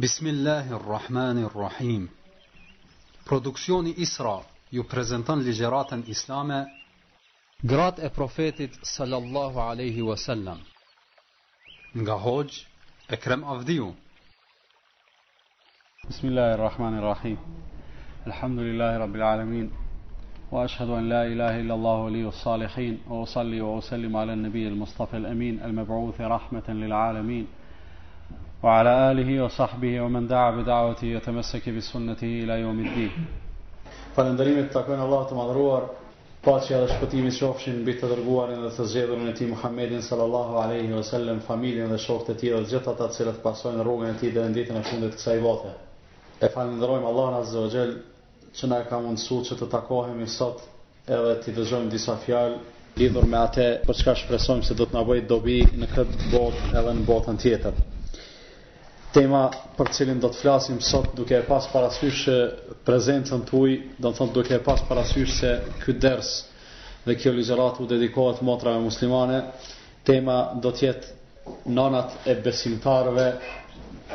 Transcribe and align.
بسم 0.00 0.26
الله 0.26 0.72
الرحمن 0.72 1.44
الرحيم 1.44 2.08
Produksioni 3.26 3.94
Isra 3.96 4.42
ju 4.70 4.82
لجرات 5.30 5.92
الإسلام 5.92 6.66
جرات 7.64 8.00
أبروفيت 8.00 8.72
صلى 8.84 9.16
الله 9.16 9.62
عليه 9.62 10.02
وسلم 10.02 10.58
نغهوج 11.94 12.64
أكرم 13.10 13.44
أفديو 13.44 13.94
بسم 16.10 16.28
الله 16.28 16.54
الرحمن 16.54 16.98
الرحيم 16.98 17.36
الحمد 18.26 18.58
لله 18.58 18.98
رب 18.98 19.14
العالمين 19.16 19.70
وأشهد 20.52 20.88
أن 20.88 21.08
لا 21.08 21.26
إله 21.26 21.60
إلا 21.60 21.74
الله 21.74 21.96
ولي 21.96 22.28
الصالحين 22.28 23.00
وأصلي 23.08 23.60
وأسلم 23.60 24.16
على 24.16 24.32
النبي 24.32 24.68
المصطفى 24.68 25.16
الأمين 25.16 25.62
المبعوث 25.62 26.20
رحمة 26.20 26.64
للعالمين 26.68 27.46
وعلى 28.62 29.10
آله 29.12 29.44
وصحبه 29.44 30.00
ومن 30.00 30.26
دعا 30.28 30.50
بدعوته 30.50 31.04
يتمسك 31.04 31.68
بسنته 31.70 32.32
إلى 32.44 32.54
يوم 32.64 32.78
الدين 32.86 33.10
takojnë 34.16 34.40
التاكوين 34.40 35.00
الله 35.00 35.26
تمضروار 35.30 35.82
Paqja 36.46 36.78
dhe 36.80 36.86
shpëtimi 36.94 37.32
qofshin 37.34 37.80
mbi 37.82 37.94
të 37.98 38.06
dërguarin 38.12 38.60
dhe 38.62 38.68
të 38.76 38.84
zgjedhurin 38.88 39.28
e 39.32 39.32
ti 39.34 39.48
Muhammedin 39.50 40.02
sallallahu 40.08 40.60
alaihi 40.60 40.92
wasallam, 40.94 41.40
familjen 41.48 41.90
dhe 41.90 41.98
shokët 42.04 42.30
e 42.36 42.36
tij 42.40 42.52
dhe 42.54 42.60
gjithë 42.70 42.90
ata 42.92 43.08
që 43.16 43.32
pasojnë 43.42 43.82
rrugën 43.84 44.12
e 44.14 44.18
tij 44.20 44.32
deri 44.36 44.48
në 44.52 44.56
ditën 44.58 44.78
e 44.78 44.82
fundit 44.90 45.10
të 45.10 45.18
kësaj 45.18 45.40
bote. 45.46 45.72
E 46.46 46.50
falenderojmë 46.54 47.10
Allahun 47.10 47.38
azza 47.40 47.64
wa 47.64 47.72
jall 47.74 47.92
që 48.60 48.70
na 48.70 48.78
ka 48.88 49.00
mundësuar 49.06 49.42
që 49.48 49.58
të 49.58 49.68
takohemi 49.74 50.28
sot 50.36 50.62
edhe 51.18 51.34
të 51.42 51.56
dëgjojmë 51.58 51.90
disa 51.96 52.14
fjalë 52.26 52.56
lidhur 53.02 53.26
me 53.34 53.38
atë 53.42 53.68
për 53.88 54.00
çka 54.04 54.14
shpresojmë 54.22 54.68
se 54.70 54.78
do 54.78 54.86
të 54.86 54.96
na 55.00 55.02
bëjë 55.10 55.28
dobi 55.34 55.58
në 55.82 55.90
këtë 55.96 56.30
botë 56.36 56.62
edhe 56.78 56.96
në 57.00 57.06
botën 57.10 57.42
tjetër 57.46 57.86
tema 59.16 59.46
për 59.78 59.88
cilin 59.96 60.18
do 60.20 60.28
të 60.28 60.42
flasim 60.42 60.76
sot 60.84 61.14
duke 61.16 61.38
e 61.38 61.44
pas 61.48 61.64
parasysh 61.72 62.18
se 62.26 62.34
prezencën 62.84 63.44
të 63.48 63.60
uj, 63.64 63.72
do 63.98 64.10
të 64.12 64.18
thonë 64.18 64.34
duke 64.36 64.56
e 64.58 64.64
pas 64.66 64.82
parasysh 64.88 65.32
se 65.38 65.52
ky 65.84 65.94
ders 66.04 66.32
dhe 67.06 67.14
kjo 67.16 67.32
ligjërat 67.32 67.80
u 67.80 67.86
dedikohet 67.88 68.42
motrave 68.44 68.82
muslimane, 68.84 69.38
tema 70.04 70.36
do 70.60 70.68
të 70.74 70.84
jetë 70.84 71.72
nonat 71.72 72.18
e 72.28 72.34
besimtarëve, 72.44 73.26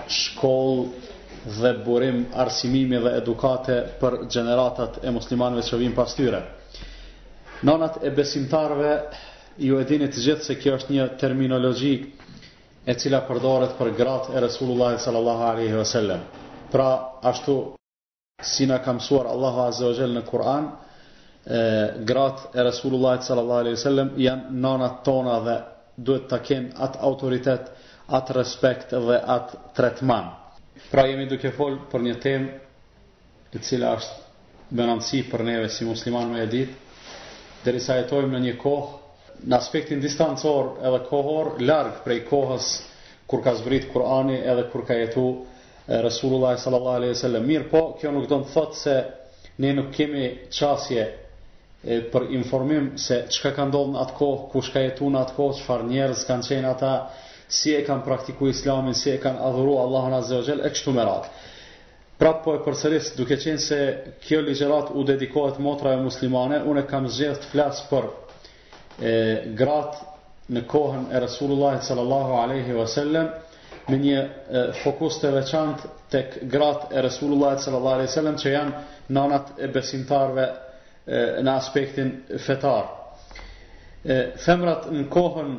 shkollë 0.05 1.49
dhe 1.57 1.71
burim 1.85 2.21
arsimimi 2.43 2.99
dhe 3.01 3.15
edukate 3.23 3.79
për 4.01 4.19
gjeneratat 4.29 5.01
e 5.07 5.15
muslimanëve 5.15 5.65
që 5.71 5.81
vim 5.81 5.95
pas 5.97 6.13
tyre. 6.17 6.43
Nonat 7.65 8.03
e 8.05 8.13
besimtarëve 8.13 8.93
ju 9.65 9.79
e 9.81 9.85
të 9.89 9.97
gjithë 10.13 10.43
se 10.45 10.59
kjo 10.61 10.77
është 10.77 10.99
një 10.99 11.09
terminologji 11.23 11.95
e 12.85 12.95
cila 12.97 13.19
përdoret 13.29 13.75
për 13.79 13.91
gratë 13.99 14.33
e 14.37 14.41
Resulullah 14.45 14.95
sallallahu 15.01 15.45
alaihi 15.47 15.75
ve 15.77 15.83
sellem. 15.85 16.21
Pra 16.71 16.87
ashtu 17.29 17.55
si 18.41 18.65
na 18.65 18.79
ka 18.81 18.93
mësuar 18.97 19.27
Allahu 19.29 19.61
azza 19.67 19.85
wa 19.85 19.97
jalla 19.99 20.15
në 20.21 20.25
Kur'an, 20.29 20.71
e 21.45 21.61
gratë 22.09 22.51
e 22.57 22.65
Resulullah 22.65 23.19
sallallahu 23.21 23.59
alaihi 23.65 23.77
ve 23.77 23.83
sellem 23.85 24.09
janë 24.17 24.55
nanat 24.65 25.03
tona 25.05 25.37
dhe 25.45 25.55
duhet 26.05 26.27
ta 26.29 26.39
kenë 26.47 26.73
atë 26.87 27.01
autoritet, 27.09 27.69
atë 28.17 28.35
respekt 28.39 28.91
dhe 28.95 29.19
atë 29.37 29.61
tretman. 29.77 30.31
Pra 30.91 31.05
jemi 31.05 31.29
duke 31.29 31.51
fol 31.53 31.77
për 31.91 32.01
një 32.07 32.15
temë 32.25 32.51
e 33.55 33.59
cila 33.61 33.93
është 33.99 34.19
me 34.71 34.87
rëndësi 34.89 35.21
për 35.29 35.43
neve 35.45 35.69
si 35.69 35.85
muslimanë 35.85 36.33
më 36.33 36.41
e 36.41 36.47
ditë, 36.55 36.73
derisa 37.65 37.97
jetojmë 37.99 38.31
në 38.33 38.41
një 38.47 38.55
kohë 38.61 39.00
në 39.49 39.55
aspektin 39.57 40.01
distancor 40.03 40.67
edhe 40.85 40.99
kohor, 41.09 41.53
larg 41.65 42.01
prej 42.05 42.19
kohës 42.27 42.65
kur 43.31 43.41
ka 43.41 43.53
zbrit 43.57 43.87
Kur'ani 43.93 44.35
edhe 44.37 44.67
kur 44.71 44.83
ka 44.85 44.97
jetu 44.99 45.23
Resulullah 45.87 46.57
sallallahu 46.61 46.97
alaihi 47.01 47.13
wasallam. 47.15 47.45
Mir, 47.49 47.65
po 47.71 47.81
kjo 47.99 48.11
nuk 48.13 48.27
do 48.29 48.41
të 48.43 48.51
thotë 48.53 48.77
se 48.81 48.97
ne 49.63 49.71
nuk 49.77 49.89
kemi 49.95 50.27
çasje 50.53 51.07
për 52.13 52.27
informim 52.37 52.91
se 53.01 53.21
çka 53.33 53.51
ka 53.55 53.65
ndodhur 53.71 53.97
atë 54.03 54.15
kohë, 54.19 54.41
kush 54.53 54.69
ka 54.75 54.83
jetuar 54.85 55.17
atë 55.23 55.35
kohë, 55.39 55.57
çfarë 55.61 55.87
njerëz 55.89 56.25
kanë 56.29 56.47
qenë 56.51 56.69
ata, 56.75 56.93
si 57.49 57.73
e 57.75 57.81
kanë 57.87 58.05
praktikuar 58.05 58.51
Islamin, 58.53 58.93
si 58.93 59.09
e 59.09 59.17
kanë 59.23 59.41
adhuruar 59.49 59.87
Allahun 59.87 60.19
azza 60.19 60.37
wa 60.37 60.59
e 60.67 60.73
kështu 60.75 60.93
me 60.95 61.03
radhë. 61.07 61.31
Pra 62.21 62.35
po 62.43 62.53
e 62.53 62.61
përsëris, 62.65 63.15
duke 63.17 63.33
qenë 63.41 63.57
se 63.69 63.79
kjo 64.27 64.43
ligjërat 64.45 64.91
u 64.93 65.03
dedikohet 65.09 65.57
motrave 65.59 65.97
muslimane, 66.05 66.61
unë 66.71 66.85
kam 66.91 67.09
zgjedhur 67.09 67.41
të 67.41 67.51
flas 67.55 67.81
për 67.91 68.11
Gratë 69.01 70.07
në 70.51 70.61
kohën 70.69 71.05
e 71.15 71.19
Resulullajt 71.23 71.85
sallallahu 71.87 72.35
aleyhi 72.41 72.75
wasallam 72.77 73.29
Me 73.89 73.97
një 73.97 74.17
fokus 74.83 75.15
të 75.23 75.31
veçant 75.33 75.83
të 76.13 76.19
gratë 76.53 76.93
e 76.97 77.01
Resulullajt 77.07 77.63
sallallahu 77.65 77.97
aleyhi 77.97 78.11
wasallam 78.11 78.37
Që 78.43 78.51
janë 78.53 78.83
nanat 79.17 79.49
e 79.57 79.69
besimtarve 79.77 80.45
në 81.47 81.51
aspektin 81.55 82.11
fetar 82.45 82.93
Femrat 84.45 84.85
në 84.93 85.07
kohën 85.17 85.55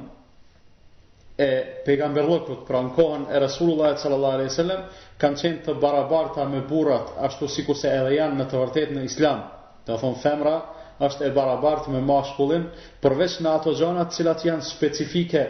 e 1.41 1.51
pegan 1.89 2.15
Pra 2.21 2.83
në 2.83 2.95
kohën 3.01 3.25
e 3.35 3.41
Resulullajt 3.47 4.05
sallallahu 4.05 4.39
aleyhi 4.39 4.53
wasallam 4.53 4.85
Kanë 5.25 5.43
qenë 5.43 5.63
të 5.67 5.75
barabarta 5.83 6.45
me 6.55 6.61
burat 6.71 7.11
Ashtu 7.31 7.49
si 7.57 7.67
se 7.75 7.91
edhe 7.99 8.15
janë 8.21 8.39
në 8.45 8.49
të 8.55 8.59
vërtet 8.63 8.95
në 9.01 9.05
islam 9.11 9.43
Të 9.89 9.99
thonë 10.05 10.23
femra 10.27 10.61
është 11.07 11.25
e 11.29 11.33
barabartë 11.37 11.93
me 11.93 12.01
mashkullin, 12.09 12.65
përveç 13.05 13.35
në 13.43 13.53
ato 13.59 13.73
gjanat 13.79 14.13
cilat 14.17 14.45
janë 14.47 14.67
specifike 14.67 15.43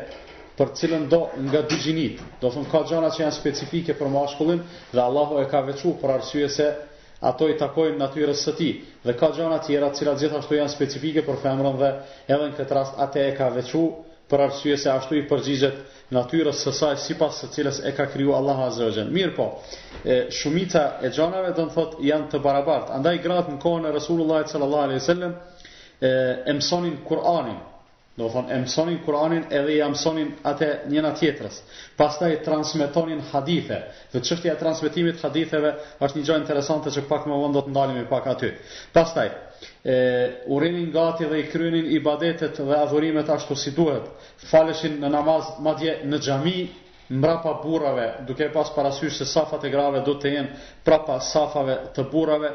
për 0.60 0.70
cilën 0.80 1.04
do 1.12 1.18
nga 1.46 1.62
dy 1.70 1.78
gjinit. 1.84 2.20
Do 2.42 2.50
thëmë 2.54 2.70
ka 2.72 2.80
gjanat 2.90 3.16
që 3.16 3.24
janë 3.24 3.36
specifike 3.38 3.96
për 4.00 4.12
mashkullin 4.16 4.62
dhe 4.94 5.02
Allahu 5.04 5.40
e 5.42 5.46
ka 5.52 5.62
vequ 5.68 5.94
për 6.02 6.14
arsye 6.16 6.48
se 6.56 6.68
ato 7.32 7.48
i 7.52 7.56
takojnë 7.64 7.98
natyres 8.04 8.44
së 8.48 8.56
ti. 8.60 8.70
Dhe 9.06 9.16
ka 9.22 9.32
gjanat 9.36 9.68
tjera 9.68 9.92
cilat 9.98 10.20
gjithashtu 10.24 10.58
janë 10.60 10.74
specifike 10.78 11.26
për 11.28 11.42
femrën 11.44 11.78
dhe 11.82 11.92
edhe 12.34 12.42
në 12.48 12.56
këtë 12.60 12.78
rast 12.80 13.02
ate 13.06 13.28
e 13.28 13.34
ka 13.38 13.50
vequ 13.58 13.74
për 13.74 14.10
për 14.32 14.40
arsye 14.48 14.76
se 14.80 14.88
ashtu 14.90 15.18
i 15.18 15.24
përgjigjet 15.28 15.80
natyrës 16.12 16.60
së 16.64 16.72
saj 16.76 16.94
sipas 17.04 17.38
së 17.42 17.48
cilës 17.56 17.80
e 17.88 17.92
ka 17.96 18.06
kriju 18.12 18.32
Allahu 18.38 18.64
Azza 18.66 18.86
wa 18.88 18.94
Jalla. 18.96 19.12
Mirë 19.16 19.34
po, 19.36 19.46
shumica 20.38 20.84
e 21.04 21.10
gjanave 21.14 21.52
do 21.56 21.66
të 21.68 21.74
thotë 21.76 22.06
janë 22.08 22.30
të 22.32 22.40
barabartë. 22.46 22.94
Andaj 22.98 23.20
gratë 23.26 23.52
në 23.54 23.60
kohën 23.66 23.88
e 23.88 23.92
Resulullah 23.96 24.42
sallallahu 24.50 24.86
alaihi 24.88 25.02
wasallam 25.02 25.36
e, 25.36 26.56
mësonin 26.62 26.96
Kur'anin. 27.08 27.60
Do 28.18 28.26
thonë 28.32 28.52
e 28.56 28.60
mësonin 28.64 28.98
Kur'anin 29.06 29.46
edhe 29.60 29.76
i 29.78 29.86
mësonin 29.94 30.34
atë 30.50 30.68
njëna 30.92 31.14
tjetrës. 31.20 31.60
Pastaj 32.00 32.36
transmetonin 32.48 33.22
hadithe. 33.32 33.78
Dhe 34.12 34.20
çështja 34.20 34.56
e 34.56 34.58
transmetimit 34.64 35.22
haditheve 35.24 35.74
është 36.04 36.18
një 36.20 36.26
gjë 36.28 36.40
interesante 36.44 36.92
që 36.92 37.08
pak 37.08 37.28
më 37.30 37.40
vonë 37.44 37.56
do 37.58 37.64
të 37.68 37.72
ndalemi 37.76 38.04
pak 38.12 38.28
aty. 38.36 38.52
Pastaj 38.96 39.30
e 39.84 39.96
urrenin 40.46 40.90
gati 40.92 41.26
dhe 41.30 41.40
i 41.40 41.48
kryenin 41.50 41.90
ibadetet 41.96 42.58
dhe 42.60 42.76
adhurimet 42.76 43.28
ashtu 43.30 43.56
si 43.62 43.72
duhet. 43.76 44.04
Faleshin 44.50 44.96
në 45.02 45.10
namaz 45.14 45.52
madje 45.62 45.94
në 46.06 46.20
xhami 46.24 46.56
mrapa 47.12 47.56
burrave, 47.62 48.06
duke 48.28 48.48
pas 48.54 48.70
parasysh 48.74 49.18
se 49.20 49.24
safat 49.28 49.64
e 49.64 49.70
grave 49.74 50.00
do 50.06 50.14
të 50.18 50.32
jenë 50.36 50.62
prapa 50.86 51.18
safave 51.20 51.76
të 51.96 52.04
burrave, 52.12 52.52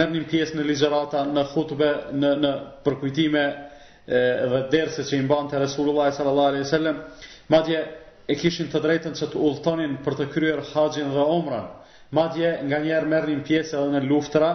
merrnin 0.00 0.24
pjesë 0.30 0.58
në 0.58 0.66
ligjërata, 0.70 1.24
në 1.34 1.46
hutbe, 1.54 1.90
në 2.14 2.32
në 2.42 2.52
përkujtime 2.86 3.42
e 4.08 4.22
dhe 4.52 4.62
derse 4.72 5.02
që 5.04 5.18
i 5.22 5.26
të 5.52 5.58
Resulullah 5.62 6.10
sallallahu 6.14 6.48
alaihi 6.52 6.64
wasallam, 6.64 7.02
madje 7.52 7.82
e 8.28 8.34
kishin 8.36 8.70
të 8.72 8.80
drejtën 8.84 9.14
që 9.20 9.28
të 9.32 9.36
udhtonin 9.48 9.98
për 10.04 10.14
të 10.20 10.28
kryer 10.34 10.62
haxhin 10.74 11.12
dhe 11.14 11.30
omran, 11.38 11.68
Madje 12.10 12.48
nganjëherë 12.64 13.06
merrnin 13.10 13.42
pjesë 13.44 13.76
edhe 13.76 13.90
në 13.92 14.06
luftra, 14.08 14.46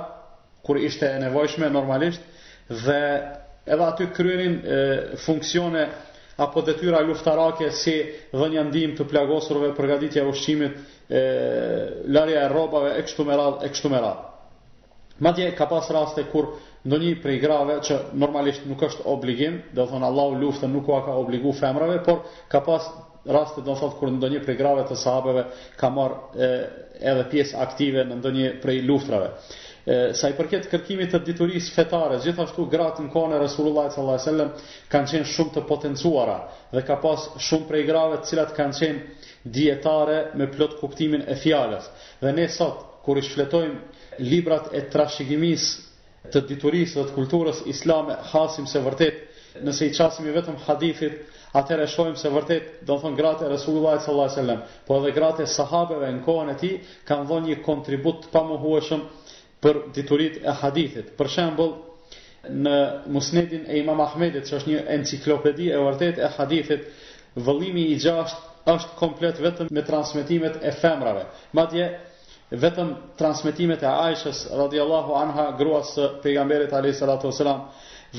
kur 0.66 0.78
ishte 0.80 1.10
e 1.12 1.20
nevojshme 1.20 1.70
normalisht 1.70 2.22
dhe 2.70 3.00
edhe 3.66 3.84
aty 3.86 4.08
kryenin 4.16 4.60
funksione 5.26 5.88
apo 6.38 6.62
detyra 6.66 7.02
luftarake 7.06 7.68
si 7.84 7.94
dhënja 8.34 8.64
ndihmë 8.70 8.98
të 8.98 9.06
plagosurve 9.12 9.74
përgatitja 9.78 10.24
ushqimit, 10.26 10.80
e 11.14 11.22
larja 12.16 12.46
e 12.46 12.52
rrobave 12.52 12.94
e 13.00 13.04
kështu 13.06 13.26
me 13.28 13.36
radhë 13.38 13.68
e 13.68 13.74
kështu 13.74 13.92
me 13.94 14.00
radhë. 14.02 14.30
Madje 15.28 15.52
ka 15.56 15.68
pas 15.70 15.90
raste 15.94 16.24
kur 16.34 16.48
ndonjë 16.90 17.12
prej 17.22 17.38
grave 17.44 17.76
që 17.86 17.98
normalisht 18.18 18.66
nuk 18.68 18.82
është 18.88 19.06
obligim, 19.14 19.60
do 19.78 19.86
thonë 19.92 20.08
Allahu 20.10 20.40
luftën 20.42 20.72
nuk 20.74 20.88
ua 20.90 21.04
ka 21.06 21.14
obligu 21.22 21.54
femrave, 21.60 22.00
por 22.08 22.24
ka 22.52 22.64
pas 22.66 22.88
raste 23.30 23.62
do 23.64 23.76
thotë 23.78 24.00
kur 24.00 24.12
ndonjë 24.16 24.42
prej 24.48 24.58
grave 24.60 24.88
të 24.90 24.98
sahabeve 25.04 25.46
ka 25.80 25.92
marrë 25.96 26.50
edhe 27.14 27.28
pjesë 27.36 27.62
aktive 27.68 28.08
në 28.10 28.18
ndonjë 28.24 28.50
prej 28.66 28.82
luftrave 28.90 29.36
sa 29.86 30.30
i 30.32 30.36
përket 30.38 30.70
kërkimit 30.72 31.10
të 31.12 31.20
diturisë 31.28 31.74
fetare, 31.76 32.16
gjithashtu 32.24 32.64
gratë 32.72 33.04
në 33.04 33.10
kohën 33.12 33.34
e 33.36 33.40
Resulullah 33.42 33.90
sallallahu 33.92 34.16
alajhi 34.16 34.28
wasallam 34.30 34.52
kanë 34.94 35.12
qenë 35.12 35.32
shumë 35.34 35.54
të 35.58 35.64
potencuara 35.68 36.38
dhe 36.72 36.84
ka 36.88 36.96
pas 37.04 37.26
shumë 37.48 37.68
prej 37.68 37.84
grave 37.90 38.22
të 38.22 38.30
cilat 38.30 38.54
kanë 38.56 38.78
qenë 38.80 39.34
dietare 39.58 40.20
me 40.40 40.48
plot 40.54 40.78
kuptimin 40.80 41.26
e 41.28 41.36
fjalës. 41.44 41.90
Dhe 42.24 42.32
ne 42.38 42.48
sot 42.56 42.80
kur 43.04 43.20
i 43.20 43.24
shfletojmë 43.24 44.24
librat 44.24 44.70
e 44.72 44.86
trashëgimisë 44.94 46.32
të 46.32 46.46
diturisë 46.54 47.02
dhe 47.02 47.10
të 47.10 47.16
kulturës 47.18 47.66
islame, 47.74 48.16
hasim 48.32 48.66
se 48.72 48.80
vërtet 48.80 49.32
nëse 49.68 49.86
i 49.86 49.94
çasim 50.00 50.26
vetëm 50.32 50.64
hadithit 50.70 51.20
Atër 51.54 51.84
e 51.84 51.84
shojmë 51.86 52.18
se 52.18 52.30
vërtet, 52.34 52.70
do 52.82 52.96
në 52.96 53.02
thonë 53.04 53.18
gratë 53.20 53.44
e 53.46 53.50
Resulullah 53.52 54.00
sallallahu 54.02 54.64
po 54.88 54.96
edhe 54.98 55.12
gratë 55.14 55.44
e 55.44 55.50
sahabeve 55.54 56.08
në 56.16 56.24
kohën 56.26 56.50
e 56.50 56.56
ti, 56.58 56.70
kanë 57.06 57.28
dhonë 57.30 57.46
një 57.52 57.58
kontribut 57.68 58.26
të 58.26 58.42
për 59.64 59.78
diturit 59.96 60.40
e 60.46 60.54
hadithit. 60.62 61.14
Për 61.20 61.30
shembol, 61.38 61.72
në 62.64 62.78
musnedin 63.16 63.64
e 63.72 63.78
imam 63.80 64.02
Ahmedit, 64.04 64.46
që 64.50 64.58
është 64.60 64.72
një 64.74 64.82
enciklopedi 64.98 65.70
e 65.72 65.80
vërtet 65.80 66.20
e 66.26 66.30
hadithit, 66.38 66.84
vëllimi 67.48 67.86
i 67.96 68.00
gjasht 68.04 68.70
është 68.74 68.98
komplet 69.00 69.40
vetëm 69.44 69.72
me 69.76 69.84
transmitimet 69.88 70.60
e 70.68 70.72
femrave. 70.82 71.24
Madje, 71.58 71.88
vetëm 72.62 72.92
transmitimet 73.20 73.84
e 73.84 73.90
Aishës 74.08 74.44
radhiyallahu 74.60 75.16
anha 75.24 75.48
grua 75.60 75.80
së 75.88 76.12
pejgamberit 76.24 76.74
a.s. 76.74 77.46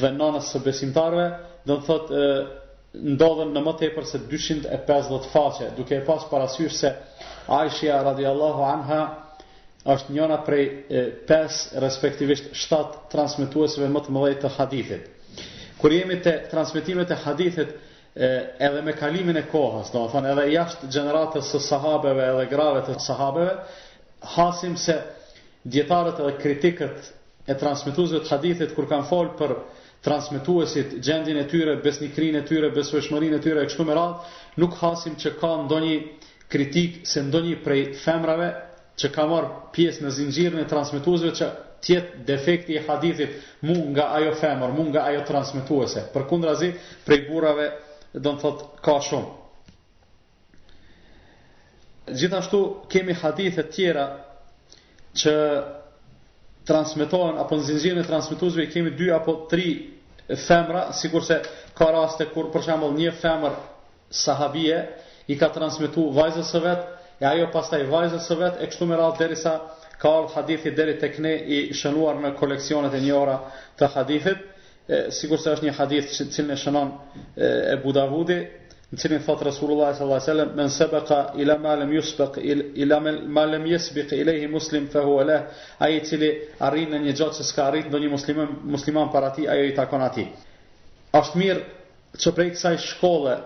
dhe 0.01 0.11
nanës 0.19 0.49
së 0.53 0.59
besimtarve, 0.65 1.27
dhe 1.65 1.73
në 1.77 1.85
thotë, 1.89 2.23
ndodhen 3.15 3.51
në 3.55 3.61
më 3.67 3.75
tepër 3.79 4.05
se 4.11 4.19
250 4.31 5.29
faqe, 5.33 5.69
duke 5.77 5.95
e 6.01 6.05
pas 6.07 6.27
parasysh 6.31 6.73
se 6.81 6.91
Aishja 7.61 8.01
radhiyallahu 8.07 8.63
anha, 8.73 9.03
është 9.93 10.15
njëna 10.17 10.37
prej 10.45 10.63
5 11.29 11.57
respektivisht 11.85 12.47
7 12.57 13.09
transmituesve 13.13 13.89
më 13.93 14.03
të 14.07 14.15
mëdhej 14.17 14.39
të 14.45 14.51
hadithit. 14.57 15.11
Kur 15.81 15.93
jemi 15.93 16.17
të 16.25 16.33
transmitimet 16.53 17.11
e 17.13 17.19
hadithit 17.25 17.75
edhe 18.69 18.81
me 18.87 18.95
kalimin 18.97 19.37
e 19.37 19.43
kohës, 19.53 19.91
do 19.93 20.07
të 20.07 20.11
thonë 20.15 20.31
edhe 20.33 20.47
jashtë 20.55 20.89
gjeneratës 20.97 21.51
së 21.53 21.61
sahabeve 21.67 22.25
edhe 22.31 22.47
grave 22.55 22.81
të 22.87 22.95
sahabeve, 23.05 23.57
hasim 24.37 24.77
se 24.87 24.97
djetarët 25.65 26.23
edhe 26.23 26.37
kritikët 26.41 27.13
e 27.51 27.57
transmetuesve 27.61 28.23
të 28.25 28.31
hadithit 28.33 28.75
kur 28.75 28.89
kanë 28.89 29.11
folë 29.11 29.37
për 29.41 29.53
transmetuesit, 30.05 30.97
gjendin 31.05 31.39
e 31.41 31.47
tyre, 31.49 31.77
besnikrin 31.85 32.37
e 32.37 32.43
tyre, 32.45 32.71
besueshmërinë 32.77 33.37
e 33.39 33.45
tyre 33.45 33.65
e 33.65 33.69
kështu 33.69 33.85
më 33.89 33.97
radhë, 33.99 34.35
nuk 34.61 34.77
hasim 34.81 35.15
që 35.21 35.33
ka 35.41 35.53
ndonjë 35.65 35.99
kritik 36.53 37.03
se 37.09 37.23
ndonjë 37.29 37.61
prej 37.65 37.83
femrave 38.05 38.51
që 38.99 39.09
ka 39.15 39.25
marrë 39.27 39.49
pjesë 39.75 40.05
në 40.05 40.13
zinxhirin 40.19 40.61
e 40.63 40.67
transmetuesve 40.71 41.33
që 41.39 41.49
tjetë 41.85 42.21
defekti 42.29 42.77
i 42.79 42.83
hadithit 42.87 43.41
mu 43.67 43.75
nga 43.93 44.07
ajo 44.19 44.35
femër, 44.41 44.73
mu 44.73 44.87
nga 44.91 45.03
ajo 45.11 45.25
transmituese. 45.29 46.05
Për 46.15 46.25
kundra 46.31 46.55
zi, 46.61 46.71
prej 47.07 47.25
burave, 47.29 47.67
do 48.15 48.33
në 48.33 48.41
thotë, 48.43 48.69
ka 48.85 48.95
shumë. 49.09 49.33
Gjithashtu, 52.21 52.61
kemi 52.93 53.15
hadithe 53.21 53.65
tjera 53.75 54.05
që 55.21 55.35
transmitohen, 56.69 57.37
apo 57.43 57.59
në 57.59 57.69
zinxhirin 57.71 58.01
e 58.01 58.09
transmituesve, 58.09 58.69
kemi 58.73 58.95
dy 58.97 59.11
apo 59.17 59.37
tri 59.53 59.69
femra, 60.47 60.87
sikur 60.97 61.25
se 61.27 61.43
ka 61.77 61.91
raste 61.93 62.29
kur, 62.33 62.49
për 62.55 62.65
shambull, 62.69 62.97
një 62.97 63.13
femër 63.21 63.59
sahabie 64.25 64.79
i 65.33 65.37
ka 65.41 65.51
transmitu 65.53 66.07
vajzës 66.17 66.53
së 66.55 66.63
vetë, 66.65 66.94
e 67.25 67.29
ajo 67.31 67.49
pastaj 67.53 67.85
vajzës 67.89 68.27
së 68.29 68.37
vetë, 68.41 68.61
e 68.61 68.73
kështu 68.73 68.87
me 68.91 68.97
radhë 69.01 69.23
derisa 69.23 69.53
ka 70.03 70.11
ardhur 70.19 70.35
hadithi 70.35 70.73
deri 70.77 70.97
tek 71.01 71.17
ne 71.25 71.33
i 71.57 71.61
shënuar 71.79 72.19
në 72.21 72.35
koleksionet 72.37 72.95
e 72.95 73.01
njëjta 73.05 73.37
të 73.81 73.89
hadithit, 73.95 74.43
sigur 75.17 75.41
se 75.41 75.55
është 75.57 75.69
një 75.69 75.73
hadith 75.79 76.11
që 76.13 76.27
cilën 76.35 76.53
e 76.53 76.61
shënon 76.61 76.91
e 77.73 77.77
Budavudi, 77.85 78.37
në 78.93 78.99
cilin 79.01 79.23
thot 79.27 79.41
Rasulullah 79.47 79.95
sallallahu 79.97 80.21
alaihi 80.21 80.35
wasallam 80.57 81.31
men 81.35 81.41
ila 81.43 81.57
ma 81.65 81.73
lam 81.81 81.93
yusbaq 81.97 82.37
ila 82.85 83.01
ma 83.37 83.47
lam 83.49 83.65
yusbaq 83.67 84.13
ilayhi 84.15 84.47
muslim 84.53 84.85
fa 84.93 85.01
huwa 85.03 85.25
leh, 85.27 85.43
ai 85.83 86.01
cili 86.07 86.29
arrin 86.63 86.91
në 86.95 86.99
një 87.07 87.15
gjoc 87.19 87.33
se 87.35 87.45
s'ka 87.49 87.67
arrit 87.71 87.89
ndonjë 87.91 88.11
musliman 88.13 88.49
musliman 88.75 89.09
para 89.13 89.33
ti 89.35 89.49
ajo 89.49 89.65
i 89.65 89.73
takon 89.75 90.03
atij. 90.07 90.29
Është 91.17 91.41
mirë 91.41 91.65
çoprej 92.21 92.53
kësaj 92.55 92.77
shkolle, 92.93 93.39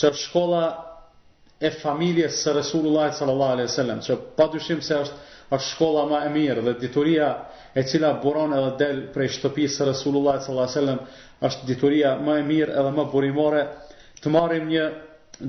çoprej 0.00 0.22
shkolla 0.28 0.64
e 1.60 1.68
familjes 1.70 2.38
së 2.46 2.54
Resulullah 2.56 3.10
sallallahu 3.14 3.52
alaihi 3.52 3.68
wasallam, 3.68 3.98
që 4.06 4.14
padyshim 4.38 4.78
se 4.82 4.96
është 5.04 5.26
është 5.52 5.66
shkolla 5.66 6.02
më 6.06 6.18
e 6.24 6.28
mirë 6.32 6.62
dhe 6.64 6.72
dituria 6.80 7.26
e 7.76 7.82
cila 7.90 8.12
buron 8.22 8.52
edhe 8.56 8.74
del 8.80 9.00
prej 9.12 9.32
shtëpisë 9.36 9.76
së 9.80 9.88
Resulullah 9.88 10.38
sallallahu 10.40 10.68
alaihi 10.68 10.78
wasallam 10.78 11.00
është 11.48 11.66
dituria 11.72 12.12
më 12.24 12.36
e 12.38 12.44
mirë 12.52 12.76
edhe 12.80 12.92
më 12.98 13.04
burimore. 13.12 13.64
Të 14.22 14.30
marrim 14.32 14.68
një 14.72 14.86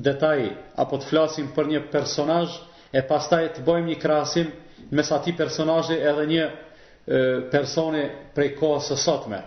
detaj 0.07 0.41
apo 0.83 0.97
të 0.99 1.07
flasim 1.11 1.47
për 1.55 1.69
një 1.75 1.81
personazh 1.93 2.57
e 2.91 3.03
pastaj 3.07 3.45
të 3.55 3.65
bëjmë 3.67 3.89
një 3.93 3.97
krahasim 4.03 4.51
mes 4.91 5.11
atij 5.15 5.37
personazhi 5.39 5.99
edhe 6.11 6.25
një 6.33 6.49
personi 7.55 8.03
prej 8.35 8.51
kohës 8.59 8.89
së 8.91 8.97
sotme. 9.05 9.39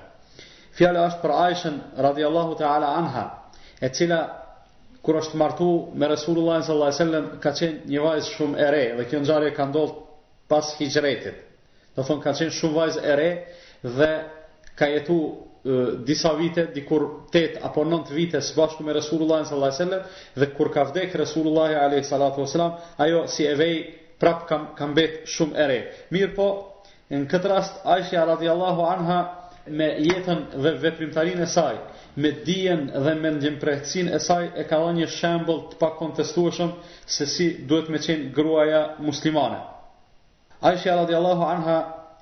Fjala 0.78 1.08
është 1.10 1.20
për 1.25 1.37
Aishën 1.44 1.76
radhiyallahu 2.02 2.55
ta'ala 2.62 2.88
anha, 3.02 3.26
e 3.81 3.90
cila 3.90 4.20
kur 5.05 5.19
është 5.21 5.37
martu 5.37 5.65
me 6.01 6.09
Resulullah 6.09 6.62
sallallahu 6.65 6.91
alaihi 6.91 7.01
wasallam 7.03 7.27
ka 7.43 7.51
qenë 7.59 7.91
një 7.95 8.05
vajzë 8.06 8.31
shumë 8.37 8.59
e 8.61 8.69
re 8.75 8.83
dhe 8.99 9.05
kjo 9.11 9.19
ngjarje 9.23 9.51
ka 9.56 9.65
ndodhur 9.69 10.06
pas 10.49 10.71
hijretit. 10.79 11.35
Do 11.97 12.01
thonë 12.09 12.23
ka 12.25 12.33
qenë 12.39 12.55
shumë 12.59 12.77
vajzë 12.79 13.03
e 13.12 13.17
re 13.21 13.31
dhe 13.99 14.12
ka 14.79 14.87
jetu 14.95 15.19
e, 15.29 15.35
disa 16.09 16.31
vite, 16.41 16.62
dikur 16.77 17.03
8 17.37 17.61
apo 17.69 17.85
9 17.85 18.15
vite 18.17 18.41
së 18.41 18.56
bashku 18.56 18.85
me 18.87 18.97
Resulullah 18.97 19.45
sallallahu 19.45 19.71
alaihi 19.71 19.83
wasallam 19.83 20.35
dhe 20.41 20.47
kur 20.56 20.73
ka 20.77 20.83
vdek 20.89 21.09
Resulullah 21.23 21.69
alaihi 21.85 22.05
salatu 22.12 22.41
wasalam, 22.41 22.73
ajo 23.05 23.27
si 23.35 23.45
e 23.45 23.55
vej 23.61 23.75
prap 24.21 24.49
kam 24.49 24.67
kam 24.79 24.95
bet 24.97 25.25
shumë 25.35 25.55
e 25.55 25.67
re. 25.71 25.79
Mir 26.15 26.33
po, 26.37 26.49
në 27.12 27.29
këtë 27.29 27.51
rast 27.53 27.81
Aisha 27.85 28.25
radhiyallahu 28.33 28.81
anha 28.95 29.21
me 29.69 29.87
jetën 30.01 30.41
dhe 30.62 30.71
veprimtarinë 30.83 31.45
e 31.45 31.47
saj, 31.56 31.77
me 32.20 32.31
dijen 32.46 32.87
dhe 32.94 33.14
me 33.20 33.31
ndjemprehtësin 33.37 34.08
e 34.14 34.19
saj 34.22 34.46
e 34.55 34.64
ka 34.70 34.78
dhe 34.82 34.90
një 34.99 35.06
shembol 35.16 35.61
të 35.72 35.78
pak 35.82 36.00
se 37.16 37.26
si 37.26 37.46
duhet 37.69 37.88
me 37.94 37.99
qenë 37.99 38.32
gruaja 38.37 38.82
muslimane. 38.99 39.58
Aisha 40.62 40.94
radiallahu 40.96 41.43
anha 41.56 41.78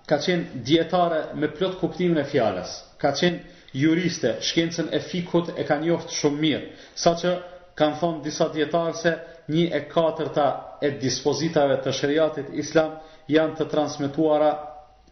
ka 0.09 0.17
qenë 0.17 0.45
djetare 0.65 1.21
me 1.35 1.47
plot 1.49 1.77
kuptimin 1.81 2.19
e 2.19 2.25
fjales, 2.25 2.71
ka 2.99 3.11
qenë 3.13 3.39
juriste, 3.73 4.37
shkencën 4.41 4.89
e 4.97 5.01
fikut 5.11 5.53
e 5.61 5.65
ka 5.69 5.77
njoftë 5.81 6.13
shumë 6.21 6.41
mirë, 6.41 6.67
sa 7.03 7.13
që 7.21 7.31
kanë 7.79 7.97
thonë 8.01 8.23
disa 8.25 8.49
djetarë 8.53 8.97
se 9.03 9.13
një 9.53 9.67
e 9.77 9.81
katërta 9.93 10.47
e 10.87 10.91
dispozitave 11.01 11.77
të 11.85 11.93
shëriatit 11.99 12.49
islam 12.65 12.97
janë 13.29 13.57
të 13.61 13.69
transmituara 13.73 14.51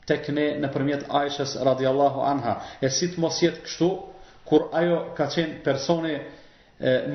tek 0.09 0.29
ne 0.35 0.47
në 0.63 0.69
përmjet 0.75 1.05
Aishës 1.21 1.57
radiallahu 1.69 2.23
anha. 2.33 2.55
E 2.83 2.89
si 2.91 3.09
të 3.13 3.21
mos 3.23 3.39
jetë 3.43 3.63
kështu, 3.67 3.91
kur 4.51 4.67
ajo 4.77 5.01
ka 5.17 5.27
qenë 5.35 5.63
personi 5.65 6.17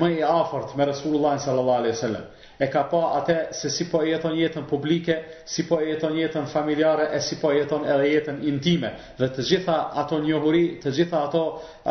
më 0.00 0.08
i 0.20 0.22
afërt 0.22 0.76
me 0.78 0.84
Resulullah 0.88 1.36
sallallahu 1.42 1.80
alaihi 1.82 1.94
wasallam 1.96 2.24
e 2.62 2.68
ka 2.72 2.84
pa 2.90 3.00
atë 3.18 3.34
se 3.58 3.68
si 3.76 3.86
po 3.92 3.98
jeton 4.06 4.32
jetën 4.38 4.64
publike, 4.70 5.16
si 5.44 5.66
po 5.68 5.76
jeton 5.84 6.14
jetën 6.16 6.46
familjare 6.48 7.08
e 7.12 7.18
si 7.20 7.36
po 7.42 7.50
jeton 7.52 7.82
edhe 7.84 8.06
jetën 8.14 8.38
intime 8.52 8.92
dhe 9.18 9.26
të 9.34 9.44
gjitha 9.50 9.74
ato 10.02 10.20
njohuri, 10.22 10.64
të 10.82 10.92
gjitha 10.96 11.18
ato 11.26 11.42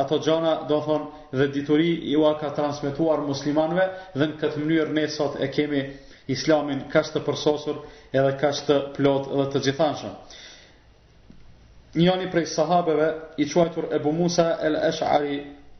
ato 0.01 0.17
gjona 0.25 0.53
do 0.69 0.79
thon 0.87 1.03
dhe 1.37 1.47
dituri 1.57 1.91
ju 2.13 2.23
ka 2.39 2.49
transmetuar 2.61 3.21
muslimanëve 3.27 3.85
dhe 4.17 4.25
në 4.29 4.39
këtë 4.41 4.63
mënyrë 4.63 4.95
ne 4.97 5.05
sot 5.17 5.37
e 5.43 5.51
kemi 5.57 5.81
islamin 6.37 6.87
kaq 6.93 7.11
të 7.13 7.19
përsosur 7.27 7.83
edhe 8.17 8.37
kaq 8.41 8.65
të 8.67 8.75
plot 8.95 9.23
dhe 9.37 9.45
të 9.53 9.61
gjithanshëm 9.67 10.13
njëni 11.95 12.27
prej 12.31 12.45
sahabeve 12.51 13.07
i 13.37 13.45
quajtur 13.49 13.87
Ebu 13.95 14.11
Musa 14.11 14.57
el 14.61 14.75
Eshari 14.75 15.37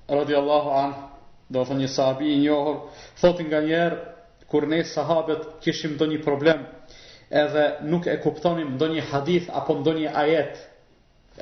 radiallahu 0.10 0.70
an 0.72 0.94
do 1.50 1.64
të 1.68 1.76
një 1.80 1.88
sahabi 1.94 2.32
i 2.34 2.38
njohur 2.42 2.78
thot 3.22 3.42
nga 3.48 3.60
njerë 3.66 3.98
kur 4.50 4.66
ne 4.72 4.80
sahabet 4.84 5.44
kishim 5.62 5.98
do 5.98 6.06
një 6.10 6.22
problem 6.26 6.64
edhe 7.32 7.66
nuk 7.92 8.08
e 8.10 8.16
kuptonim 8.24 8.78
do 8.82 8.88
një 8.94 9.04
hadith 9.12 9.50
apo 9.54 9.74
do 9.86 9.94
një 9.98 10.10
ajet 10.24 10.56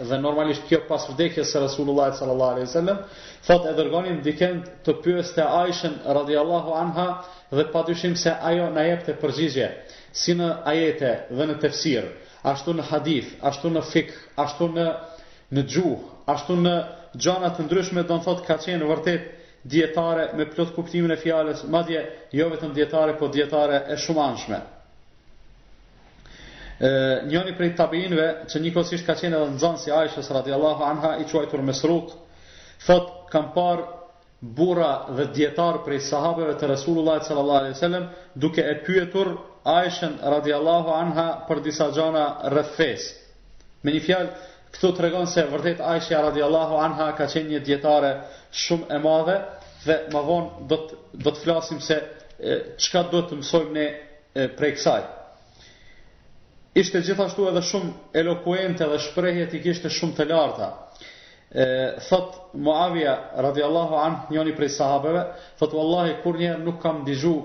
dhe 0.10 0.18
normalisht 0.20 0.66
kjo 0.68 0.82
pas 0.90 1.06
vdekjes 1.14 1.54
e 1.56 1.60
Resulullah 1.60 2.10
sallallahu 2.20 2.52
alaihi 2.56 2.68
wasallam 2.68 3.00
thot 3.48 3.70
e 3.70 3.74
dërgonin 3.78 4.20
dikend 4.26 4.68
të 4.86 4.92
pyeste 5.06 5.42
Aishën 5.46 5.94
radiallahu 6.20 6.72
anha 6.84 7.08
dhe 7.56 7.64
dyshim 7.88 8.16
se 8.16 8.32
ajo 8.50 8.68
na 8.76 8.82
jepte 8.90 9.16
përgjigje 9.22 9.68
si 10.12 10.32
në 10.36 10.48
ajete 10.66 11.10
dhe 11.38 11.46
në 11.48 11.56
tefsir 11.64 12.04
ashtu 12.44 12.74
në 12.76 12.84
hadith, 12.92 13.32
ashtu 13.48 13.70
në 13.72 13.82
fik, 13.90 14.12
ashtu 14.44 14.68
në 14.76 14.86
në 15.54 15.62
gjuh, 15.70 16.06
ashtu 16.34 16.56
në 16.58 16.74
gjana 17.22 17.50
të 17.54 17.66
ndryshme, 17.68 18.04
do 18.10 18.16
në 18.18 18.24
thotë 18.26 18.46
ka 18.48 18.56
qenë 18.64 18.88
vërtet 18.90 19.26
djetare 19.70 20.26
me 20.36 20.48
plot 20.50 20.72
kuptimin 20.76 21.12
e 21.14 21.18
fjales, 21.22 21.62
ma 21.72 21.84
dje 21.86 22.02
jo 22.36 22.48
vetëm 22.50 22.72
djetare, 22.76 23.14
po 23.20 23.30
djetare 23.32 23.84
e 23.94 23.98
shumë 24.02 24.24
anshme. 24.24 24.58
E, 26.80 26.88
njoni 27.30 27.54
prej 27.58 27.76
tabinve, 27.78 28.28
që 28.50 28.64
një 28.64 28.74
kosisht 28.76 29.06
ka 29.08 29.14
qenë 29.20 29.38
edhe 29.38 29.54
në 29.54 29.62
zanë 29.62 29.84
si 29.84 29.94
Aishës, 29.94 30.32
radiallahu 30.36 30.84
anha, 30.88 31.14
i 31.22 31.30
quajtur 31.30 31.62
me 31.64 31.76
sruk, 31.78 32.16
thotë 32.88 33.30
kam 33.36 33.52
parë 33.56 33.86
bura 34.44 35.06
dhe 35.16 35.26
djetar 35.34 35.78
prej 35.86 36.00
sahabeve 36.04 36.56
të 36.60 36.68
Resulullah 36.68 37.22
sallallahu 37.24 37.60
alaihi 37.60 37.76
wasallam 37.78 38.08
duke 38.36 38.62
e 38.72 38.82
pyetur 38.86 39.30
Aishën 39.74 40.18
radiallahu 40.34 40.92
anha 40.96 41.26
për 41.48 41.62
disa 41.64 41.88
gjana 41.96 42.24
rëfes. 42.52 43.06
Me 43.84 43.94
një 43.96 44.02
fjalë, 44.04 44.34
këtu 44.76 44.90
të 44.98 45.06
regon 45.06 45.30
se 45.34 45.46
vërdet 45.54 45.80
Aishëja 45.80 46.20
radiallahu 46.26 46.76
anha 46.84 47.08
ka 47.16 47.28
qenë 47.32 47.54
një 47.54 47.62
djetare 47.70 48.10
shumë 48.52 48.92
e 48.98 49.00
madhe 49.06 49.38
dhe 49.86 49.98
më 50.14 50.26
vonë 50.28 50.68
do 50.72 50.82
të, 50.84 51.00
do 51.24 51.30
të 51.32 51.44
flasim 51.46 51.80
se 51.88 52.02
çka 52.84 53.06
do 53.14 53.22
të 53.24 53.40
mësojmë 53.40 53.74
ne 53.80 53.88
prej 54.58 54.76
kësaj. 54.82 55.02
Ishte 56.84 57.00
gjithashtu 57.06 57.48
edhe 57.54 57.64
shumë 57.72 58.20
elokuente 58.20 58.84
dhe 58.92 59.00
shprehjet 59.08 59.56
i 59.56 59.64
kishte 59.64 59.90
shumë 59.90 60.20
të 60.20 60.28
larta 60.34 60.74
e, 61.54 61.66
thot 62.10 62.36
Muavija 62.58 63.14
radiallahu 63.42 63.96
anë 64.02 64.34
njëni 64.34 64.56
prej 64.58 64.72
sahabeve, 64.78 65.22
thot 65.60 65.76
Wallahi 65.78 66.16
kur 66.24 66.40
njerë 66.42 66.62
nuk 66.66 66.80
kam 66.82 67.04
dizhu 67.06 67.36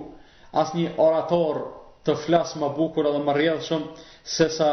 as 0.52 0.72
një 0.74 0.94
orator 0.96 1.60
të 2.08 2.14
flasë 2.24 2.60
më 2.62 2.70
bukur 2.78 3.08
edhe 3.10 3.20
më 3.26 3.34
rjedhë 3.36 3.66
shumë 3.66 4.08
se 4.24 4.48
sa, 4.56 4.70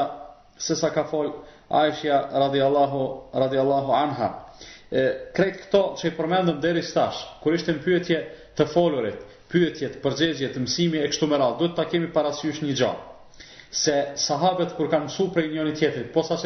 se 0.55 0.75
sa 0.79 0.89
ka 0.95 1.03
folë 1.11 1.33
Aishja 1.65 2.19
radiallahu, 2.29 3.01
radiallahu 3.41 3.91
anha. 3.97 4.27
E, 4.93 5.01
krejt 5.35 5.63
këto 5.63 5.79
që 5.99 6.11
i 6.11 6.13
përmendëm 6.15 6.59
deri 6.61 6.83
stash, 6.85 7.23
kur 7.41 7.55
ishte 7.57 7.73
në 7.73 7.81
pyetje 7.81 8.19
të 8.55 8.67
folurit, 8.69 9.17
pyetje 9.49 9.89
të 9.95 10.01
përgjegje 10.03 10.51
të 10.53 10.61
mësimi 10.61 11.01
e 11.01 11.09
kështu 11.09 11.27
më 11.31 11.39
radhë, 11.41 11.57
duhet 11.63 11.75
ta 11.79 11.87
kemi 11.89 12.11
parasysh 12.13 12.61
një 12.67 12.77
gjallë. 12.81 13.43
Se 13.81 13.95
sahabet 14.27 14.77
kur 14.77 14.87
kanë 14.93 15.09
mësu 15.09 15.25
prej 15.33 15.49
njëni 15.55 15.73
tjetrit, 15.79 16.11
po 16.13 16.21
sa 16.23 16.37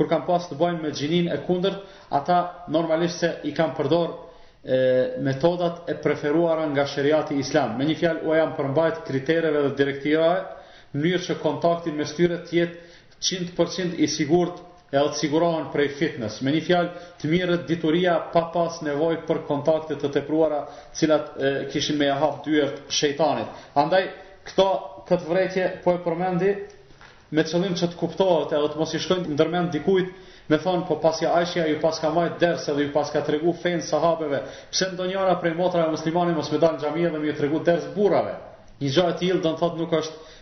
kur 0.00 0.08
kanë 0.08 0.24
pas 0.24 0.46
të 0.48 0.56
bëjnë 0.56 0.80
me 0.80 0.90
gjinin 0.96 1.26
e 1.28 1.36
kundërt, 1.44 1.82
ata 2.16 2.36
normalisht 2.72 3.20
se 3.20 3.30
i 3.44 3.52
kanë 3.56 3.76
përdor 3.76 4.14
e, 4.14 4.78
metodat 5.26 5.90
e 5.92 5.98
preferuara 6.00 6.64
nga 6.72 6.86
shëriati 6.88 7.36
islam. 7.42 7.74
Me 7.76 7.84
një 7.88 7.98
fjalë, 8.00 8.22
u 8.30 8.38
janë 8.38 8.56
përmbajt 8.56 9.02
kriterëve 9.10 9.64
dhe 9.66 9.74
direktivave, 9.82 10.40
mënyrë 10.96 11.26
që 11.28 11.36
kontaktin 11.44 12.00
me 12.00 12.06
styre 12.08 12.40
të 12.46 12.56
jetë 12.60 12.88
100% 13.20 14.00
i 14.00 14.08
sigurt 14.08 14.64
e 14.90 14.96
të 15.04 15.18
sigurohen 15.20 15.68
prej 15.70 15.90
fitness. 16.00 16.40
Me 16.48 16.56
një 16.56 16.64
fjalë, 16.66 17.04
të 17.20 17.30
mirët 17.34 17.68
dituria 17.68 18.16
pa 18.32 18.46
pas 18.54 18.80
nevojë 18.86 19.20
për 19.28 19.44
kontakte 19.50 20.00
të 20.00 20.10
tepruara 20.16 20.62
cilat 20.98 21.30
e, 21.36 21.52
kishin 21.74 22.00
me 22.00 22.08
jahap 22.08 22.40
dyërt 22.48 22.82
shejtanit. 22.88 23.52
Andaj, 23.84 24.06
këto 24.48 24.70
këtë 25.12 25.26
vretje 25.30 25.68
po 25.84 25.92
e 25.98 26.02
përmendi 26.08 26.54
me 27.34 27.44
qëllim 27.46 27.76
që 27.78 27.88
të 27.92 27.98
kuptohet 28.00 28.52
edhe 28.56 28.70
të 28.72 28.78
mos 28.80 28.92
i 28.96 29.00
shkojnë 29.04 29.34
ndërmend 29.36 29.70
dikujt 29.74 30.08
me 30.50 30.58
thonë, 30.58 30.84
po 30.88 30.96
pasi 31.02 31.28
Aishja 31.30 31.68
ju 31.70 31.76
pas 31.82 31.98
ka 32.02 32.10
majtë 32.10 32.38
derse 32.42 32.74
dhe 32.74 32.88
ju 32.88 32.92
pas 32.94 33.10
ka 33.14 33.20
të 33.22 33.36
regu 33.36 33.52
fejnë 33.62 33.84
sahabeve, 33.86 34.40
pse 34.72 34.88
do 34.98 35.06
njëra 35.06 35.36
prej 35.38 35.52
motrave 35.54 35.92
muslimani 35.94 36.34
mos 36.34 36.50
me 36.50 36.58
dalë 36.58 36.78
në 36.78 36.82
gjamië 36.84 37.10
dhe 37.12 37.20
mi 37.22 37.30
të 37.36 37.44
regu 37.44 37.60
derse 37.68 37.92
burave. 37.94 38.34
Një 38.82 38.90
gjojë 38.96 39.12
t'ilë 39.20 39.44
dënë 39.44 39.60
thotë 39.62 39.78
nuk 39.78 39.94
është, 40.00 40.32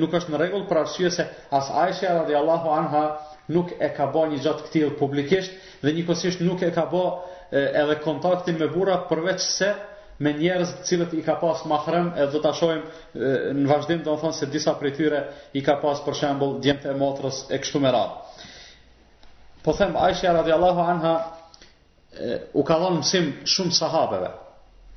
nuk 0.00 0.16
është 0.16 0.32
në 0.32 0.40
regullë 0.44 0.68
për 0.70 0.80
arsye 0.80 1.10
se 1.12 1.28
as 1.60 1.68
Aishja 1.84 2.16
radiallahu 2.22 2.72
anha 2.80 3.04
nuk 3.52 3.74
e 3.76 3.92
ka 3.96 4.08
bo 4.14 4.24
një 4.30 4.40
gjatë 4.44 4.68
këtilë 4.70 4.96
publikisht 4.96 5.52
dhe 5.84 5.92
një 5.92 6.32
nuk 6.48 6.62
e 6.62 6.70
ka 6.70 6.86
bo 6.88 7.04
edhe 7.50 7.96
kontaktin 8.00 8.56
me 8.58 8.66
burat 8.72 9.08
përveç 9.12 9.40
se 9.44 9.74
me 10.20 10.34
njerëz 10.36 10.74
të 10.78 10.84
cilët 10.86 11.14
i 11.16 11.22
ka 11.24 11.36
pas 11.40 11.62
mahrem, 11.68 12.10
e 12.20 12.26
do 12.32 12.40
ta 12.44 12.50
shohim 12.56 12.82
në 13.62 13.68
vazhdim 13.70 14.02
do 14.04 14.12
të 14.12 14.20
thonë 14.22 14.36
se 14.38 14.48
disa 14.52 14.74
prej 14.78 14.92
tyre 14.98 15.22
i 15.56 15.62
ka 15.64 15.78
pas 15.80 16.02
për 16.04 16.18
shembull 16.18 16.58
djemtë 16.64 16.90
e 16.92 16.96
motrës 17.00 17.38
e 17.48 17.58
kështu 17.62 17.80
me 17.80 17.92
radhë. 17.96 18.18
Po 19.64 19.72
them 19.76 19.96
Aisha 20.00 20.32
radhiyallahu 20.36 20.84
anha 20.92 21.14
u 22.60 22.64
ka 22.68 22.76
dhënë 22.82 23.00
mësim 23.00 23.30
shumë 23.54 23.72
sahabeve. 23.78 24.28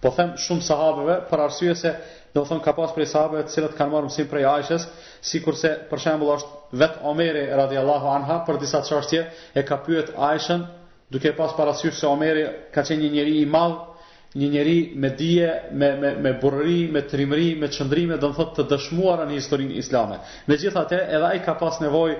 Po 0.04 0.12
them 0.12 0.34
shumë 0.46 0.68
sahabeve 0.68 1.16
për 1.32 1.46
arsye 1.46 1.78
se 1.80 1.94
do 2.34 2.42
të 2.42 2.46
thonë 2.52 2.66
ka 2.68 2.74
pas 2.82 2.92
prej 2.96 3.08
sahabeve 3.14 3.46
të 3.48 3.56
cilët 3.56 3.78
kanë 3.80 3.94
marrë 3.96 4.10
mësim 4.10 4.28
prej 4.32 4.46
Aishës, 4.52 4.88
sikurse 5.30 5.72
për 5.92 6.02
shembull 6.04 6.34
është 6.36 6.80
vet 6.84 7.00
Omeri 7.14 7.46
radhiyallahu 7.62 8.12
anha 8.18 8.42
për 8.48 8.60
disa 8.64 8.84
çështje 8.88 9.24
e 9.56 9.64
ka 9.70 9.80
pyet 9.88 10.12
Aishën 10.34 10.68
duke 11.14 11.32
pas 11.38 11.56
parasysh 11.56 11.96
se 12.02 12.08
Omeri 12.12 12.44
ka 12.76 12.84
qenë 12.84 13.06
një 13.06 13.14
njeri 13.16 13.38
i 13.40 13.46
madh 13.56 13.93
një 14.36 14.48
njeri 14.50 14.94
me 14.96 15.10
dije, 15.10 15.50
me, 15.72 15.92
me, 16.02 16.10
me 16.16 16.32
burëri, 16.42 16.88
me 16.92 17.02
trimri, 17.08 17.54
me 17.62 17.68
qëndrime, 17.70 18.18
do 18.18 18.32
të 18.32 18.38
thotë 18.40 18.56
të 18.60 18.64
dëshmuara 18.72 19.28
në 19.30 19.36
historinë 19.38 19.76
islame. 19.78 20.18
Me 20.50 20.58
gjitha 20.58 20.84
te, 20.90 20.98
edhe 21.06 21.28
ai 21.28 21.42
ka 21.46 21.54
pas 21.60 21.78
nevoj 21.84 22.16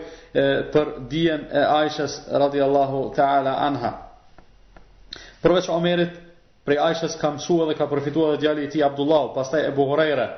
për 0.74 0.92
dijen 1.10 1.48
e 1.50 1.64
Aishës 1.80 2.20
radhiyallahu 2.32 3.04
ta'ala 3.18 3.56
anha. 3.66 3.94
Përveç 5.44 5.72
Omerit, 5.74 6.14
prej 6.64 6.78
Aishës 6.86 7.18
ka 7.20 7.34
mësuar 7.36 7.72
dhe 7.74 7.78
ka 7.82 7.90
përfituar 7.92 8.36
dhe 8.38 8.44
djali 8.46 8.68
i 8.68 8.70
tij 8.72 8.86
Abdullah, 8.88 9.32
pastaj 9.36 9.66
Ebu 9.72 9.90
Horejre, 9.90 10.30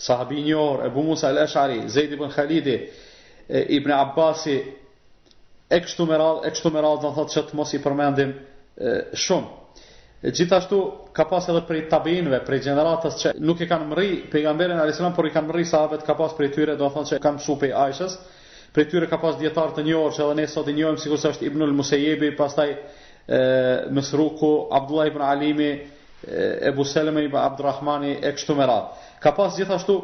sahabi 0.00 0.42
njohër, 0.48 0.86
Ebu 0.90 1.04
Musa 1.10 1.28
el 1.30 1.44
Eshari, 1.44 1.82
Zejdi 1.92 2.16
bën 2.18 2.32
Khalidi, 2.34 2.78
Ibn 3.78 3.92
Abbas 4.00 4.46
e 4.48 4.58
kështu 5.80 6.08
më 6.08 6.20
e 6.48 6.50
kështu 6.56 6.72
më 6.74 6.86
dhe 7.04 7.14
thot 7.16 7.32
që 7.36 7.42
të 7.50 7.54
mos 7.58 7.76
i 7.76 7.82
përmendim 7.84 8.32
shumë. 9.18 9.57
E 10.20 10.32
gjithashtu 10.34 10.78
ka 11.14 11.24
pas 11.30 11.46
edhe 11.48 11.60
prej 11.68 11.84
tabinëve, 11.92 12.40
prej 12.46 12.58
gjeneratës 12.64 13.16
që 13.20 13.32
nuk 13.46 13.60
i 13.62 13.68
kanë 13.70 13.86
mëri 13.92 14.08
pejgamberin 14.32 14.80
a.s. 14.82 14.98
por 15.16 15.26
i 15.26 15.30
kanë 15.30 15.46
mëri 15.52 15.64
sahabët 15.70 16.02
ka 16.06 16.14
pas 16.18 16.32
prej 16.34 16.48
tyre, 16.56 16.74
do 16.80 16.86
të 16.86 16.90
thonë 16.96 17.08
që 17.12 17.18
kanë 17.22 17.38
mësu 17.38 17.54
pej 17.60 17.72
Aishës. 17.84 18.16
Prej 18.74 18.84
tyre 18.90 19.06
ka 19.12 19.18
pas 19.22 19.36
djetarë 19.38 19.74
të 19.76 19.84
njohër 19.86 20.10
që 20.16 20.24
edhe 20.24 20.34
ne 20.40 20.46
sot 20.50 20.68
i 20.68 20.72
njohëm, 20.74 20.98
sikur 21.04 21.18
është 21.22 21.44
Ibnul 21.46 21.70
Musejebi, 21.78 22.30
Pastaj 22.36 22.72
taj 22.74 23.90
Mësruku, 23.94 24.50
Abdullah 24.78 25.06
Ibn 25.12 25.22
Alimi, 25.28 25.70
e, 26.26 26.68
Ebu 26.72 26.84
Ibn 26.84 27.36
Abdurrahmani, 27.44 28.16
e 28.22 28.32
kështu 28.32 28.54
me 28.58 28.66
radhë. 28.66 28.86
Ka 29.22 29.32
pas 29.38 29.56
gjithashtu 29.56 29.96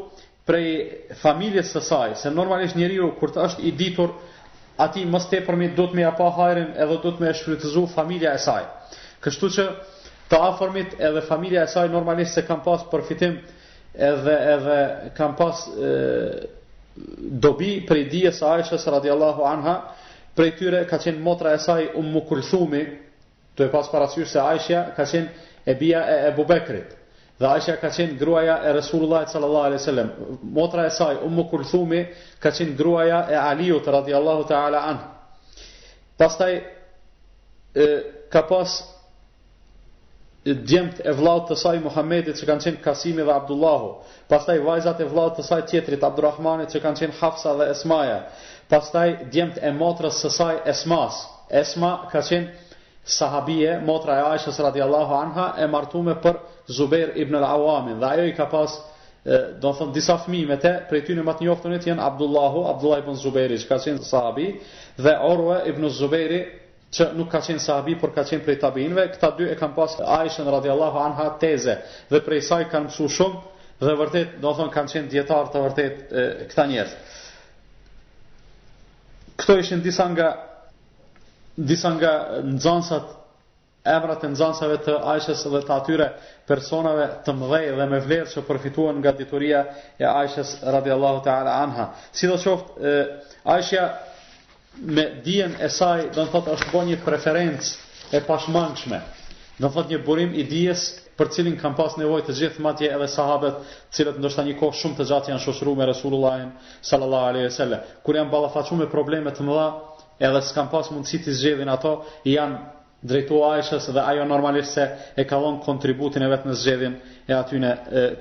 prej 0.46 0.90
familjes 1.24 1.74
së 1.76 1.80
saj, 1.80 2.14
se 2.22 2.30
normalisht 2.30 2.76
njeriu 2.76 3.10
kur 3.18 3.30
të 3.34 3.42
është 3.48 3.62
i 3.62 3.70
ditur, 3.82 4.08
ati 4.86 5.04
më 5.04 5.20
te 5.30 5.40
përmi 5.46 5.72
do 5.76 5.86
të 5.90 5.94
me 5.96 6.04
apahajrin 6.04 6.70
edhe 6.76 7.02
do 7.02 7.10
të 7.10 7.20
me 7.26 7.32
familja 7.98 8.34
e 8.34 8.38
saj. 8.38 8.62
Kështu 9.20 9.48
që 9.56 9.68
të 10.34 10.40
afërmit 10.50 10.96
edhe 10.98 11.20
familja 11.28 11.62
e 11.66 11.70
saj 11.70 11.88
normalisht 11.94 12.34
se 12.34 12.42
kanë 12.48 12.62
pas 12.66 12.82
përfitim 12.90 13.36
edhe 14.08 14.32
edhe 14.56 14.78
kanë 15.14 15.36
pas 15.38 15.60
e, 15.70 15.92
dobi 17.44 17.76
prej 17.86 18.06
dijes 18.10 18.40
së 18.40 18.48
Aishës 18.50 18.86
radhiyallahu 18.90 19.44
anha, 19.46 19.76
prej 20.34 20.56
tyre 20.58 20.80
ka 20.90 20.98
qenë 20.98 21.22
motra 21.22 21.52
e 21.54 21.60
saj 21.62 21.86
Ummu 22.00 22.24
Kulthumi, 22.26 22.82
të 23.54 23.68
e 23.68 23.70
pas 23.70 23.86
parasysh 23.92 24.32
se 24.34 24.40
Aisha 24.42 24.80
ka 24.96 25.06
qenë 25.06 25.46
e 25.70 25.74
bia 25.78 26.02
e 26.10 26.16
Ebu 26.32 26.46
Bekrit. 26.50 26.96
Dhe 27.38 27.50
Aisha 27.52 27.76
ka 27.78 27.92
qenë 27.94 28.18
gruaja 28.18 28.56
e 28.66 28.72
Resulullah 28.74 29.28
sallallahu 29.30 29.68
alaihi 29.68 29.82
wasallam. 29.84 30.10
Motra 30.58 30.88
e 30.88 30.90
saj 30.98 31.22
Ummu 31.28 31.46
Kulthumi 31.52 32.02
ka 32.42 32.50
qenë 32.50 32.74
gruaja 32.78 33.22
e 33.30 33.38
Aliut 33.38 33.86
radhiyallahu 33.98 34.48
ta'ala 34.50 34.82
an 34.90 35.04
Pastaj 36.18 36.52
e, 37.74 37.86
ka 38.30 38.42
pas 38.50 38.80
djemt 40.44 41.00
e 41.04 41.12
vllaut 41.16 41.46
të 41.48 41.56
saj 41.56 41.78
Muhamedit 41.84 42.36
që 42.36 42.46
kanë 42.48 42.64
qenë 42.66 42.80
Kasimi 42.84 43.24
dhe 43.24 43.32
Abdullahu, 43.32 43.86
pastaj 44.28 44.58
vajzat 44.66 45.00
e 45.00 45.06
vllaut 45.08 45.38
të 45.38 45.44
saj 45.46 45.62
tjetrit 45.70 46.02
Abdulrahmanit 46.04 46.74
që 46.74 46.82
kanë 46.84 47.00
qenë 47.00 47.16
Hafsa 47.20 47.54
dhe 47.60 47.70
Esmaja, 47.72 48.18
pastaj 48.68 49.08
djemt 49.32 49.56
e 49.64 49.70
motrës 49.78 50.18
së 50.20 50.30
saj 50.36 50.58
Esmas. 50.74 51.22
Esma 51.62 51.94
ka 52.12 52.20
qenë 52.24 52.60
sahabije, 53.18 53.78
motra 53.84 54.18
e 54.20 54.24
Aishës 54.34 54.58
radhiyallahu 54.64 55.12
anha 55.22 55.46
e 55.60 55.66
martuar 55.68 56.20
për 56.24 56.38
Zubair 56.76 57.12
ibn 57.20 57.36
al-Awamin, 57.40 57.98
dhe 58.00 58.08
ajo 58.10 58.26
i 58.30 58.34
ka 58.36 58.46
pas 58.52 58.76
do 59.60 59.70
të 59.70 59.74
them, 59.80 59.92
disa 59.96 60.18
fëmijë 60.20 60.48
me 60.50 60.56
të, 60.60 60.72
prej 60.88 61.00
tyre 61.08 61.22
më 61.24 61.34
të 61.38 61.46
njohurit 61.46 61.88
janë 61.88 62.04
Abdullahu, 62.04 62.62
Abdullah 62.74 63.00
ibn 63.04 63.16
Zubairi, 63.22 63.56
që 63.60 63.68
ka 63.70 63.78
qenë 63.84 64.04
sahabi, 64.08 64.50
dhe 65.00 65.14
Urwa 65.28 65.62
ibn 65.70 65.88
Zubairi, 65.88 66.42
që 66.94 67.08
nuk 67.18 67.30
ka 67.32 67.40
qenë 67.42 67.62
sahabi, 67.64 67.96
por 67.98 68.12
ka 68.14 68.22
qenë 68.28 68.44
prej 68.46 68.56
tabiinve, 68.62 69.08
këta 69.16 69.32
dy 69.38 69.48
e 69.50 69.56
kanë 69.58 69.74
pas 69.76 69.96
Aishën 70.20 70.46
radiallahu 70.56 71.00
anha 71.02 71.26
teze, 71.42 71.74
dhe 72.12 72.20
prej 72.26 72.44
saj 72.48 72.68
kanë 72.70 72.90
mësu 72.90 73.08
shumë, 73.16 73.40
dhe 73.82 73.96
vërtet, 74.00 74.36
do 74.44 74.52
thonë, 74.60 74.72
kanë 74.76 74.92
qenë 74.94 75.10
djetarë 75.16 75.52
të 75.54 75.64
vërtet 75.64 76.14
këta 76.52 76.68
njerës. 76.70 76.94
Këto 79.42 79.56
ishin 79.64 79.82
disa 79.82 80.06
nga 80.14 80.28
disa 81.56 81.90
nga 81.94 82.10
nxënësat 82.54 83.10
emrat 83.94 84.22
e 84.26 84.30
nxënësave 84.32 84.78
të 84.86 84.94
Aishës 85.14 85.42
dhe 85.52 85.60
të 85.66 85.74
atyre 85.74 86.08
personave 86.48 87.04
të 87.26 87.34
mëdhej 87.40 87.68
dhe 87.78 87.86
me 87.90 88.00
vlerë 88.06 88.30
që 88.32 88.44
përfituan 88.48 89.02
nga 89.02 89.12
dituria 89.18 89.64
e 90.02 90.06
Aishës 90.22 90.56
radiallahu 90.76 91.24
ta'ala 91.26 91.58
anha. 91.66 91.86
Si 92.16 92.30
do 92.30 92.38
qoftë, 92.42 92.94
Aishëja 93.54 93.86
me 94.80 95.20
dijen 95.24 95.54
e 95.60 95.68
saj, 95.68 96.06
do 96.14 96.24
në 96.24 96.30
thot 96.32 96.48
është 96.56 96.72
bo 96.72 96.80
një 96.86 96.98
preferencë 97.04 98.16
e 98.16 98.20
pashmangshme. 98.26 98.98
Do 99.58 99.70
thot 99.70 99.90
një 99.92 100.00
burim 100.04 100.32
i 100.34 100.42
dijes 100.50 100.80
për 101.18 101.28
cilin 101.30 101.56
kanë 101.60 101.76
pas 101.78 101.94
nevojë 102.00 102.24
të 102.26 102.34
gjithë 102.40 102.62
matje 102.64 102.88
edhe 102.90 103.06
sahabët, 103.08 103.60
cilët 103.94 104.16
ndoshta 104.18 104.42
një 104.48 104.56
kohë 104.58 104.78
shumë 104.80 104.96
të 104.98 105.04
gjatë 105.12 105.30
janë 105.30 105.42
shoshru 105.44 105.76
me 105.78 105.86
Resulullahin 105.86 106.48
sallallahu 106.90 107.30
alaihi 107.30 107.48
wasallam. 107.52 107.82
Kur 108.02 108.18
janë 108.18 108.30
ballafaquar 108.32 108.80
me 108.80 108.88
probleme 108.90 109.30
të 109.36 109.46
mëdha, 109.46 109.68
edhe 110.26 110.42
s'kan 110.48 110.70
pas 110.74 110.90
mundësi 110.90 111.22
të 111.22 111.36
zgjedhin 111.38 111.70
ato, 111.70 111.92
i 112.26 112.34
janë 112.34 112.58
drejtu 113.06 113.42
Aishës 113.46 113.86
dhe 113.94 114.02
ajo 114.10 114.24
normalisht 114.26 114.74
se 114.74 114.88
e 115.20 115.24
ka 115.28 115.38
dhënë 115.38 115.62
kontributin 115.66 116.22
e 116.26 116.30
vet 116.32 116.46
në 116.48 116.54
zgjedhjen 116.62 116.98
e 117.30 117.34
aty 117.36 117.60
në 117.62 117.74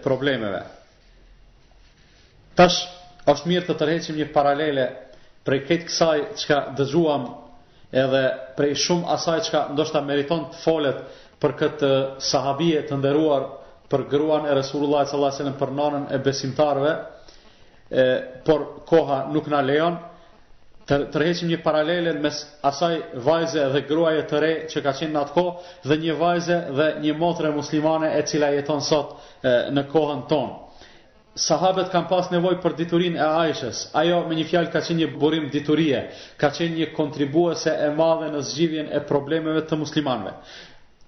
problemeve. 0.06 0.62
Tash 2.54 2.84
është 3.32 3.50
mirë 3.50 3.66
të 3.72 3.80
tërheqim 3.80 4.20
një 4.20 4.28
paralele 4.36 4.86
prej 5.48 5.64
këtë 5.68 5.88
kësaj 5.88 6.20
që 6.40 6.48
ka 6.50 6.58
dëgjuam 6.78 7.24
edhe 8.04 8.22
prej 8.58 8.72
shumë 8.86 9.10
asaj 9.16 9.40
që 9.46 9.54
ka 9.56 9.62
ndoshta 9.76 10.02
meriton 10.08 10.48
të 10.54 10.62
folet 10.64 11.02
për 11.44 11.56
këtë 11.60 11.90
uh, 11.90 12.06
sahabije 12.32 12.86
të 12.90 12.98
nderuar 13.02 13.48
për 13.92 14.08
gruan 14.14 14.48
e 14.50 14.56
Resulullah 14.58 15.04
sallallahu 15.04 15.30
alaihi 15.30 15.42
wasallam 15.44 15.60
për 15.64 15.76
nonën 15.82 16.08
e 16.18 16.22
besimtarëve 16.26 16.94
e 17.94 18.06
por 18.48 18.62
koha 18.90 19.20
nuk 19.36 19.52
na 19.52 19.60
lejon 19.62 20.00
të 20.90 20.98
tërheqim 21.14 21.52
një 21.52 21.60
paralele 21.64 22.14
mes 22.24 22.40
asaj 22.70 22.96
vajze 23.28 23.68
dhe 23.76 23.84
gruaje 23.88 24.24
të 24.32 24.40
re 24.44 24.54
që 24.72 24.82
ka 24.86 24.96
qenë 24.98 25.14
në 25.14 25.22
atë 25.22 25.34
kohë 25.36 25.54
dhe 25.92 25.98
një 26.06 26.16
vajze 26.24 26.58
dhe 26.80 26.88
një 27.06 27.14
motre 27.22 27.52
muslimane 27.56 28.10
e 28.18 28.24
cila 28.32 28.50
jeton 28.56 28.82
sot 28.84 29.12
e, 29.16 29.20
në 29.72 29.86
kohën 29.94 30.26
tonë 30.32 30.63
sahabet 31.36 31.90
kanë 31.92 32.10
pas 32.12 32.28
nevoj 32.32 32.54
për 32.64 32.74
diturin 32.78 33.16
e 33.18 33.22
Aishës. 33.26 33.78
Ajo 33.98 34.20
me 34.30 34.36
një 34.38 34.46
fjalë 34.52 34.72
ka 34.74 34.82
qenë 34.86 35.00
një 35.00 35.08
burim 35.20 35.48
diturie, 35.54 36.02
ka 36.38 36.50
qenë 36.54 36.76
një 36.78 36.88
kontribuese 36.94 37.74
e 37.74 37.90
madhe 37.98 38.28
në 38.36 38.42
zgjidhjen 38.50 38.92
e 38.94 39.02
problemeve 39.10 39.62
të 39.66 39.80
muslimanve. 39.82 40.36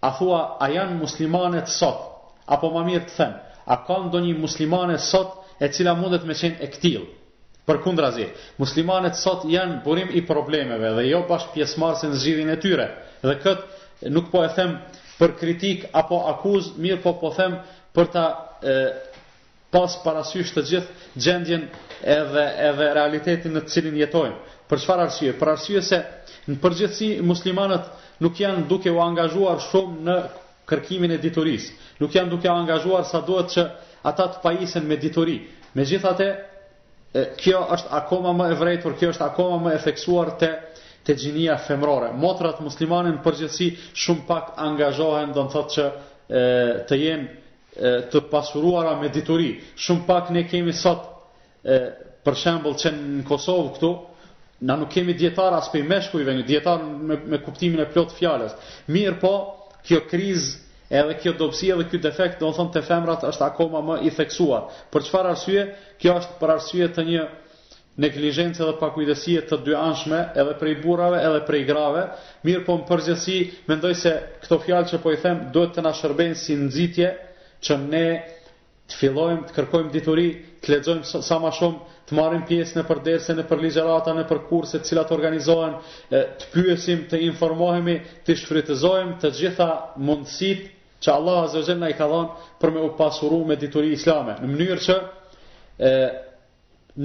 A 0.02 0.10
thua, 0.18 0.40
a 0.60 0.70
janë 0.74 0.98
muslimanet 0.98 1.70
sot? 1.70 2.02
Apo 2.48 2.72
ma 2.74 2.84
mirë 2.88 3.06
të 3.10 3.16
them, 3.20 3.36
a 3.66 3.76
kanë 3.86 4.12
do 4.14 4.20
një 4.26 4.34
muslimanet 4.40 5.02
sot 5.02 5.46
e 5.62 5.70
cila 5.72 5.94
mundet 5.98 6.26
me 6.26 6.34
qenë 6.34 6.60
e 6.62 6.72
këtilë? 6.74 7.06
Për 7.66 7.80
kundra 7.82 8.12
zi, 8.14 8.26
muslimanet 8.62 9.16
sot 9.18 9.46
janë 9.50 9.80
burim 9.86 10.10
i 10.14 10.22
problemeve 10.26 10.92
dhe 10.98 11.08
jo 11.10 11.24
bashkë 11.30 11.54
pjesëmarrës 11.56 12.04
në 12.10 12.20
zgjidhjen 12.22 12.52
e 12.54 12.60
tyre. 12.62 12.88
Dhe 13.22 13.38
këtë 13.42 14.10
nuk 14.14 14.28
po 14.34 14.44
e 14.46 14.50
them 14.54 14.78
për 15.20 15.34
kritik 15.40 15.86
apo 15.94 16.18
akuz, 16.30 16.74
mirë 16.78 17.02
po 17.04 17.14
po 17.22 17.32
them 17.38 17.58
për 17.96 18.06
ta 18.14 18.26
e, 18.70 18.76
pas 19.76 19.98
parasysh 20.06 20.54
të 20.56 20.62
gjithë 20.70 21.10
gjendjen 21.20 21.66
edhe 22.16 22.46
edhe 22.70 22.88
realitetin 22.96 23.52
në 23.58 23.64
të 23.66 23.74
cilin 23.74 23.98
jetojmë. 24.00 24.38
Për 24.70 24.80
çfarë 24.84 25.04
arsye? 25.08 25.34
Për 25.36 25.52
arsye 25.52 25.82
se 25.84 26.00
në 26.48 26.56
përgjithësi 26.64 27.10
muslimanët 27.28 27.90
nuk 28.24 28.40
janë 28.40 28.64
duke 28.72 28.92
u 28.96 29.02
angazhuar 29.04 29.60
shumë 29.68 30.02
në 30.08 30.16
kërkimin 30.70 31.12
e 31.16 31.20
diturisë. 31.26 31.74
Nuk 32.02 32.16
janë 32.16 32.32
duke 32.32 32.48
u 32.50 32.56
angazhuar 32.56 33.04
sa 33.10 33.20
duhet 33.28 33.52
që 33.58 33.66
ata 34.08 34.30
të 34.36 34.40
pajisen 34.46 34.88
me 34.88 34.98
dituri. 35.02 35.40
Megjithatë, 35.76 36.30
kjo 37.40 37.60
është 37.76 37.92
akoma 38.00 38.32
më 38.36 38.48
e 38.54 38.58
vërtetë, 38.62 38.96
kjo 39.00 39.12
është 39.14 39.28
akoma 39.28 39.60
më 39.68 39.76
e 39.76 39.84
theksuar 39.90 40.32
te 40.40 40.54
te 41.06 41.14
gjinia 41.14 41.60
femërore. 41.68 42.14
Motrat 42.18 42.62
muslimane 42.66 43.12
në 43.14 43.20
përgjithësi 43.28 43.68
shumë 44.02 44.24
pak 44.28 44.46
angazhohen, 44.58 45.36
do 45.36 45.44
të 45.46 45.52
thotë 45.54 45.74
që 45.76 45.84
e, 45.86 46.40
të 46.90 46.98
jenë 46.98 47.28
të 47.78 48.20
pasuruara 48.32 48.94
me 49.02 49.10
dituri. 49.12 49.48
Shumë 49.86 50.06
pak 50.08 50.30
ne 50.36 50.44
kemi 50.48 50.72
sot, 50.74 51.02
e, 51.64 51.78
për 52.26 52.36
shembol 52.42 52.76
që 52.82 52.92
në 52.96 53.24
Kosovë 53.28 53.74
këtu, 53.76 53.90
na 54.66 54.78
nuk 54.80 54.92
kemi 54.96 55.14
djetar 55.20 55.54
as 55.54 55.68
për 55.74 55.82
i 55.84 55.88
meshkujve, 55.90 56.36
një 56.40 56.46
djetar 56.48 56.80
me, 56.88 57.18
me 57.32 57.42
kuptimin 57.44 57.80
e 57.84 57.90
plot 57.92 58.14
fjales. 58.16 58.56
Mirë 58.88 59.18
po, 59.22 59.34
kjo 59.86 60.00
kriz, 60.10 60.54
edhe 60.90 61.18
kjo 61.20 61.34
dobësi 61.38 61.74
edhe 61.76 61.90
kjo 61.92 62.00
defekt, 62.08 62.40
do 62.42 62.50
në 62.50 62.56
thonë 62.58 62.74
të 62.78 62.84
femrat 62.88 63.26
është 63.28 63.46
akoma 63.50 63.82
më 63.90 64.00
i 64.08 64.14
theksuar. 64.16 64.70
Për 64.94 65.04
qëfar 65.08 65.30
arsye, 65.34 65.66
kjo 66.00 66.16
është 66.22 66.40
për 66.40 66.56
arsye 66.56 66.88
të 66.96 67.04
një 67.12 67.26
neglijencë 68.06 68.64
dhe 68.66 68.74
pakujdesie 68.80 69.42
të 69.50 69.60
dy 69.68 69.76
anshme, 69.80 70.20
edhe 70.42 70.56
prej 70.60 70.80
burrave, 70.84 71.20
edhe 71.28 71.44
prej 71.48 71.64
grave. 71.68 72.08
Mirë 72.48 72.64
po 72.68 72.80
në 72.80 72.88
përgjësi, 72.90 73.38
mendoj 73.70 73.94
se 74.00 74.16
këto 74.46 74.62
fjalë 74.66 74.90
që 74.94 75.04
po 75.04 75.12
i 75.16 75.20
them, 75.24 75.46
duhet 75.54 75.76
të 75.78 75.84
na 75.86 75.94
shërbejnë 75.96 76.40
si 76.46 76.58
nëzitje, 76.60 77.12
që 77.64 77.78
ne 77.88 78.06
të 78.86 79.00
fillojmë 79.00 79.48
të 79.50 79.56
kërkojmë 79.56 79.92
dituri, 79.94 80.26
të 80.62 80.76
lexojmë 80.76 81.22
sa 81.26 81.38
më 81.42 81.52
shumë, 81.58 81.94
të 82.06 82.18
marrim 82.20 82.44
pjesë 82.46 82.78
në 82.78 82.84
përderse, 82.86 83.34
në 83.40 83.46
për 83.50 83.64
ligjërata, 83.64 84.14
në 84.20 84.26
për 84.30 84.44
kurse 84.50 84.80
të 84.82 84.90
cilat 84.92 85.12
organizohen, 85.16 85.78
të 86.12 86.52
pyesim, 86.54 87.02
të 87.10 87.22
informohemi, 87.30 87.96
të 88.28 88.36
shfrytëzojmë 88.44 89.18
të 89.24 89.32
gjitha 89.40 89.70
mundësitë 89.98 90.70
që 91.06 91.12
Allahu 91.12 91.48
Azza 91.48 91.60
wa 91.64 91.68
Jalla 91.70 91.90
i 91.92 91.98
ka 91.98 92.06
dhënë 92.10 92.46
për 92.62 92.72
me 92.76 92.84
u 92.88 92.92
pasuruar 93.00 93.48
me 93.50 93.58
dituri 93.62 93.92
islame, 93.98 94.38
në 94.42 94.52
mënyrë 94.54 94.86
që 94.86 94.96
e, 95.80 95.92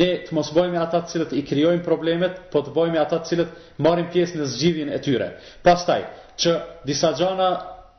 ne 0.01 0.11
të 0.29 0.37
mos 0.37 0.53
bëhemi 0.57 0.79
ata 0.79 1.01
të 1.03 1.11
cilët 1.15 1.35
i 1.35 1.43
krijojnë 1.49 1.83
problemet, 1.85 2.39
por 2.53 2.65
të 2.69 2.77
bëhemi 2.77 3.01
ata 3.01 3.19
të 3.23 3.31
cilët 3.33 3.57
marrin 3.85 4.07
pjesë 4.13 4.39
në 4.41 4.49
zgjidhjen 4.53 4.93
e 4.95 5.01
tyre. 5.05 5.33
Pastaj, 5.67 6.03
që 6.41 6.55
disa 6.89 7.11
gjëra 7.19 7.51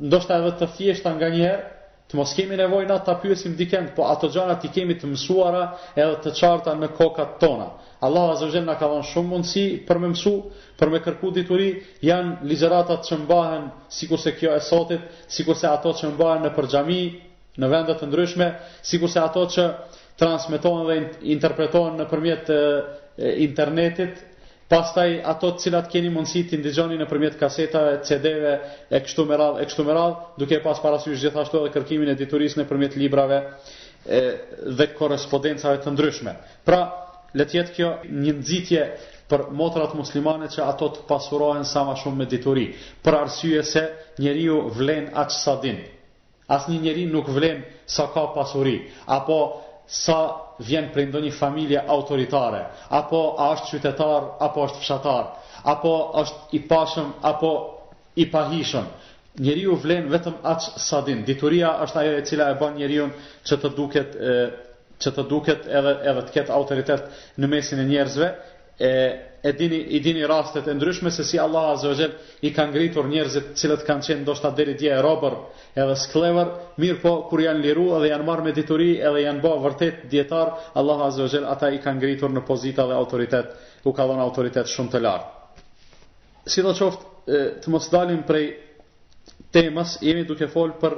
ndoshta 0.10 0.38
edhe 0.42 0.56
të 0.62 0.70
thjeshta 0.78 1.12
nganjëherë 1.18 1.81
të 2.12 2.18
mos 2.20 2.34
kemi 2.36 2.58
nevojë 2.60 2.90
na 2.92 2.98
ta 3.08 3.14
pyesim 3.24 3.54
dikën, 3.56 3.94
po 3.96 4.04
ato 4.12 4.28
gjëra 4.34 4.58
ti 4.60 4.68
kemi 4.76 4.98
të 5.00 5.08
mësuara 5.14 5.62
edhe 5.96 6.18
të 6.26 6.34
qarta 6.36 6.74
në 6.76 6.90
kokat 6.98 7.38
tona. 7.40 7.70
Allahu 8.04 8.34
azza 8.34 8.48
wa 8.50 8.56
jalla 8.56 8.76
ka 8.80 8.88
dhënë 8.92 9.08
shumë 9.14 9.32
mundësi 9.32 9.64
për 9.88 10.00
më 10.02 10.10
mësu, 10.12 10.34
për 10.80 10.90
më 10.92 11.00
kërku 11.06 11.32
dituri, 11.38 11.70
janë 12.04 12.50
ligjëratat 12.52 13.08
që 13.08 13.20
mbahen 13.24 13.70
sikurse 13.98 14.34
kjo 14.40 14.52
e 14.58 14.64
sotit, 14.66 15.04
sikurse 15.36 15.70
ato 15.70 15.94
që 16.02 16.10
mbahen 16.16 16.44
në 16.48 16.52
për 16.58 16.68
xhami, 16.74 17.02
në 17.62 17.68
vende 17.76 17.96
të 18.00 18.10
ndryshme, 18.10 18.48
sikurse 18.92 19.24
ato 19.24 19.46
që 19.56 19.66
transmetohen 20.20 20.84
dhe 20.90 20.98
interpretohen 21.38 21.96
nëpërmjet 22.02 22.50
internetit 23.52 24.20
Pastaj 24.72 25.18
ato 25.28 25.50
të 25.60 25.66
cilat 25.66 25.88
keni 25.92 26.08
mundësi 26.16 26.46
të 26.48 26.62
në 26.88 26.96
nëpërmjet 27.02 27.34
kasetave, 27.40 27.98
CD-ve 28.08 28.52
e 28.96 29.00
kështu 29.04 29.26
me 29.28 29.38
radhë 29.42 29.64
e 29.64 29.66
kështu 29.68 29.84
me 29.88 29.94
radhë, 29.98 30.20
duke 30.40 30.60
pas 30.64 30.80
parasysh 30.80 31.20
gjithashtu 31.26 31.60
edhe 31.60 31.74
kërkimin 31.76 32.12
e 32.14 32.16
diturisë 32.22 32.62
nëpërmjet 32.62 32.96
librave 33.02 33.40
e 34.08 34.22
dhe 34.80 34.88
korrespondencave 34.96 35.82
të 35.84 35.92
ndryshme. 35.92 36.36
Pra, 36.64 36.80
le 37.36 37.44
të 37.50 37.58
jetë 37.60 37.76
kjo 37.76 37.90
një 38.22 38.38
nxitje 38.38 38.84
për 39.32 39.44
motrat 39.60 39.92
muslimane 40.00 40.48
që 40.56 40.64
ato 40.70 40.88
të 40.96 41.04
pasurohen 41.12 41.68
sa 41.68 41.84
më 41.90 41.98
shumë 42.04 42.22
me 42.22 42.30
dituri, 42.32 42.66
për 43.04 43.18
arsye 43.26 43.64
se 43.74 43.84
njeriu 44.24 44.62
vlen 44.80 45.12
aq 45.24 45.36
sa 45.42 45.58
din. 45.64 45.84
Asnjë 46.52 46.80
njeri 46.88 47.06
nuk 47.12 47.28
vlen 47.32 47.60
sa 47.98 48.08
ka 48.16 48.24
pasuri, 48.38 48.78
apo 49.20 49.38
sa 50.06 50.20
vjen 50.66 50.90
prej 50.94 51.08
ndonjë 51.10 51.32
familje 51.38 51.82
autoritare, 51.90 52.64
apo 52.94 53.22
a 53.42 53.50
është 53.56 53.70
qytetar, 53.72 54.28
apo 54.48 54.66
është 54.68 54.82
fshatar, 54.84 55.30
apo 55.74 55.94
është 56.22 56.58
i 56.58 56.62
pashëm 56.70 57.10
apo 57.32 57.52
i 58.24 58.28
pahishëm. 58.34 58.90
Njeriu 59.42 59.78
vlen 59.80 60.10
vetëm 60.12 60.36
aqë 60.54 60.74
sa 60.86 61.00
din. 61.08 61.22
Dituria 61.26 61.74
është 61.86 62.02
ajo 62.02 62.16
e 62.20 62.24
cila 62.28 62.50
e 62.54 62.58
bën 62.60 62.76
njeriu 62.82 63.10
që 63.48 63.58
të 63.64 63.72
duket 63.80 64.16
e, 64.16 64.36
që 65.02 65.14
të 65.18 65.28
duket 65.32 65.68
edhe 65.80 65.94
edhe 66.12 66.26
të 66.28 66.36
ketë 66.38 66.54
autoritet 66.58 67.06
në 67.40 67.52
mesin 67.56 67.82
e 67.82 67.86
njerëzve, 67.94 68.28
e 68.78 68.94
e 69.44 69.54
dini 69.56 69.94
i 69.96 70.00
dini 70.00 70.24
rastet 70.26 70.68
e 70.68 70.74
ndryshme 70.74 71.10
se 71.10 71.24
si 71.24 71.36
Allah 71.38 71.72
azza 71.74 71.90
i 72.46 72.52
ka 72.54 72.66
ngritur 72.70 73.08
njerëzit 73.10 73.58
cilët 73.58 73.82
kanë 73.88 74.02
qenë 74.06 74.22
ndoshta 74.22 74.52
deri 74.54 74.76
dje 74.78 74.92
e 74.94 75.02
robër 75.02 75.34
edhe 75.76 75.96
sklever 75.98 76.52
mirë 76.78 77.00
po 77.02 77.14
kur 77.30 77.42
janë 77.42 77.62
liruar 77.64 78.02
dhe 78.04 78.12
janë 78.14 78.26
marrë 78.28 78.44
me 78.48 78.52
detyri 78.54 78.92
edhe 79.02 79.22
janë 79.26 79.42
bërë 79.42 79.62
vërtet 79.66 80.06
dietar 80.14 80.54
Allah 80.78 81.02
azza 81.08 81.42
ata 81.56 81.72
i 81.74 81.82
ka 81.82 81.94
ngritur 81.98 82.30
në 82.36 82.44
pozita 82.46 82.86
dhe 82.88 82.94
autoritet 83.02 83.58
u 83.84 83.90
ka 83.92 84.06
dhënë 84.12 84.26
autoritet 84.30 84.70
shumë 84.76 84.92
të 84.94 85.02
lartë 85.02 86.62
qoftë 86.62 87.06
të 87.66 87.68
mos 87.74 87.90
dalim 87.94 88.22
prej 88.30 88.46
temas 89.54 89.98
jemi 90.06 90.24
duke 90.30 90.48
fol 90.54 90.74
për 90.84 90.98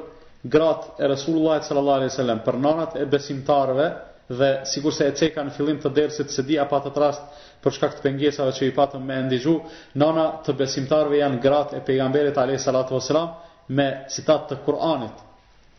gratë 0.51 0.99
e 0.99 1.07
Resulullah 1.15 1.63
sallallahu 1.63 1.95
alaihi 1.99 2.11
wasallam 2.11 2.43
për 2.49 2.59
nanat 2.67 2.97
e 2.99 3.05
besimtarëve 3.15 3.87
dhe 4.29 4.59
sigur 4.65 4.93
se 4.95 5.07
e 5.09 5.13
ceka 5.17 5.43
në 5.43 5.51
fillim 5.57 5.79
të 5.83 5.89
dersit 5.97 6.31
se 6.31 6.43
di 6.47 6.55
apo 6.59 6.77
atë 6.77 6.91
rast 7.01 7.21
për 7.63 7.73
shkak 7.75 7.97
të 7.97 8.01
pengesave 8.05 8.51
që 8.55 8.69
i 8.69 8.73
patëm 8.75 9.03
me 9.07 9.17
ndiju 9.25 9.55
nana 9.99 10.27
të 10.45 10.55
besimtarve 10.61 11.17
janë 11.19 11.39
gratë 11.43 11.77
e 11.77 11.83
pejgamberit 11.87 12.37
alayhi 12.37 12.59
me 13.69 13.87
citat 14.11 14.49
të 14.51 14.57
Kur'anit. 14.65 15.13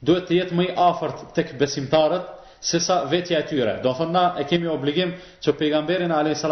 duhet 0.03 0.25
të 0.27 0.33
jetë 0.35 0.55
mëj 0.57 0.73
afert 0.77 1.21
të 1.35 1.45
besimtarët 1.59 2.21
se 2.59 2.79
sa 2.79 3.03
vetja 3.07 3.39
e 3.39 3.45
tyre. 3.47 3.77
Do 3.83 3.93
thonë 3.93 4.11
na 4.11 4.35
e 4.37 4.43
kemi 4.43 4.67
obligim 4.67 5.13
që 5.41 5.53
pejgamberin 5.57 6.11
a.s. 6.11 6.43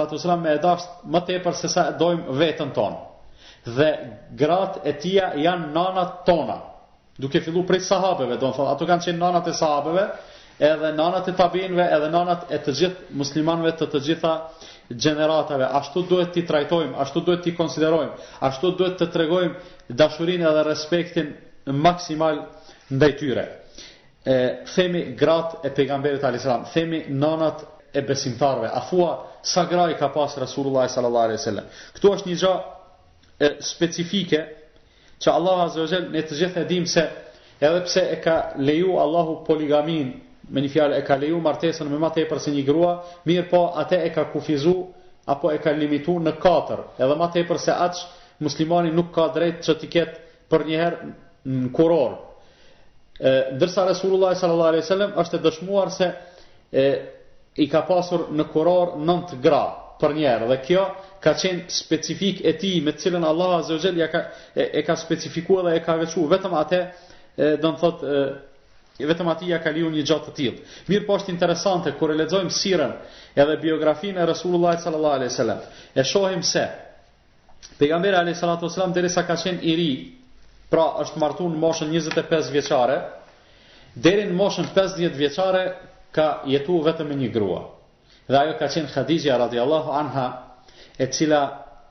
me 0.41 0.53
edafst 0.55 0.89
më 1.05 1.21
tepër 1.27 1.53
se 1.53 1.67
sa 1.67 1.91
dojmë 1.99 2.25
vetën 2.39 2.71
tonë 2.73 3.08
dhe 3.65 3.91
gratë 4.37 4.81
e 4.87 4.93
tia 4.99 5.31
janë 5.35 5.71
nanat 5.73 6.23
tona. 6.25 6.59
Duke 7.19 7.41
fillu 7.43 7.65
prej 7.67 7.81
sahabeve, 7.83 8.37
do 8.39 8.47
në 8.47 8.55
thonë, 8.55 8.71
ato 8.73 8.85
kanë 8.87 9.05
qenë 9.07 9.19
nanat 9.19 9.47
e 9.47 9.53
sahabeve, 9.53 10.05
edhe 10.59 10.91
nanat 10.95 11.27
e 11.27 11.33
tabinve, 11.35 11.83
edhe 11.83 12.09
nanat 12.13 12.45
e 12.55 12.59
të 12.63 12.73
gjithë 12.81 13.17
muslimanve 13.19 13.73
të 13.79 13.89
të 13.93 14.01
gjitha 14.07 14.33
gjeneratave. 14.89 15.67
Ashtu 15.79 16.05
duhet 16.09 16.31
t'i 16.35 16.45
trajtojmë, 16.47 16.95
ashtu 17.03 17.23
duhet 17.27 17.43
t'i 17.43 17.55
konsiderojmë, 17.57 18.13
ashtu 18.47 18.71
duhet 18.79 18.95
të 19.01 19.09
tregojmë 19.13 19.75
dashurin 19.99 20.45
edhe 20.49 20.63
respektin 20.67 21.35
maksimal 21.85 22.45
ndaj 22.91 23.17
tyre. 23.19 23.45
E, 24.25 24.35
themi 24.73 25.03
gratë 25.19 25.61
e 25.67 25.73
pejgamberit 25.75 26.23
a.s. 26.27 26.47
Themi 26.73 27.05
nanat 27.09 27.65
e 27.95 28.01
besimtarve. 28.05 28.67
A 28.71 28.79
thua 28.89 29.11
sa 29.43 29.63
gra 29.65 29.89
i 29.91 29.95
ka 29.97 30.09
pas 30.13 30.37
Rasulullah 30.37 30.87
wasallam. 30.87 31.67
Këtu 31.95 32.13
është 32.15 32.29
një 32.29 32.37
gjatë 32.41 32.78
e, 33.39 33.55
specifike 33.63 34.41
që 35.19 35.29
Allahu 35.33 35.61
Azza 35.65 35.81
wa 35.83 35.89
Jall 35.91 36.09
ne 36.13 36.21
të 36.27 36.37
gjithë 36.41 36.65
e 36.71 36.79
se 36.93 37.05
edhe 37.67 37.81
pse 37.87 38.03
e 38.13 38.17
ka 38.23 38.33
leju 38.59 38.97
Allahu 39.01 39.39
poligamin 39.47 40.11
me 40.49 40.61
një 40.65 40.71
fjalë 40.73 40.99
e 40.99 41.05
ka 41.07 41.17
leju 41.21 41.39
martesën 41.43 41.87
me 41.91 41.99
më 42.01 42.11
tepër 42.15 42.39
se 42.43 42.51
një 42.55 42.63
grua, 42.67 42.93
mirë 43.27 43.49
po 43.51 43.63
atë 43.79 43.99
e 44.07 44.11
ka 44.15 44.27
kufizu 44.31 44.75
apo 45.29 45.51
e 45.53 45.59
ka 45.61 45.71
limitu 45.77 46.17
në 46.25 46.33
katër. 46.41 46.85
Edhe 46.97 47.15
më 47.19 47.27
tepër 47.35 47.59
se 47.61 47.71
aq 47.85 48.01
muslimani 48.43 48.91
nuk 48.95 49.11
ka 49.15 49.27
drejt 49.35 49.59
që 49.67 49.75
të 49.81 49.91
ketë 49.93 50.17
për 50.49 50.65
një 50.69 50.79
herë 50.83 51.11
në 51.45 51.69
kuror. 51.77 52.15
dërsa 53.59 53.85
Resulullah 53.89 54.33
sallallahu 54.37 54.67
alaihi 54.67 54.83
wasallam 54.85 55.11
është 55.21 55.37
dëshmuar 55.45 55.89
se 55.91 56.07
e, 56.81 56.85
i 57.55 57.67
ka 57.69 57.81
pasur 57.83 58.29
në 58.37 58.43
kuror 58.53 58.95
9 58.97 59.35
gratë 59.43 59.78
për 60.01 60.13
njerë. 60.17 60.45
Dhe 60.49 60.57
kjo 60.67 60.83
ka 61.23 61.33
qenë 61.41 61.67
specifik 61.75 62.41
e 62.49 62.53
ti 62.61 62.73
me 62.85 62.93
cilën 62.97 63.25
Allah 63.27 63.57
Azze 63.59 63.93
ja 63.99 64.07
ka, 64.11 64.21
e, 64.55 64.63
e 64.79 64.83
ka 64.87 64.95
specifikua 64.95 65.63
dhe 65.69 65.75
e 65.79 65.83
ka 65.85 65.95
vequ. 66.01 66.15
Vetëm 66.31 66.53
atë 66.63 66.81
dhe 67.37 67.55
në 67.65 67.73
thotë, 67.79 68.19
vetëm 69.11 69.29
ati 69.31 69.47
ja 69.51 69.59
ka 69.63 69.71
liu 69.75 69.91
një 69.93 70.03
gjatë 70.07 70.27
të 70.29 70.35
tilë. 70.39 70.61
Mirë 70.89 71.05
po 71.07 71.17
është 71.19 71.33
interesante, 71.35 71.93
Kër 71.99 72.13
e 72.15 72.19
ledzojmë 72.23 72.51
sirën 72.61 72.93
edhe 73.43 73.57
biografin 73.61 74.17
e 74.19 74.25
Rasulullah 74.25 74.79
sallallahu 74.83 75.15
alaihi 75.21 75.35
sallam, 75.35 75.59
e 75.95 76.03
shohim 76.03 76.41
se, 76.43 76.65
pejgamberi 77.79 78.15
alaihi 78.15 78.35
sallatu 78.39 78.69
sallam, 78.69 79.09
sa 79.09 79.23
ka 79.23 79.35
qenë 79.35 79.61
i 79.71 79.75
ri, 79.79 79.91
pra 80.69 80.85
është 81.01 81.17
martu 81.19 81.43
në 81.49 81.57
moshën 81.59 81.87
25 81.95 82.51
vjeqare, 82.53 82.97
dhe 84.03 84.13
në 84.25 84.35
moshën 84.41 84.67
50 84.75 85.15
vjeqare, 85.17 85.63
ka 86.15 86.27
jetu 86.51 86.81
vetëm 86.85 87.15
një 87.21 87.31
grua. 87.33 87.61
Dhe 88.29 88.37
ajo 88.37 88.53
ka 88.61 88.67
qenë 88.73 88.91
Khadija 88.93 89.35
radiallahu 89.41 89.93
anha, 89.99 90.23
e 91.01 91.05
cila 91.17 91.39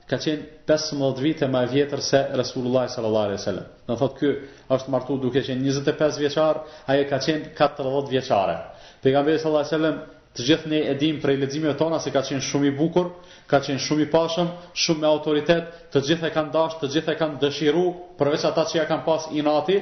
ka 0.09 0.17
qenë 0.23 0.45
15 0.71 1.19
vite 1.25 1.47
më 1.55 1.63
vjetër 1.73 2.01
se 2.09 2.21
Resulullah 2.41 2.85
sallallahu 2.93 3.27
alaihi 3.31 3.43
sallam. 3.45 3.65
Në 3.89 3.97
thotë 4.03 4.19
kjo 4.21 4.31
është 4.77 4.93
martu 4.95 5.17
duke 5.25 5.43
qenë 5.49 5.65
25 5.67 6.21
vjeçar, 6.23 6.61
ajo 6.95 7.09
ka 7.11 7.19
qenë 7.27 7.51
40 7.59 8.07
vjeçare. 8.13 8.55
Pejgamberi 9.03 9.41
sallallahu 9.43 9.67
alaihi 9.67 9.77
sallam, 9.79 9.99
të 10.37 10.47
gjithë 10.51 10.71
ne 10.75 10.81
edhim 10.93 11.19
prej 11.25 11.37
leximeve 11.43 11.75
tona 11.83 11.99
se 12.05 12.15
ka 12.15 12.23
qenë 12.29 12.45
shumë 12.51 12.71
i 12.71 12.73
bukur, 12.79 13.11
ka 13.51 13.59
qenë 13.67 13.83
shumë 13.89 14.07
i 14.07 14.09
pashëm, 14.15 14.53
shumë 14.85 15.03
me 15.05 15.11
autoritet, 15.11 15.75
të 15.93 16.05
gjithë 16.07 16.29
e 16.29 16.33
kanë 16.39 16.55
dashur, 16.55 16.79
të 16.85 16.93
gjithë 16.95 17.15
e 17.15 17.19
kanë 17.25 17.39
dëshiru, 17.43 17.85
përveç 18.23 18.47
ata 18.53 18.65
që 18.71 18.79
ja 18.79 18.87
kanë 18.93 19.07
pas 19.11 19.27
inati 19.43 19.81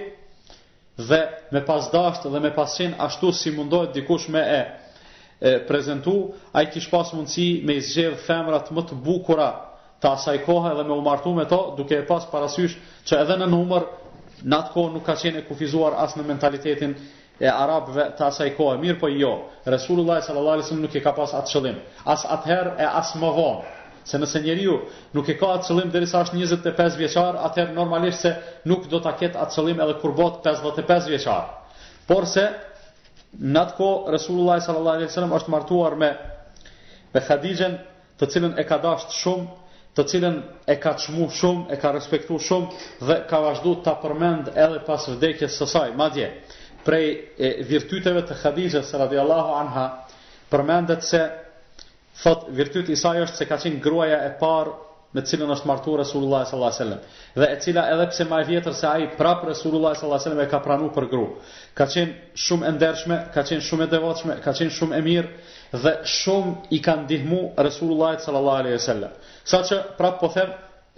dhe 1.12 1.20
me 1.52 1.60
pas 1.68 1.90
dashur 1.92 2.30
dhe 2.32 2.40
me 2.48 2.54
pasqen 2.56 2.96
ashtu 3.08 3.34
si 3.42 3.52
mundohet 3.60 3.92
dikush 4.00 4.30
me 4.36 4.40
e 4.40 4.60
e, 5.40 5.58
prezentu, 5.68 6.32
a 6.56 6.64
i 6.64 6.70
kishë 6.72 6.90
pas 6.92 7.10
mundësi 7.16 7.46
me 7.68 7.74
izgjedhë 7.80 8.18
femrat 8.26 8.70
më 8.72 8.84
të 8.90 8.98
bukura 9.06 9.48
të 10.02 10.10
asaj 10.16 10.38
kohë 10.46 10.72
edhe 10.74 10.84
me 10.90 10.96
umartu 11.00 11.32
me 11.36 11.44
to, 11.50 11.58
duke 11.76 11.96
e 11.98 12.04
pas 12.08 12.24
parasysh 12.32 12.76
që 13.08 13.18
edhe 13.24 13.36
në 13.42 13.48
numër, 13.52 13.86
në 14.44 14.56
atë 14.60 14.72
kohë 14.76 14.92
nuk 14.94 15.04
ka 15.10 15.16
qenë 15.22 15.42
kufizuar 15.48 15.96
asë 16.06 16.20
në 16.22 16.26
mentalitetin 16.30 16.92
e 17.44 17.48
arabëve 17.52 18.08
të 18.16 18.24
asaj 18.30 18.50
kohë. 18.56 18.76
Mirë 18.84 18.98
po 19.00 19.08
jo, 19.12 19.34
Resulullah 19.68 20.22
sallallahu 20.24 20.58
alaihi 20.60 20.78
nuk 20.80 20.94
e 20.96 21.02
ka 21.04 21.12
pas 21.16 21.32
atë 21.38 21.52
qëllim. 21.52 21.78
As 22.06 22.24
atëherë 22.36 22.72
e 22.80 22.92
as 23.00 23.12
më 23.20 23.32
vonë. 23.40 23.72
Se 24.06 24.20
nëse 24.22 24.38
njeriu 24.40 24.76
nuk 25.16 25.28
e 25.28 25.36
ka 25.36 25.52
atë 25.56 25.68
qëllim 25.68 25.90
derisa 25.92 26.20
është 26.24 26.38
25 26.44 27.00
vjeçar, 27.02 27.40
atëherë 27.48 27.74
normalisht 27.76 28.24
se 28.24 28.32
nuk 28.68 28.88
do 28.92 29.00
ta 29.04 29.12
ketë 29.20 29.40
atë 29.42 29.54
qëllim 29.58 29.80
edhe 29.84 29.98
kur 30.00 30.14
bëhet 30.16 30.40
55 30.48 31.10
vjeçar. 31.12 31.42
Por 32.08 32.24
se 32.28 32.44
Në 33.36 33.58
atë 33.60 33.74
kohë 33.76 34.12
Resulullah 34.14 34.60
sallallahu 34.64 34.96
alaihi 34.98 35.10
wasallam 35.10 35.34
është 35.36 35.52
martuar 35.54 35.96
me 36.02 36.08
me 37.16 37.20
Hadijën, 37.26 37.74
të 38.20 38.28
cilën 38.32 38.54
e 38.58 38.64
ka 38.68 38.78
dashur 38.80 39.12
shumë, 39.18 39.46
të 39.96 40.04
cilën 40.12 40.38
e 40.68 40.76
ka 40.80 40.92
çmuar 41.00 41.30
shumë, 41.36 41.66
e 41.72 41.76
ka 41.80 41.92
respektuar 41.96 42.40
shumë 42.40 42.66
dhe 43.08 43.16
ka 43.30 43.40
vazhduar 43.44 43.82
ta 43.84 43.94
përmend 44.02 44.48
edhe 44.64 44.80
pas 44.86 45.08
vdekjes 45.08 45.58
së 45.60 45.68
saj. 45.74 45.92
Madje 45.96 46.30
prej 46.84 47.06
e, 47.38 47.52
virtyteve 47.68 48.22
të 48.28 48.38
Hadijës 48.42 48.92
radhiyallahu 49.00 49.54
anha 49.62 49.86
përmendet 50.52 51.02
se 51.10 51.20
fot 52.22 52.46
virtyti 52.56 52.92
i 52.92 52.96
saj 53.04 53.20
është 53.26 53.36
se 53.42 53.46
ka 53.52 53.56
qenë 53.64 53.80
gruaja 53.84 54.22
e 54.28 54.34
parë 54.40 54.72
me 55.16 55.22
cilën 55.24 55.48
është 55.54 55.68
martuar 55.70 56.00
Resulullah 56.02 56.42
sallallahu 56.44 56.76
alaihi 56.76 56.82
wasallam 56.82 57.36
dhe 57.42 57.46
e 57.54 57.58
cila 57.64 57.82
edhe 57.94 58.06
pse 58.10 58.24
më 58.28 58.38
e 58.42 58.44
vjetër 58.50 58.74
se 58.80 58.86
ai 58.88 59.04
prap 59.18 59.44
Resulullah 59.48 59.94
sallallahu 59.96 60.18
alaihi 60.18 60.24
wasallam 60.26 60.42
e 60.42 60.50
ka 60.54 60.58
pranuar 60.66 60.92
për 60.96 61.06
grua. 61.12 61.30
Ka 61.78 61.86
qenë 61.92 62.36
shumë 62.46 62.68
e 62.68 62.72
ndershme, 62.76 63.16
ka 63.34 63.42
qenë 63.48 63.64
shumë 63.68 63.86
e 63.86 63.88
devotshme, 63.94 64.36
ka 64.44 64.52
qenë 64.58 64.74
shumë 64.78 64.98
e 64.98 65.02
mirë 65.06 65.30
dhe 65.84 65.92
shumë 66.18 66.52
i 66.76 66.80
ka 66.84 66.94
ndihmuar 67.02 67.64
Resulullah 67.68 68.12
sallallahu 68.26 68.60
alaihi 68.64 68.76
wasallam. 68.80 69.12
Saqë 69.52 69.76
prap 69.98 70.20
po 70.20 70.28
them 70.36 70.52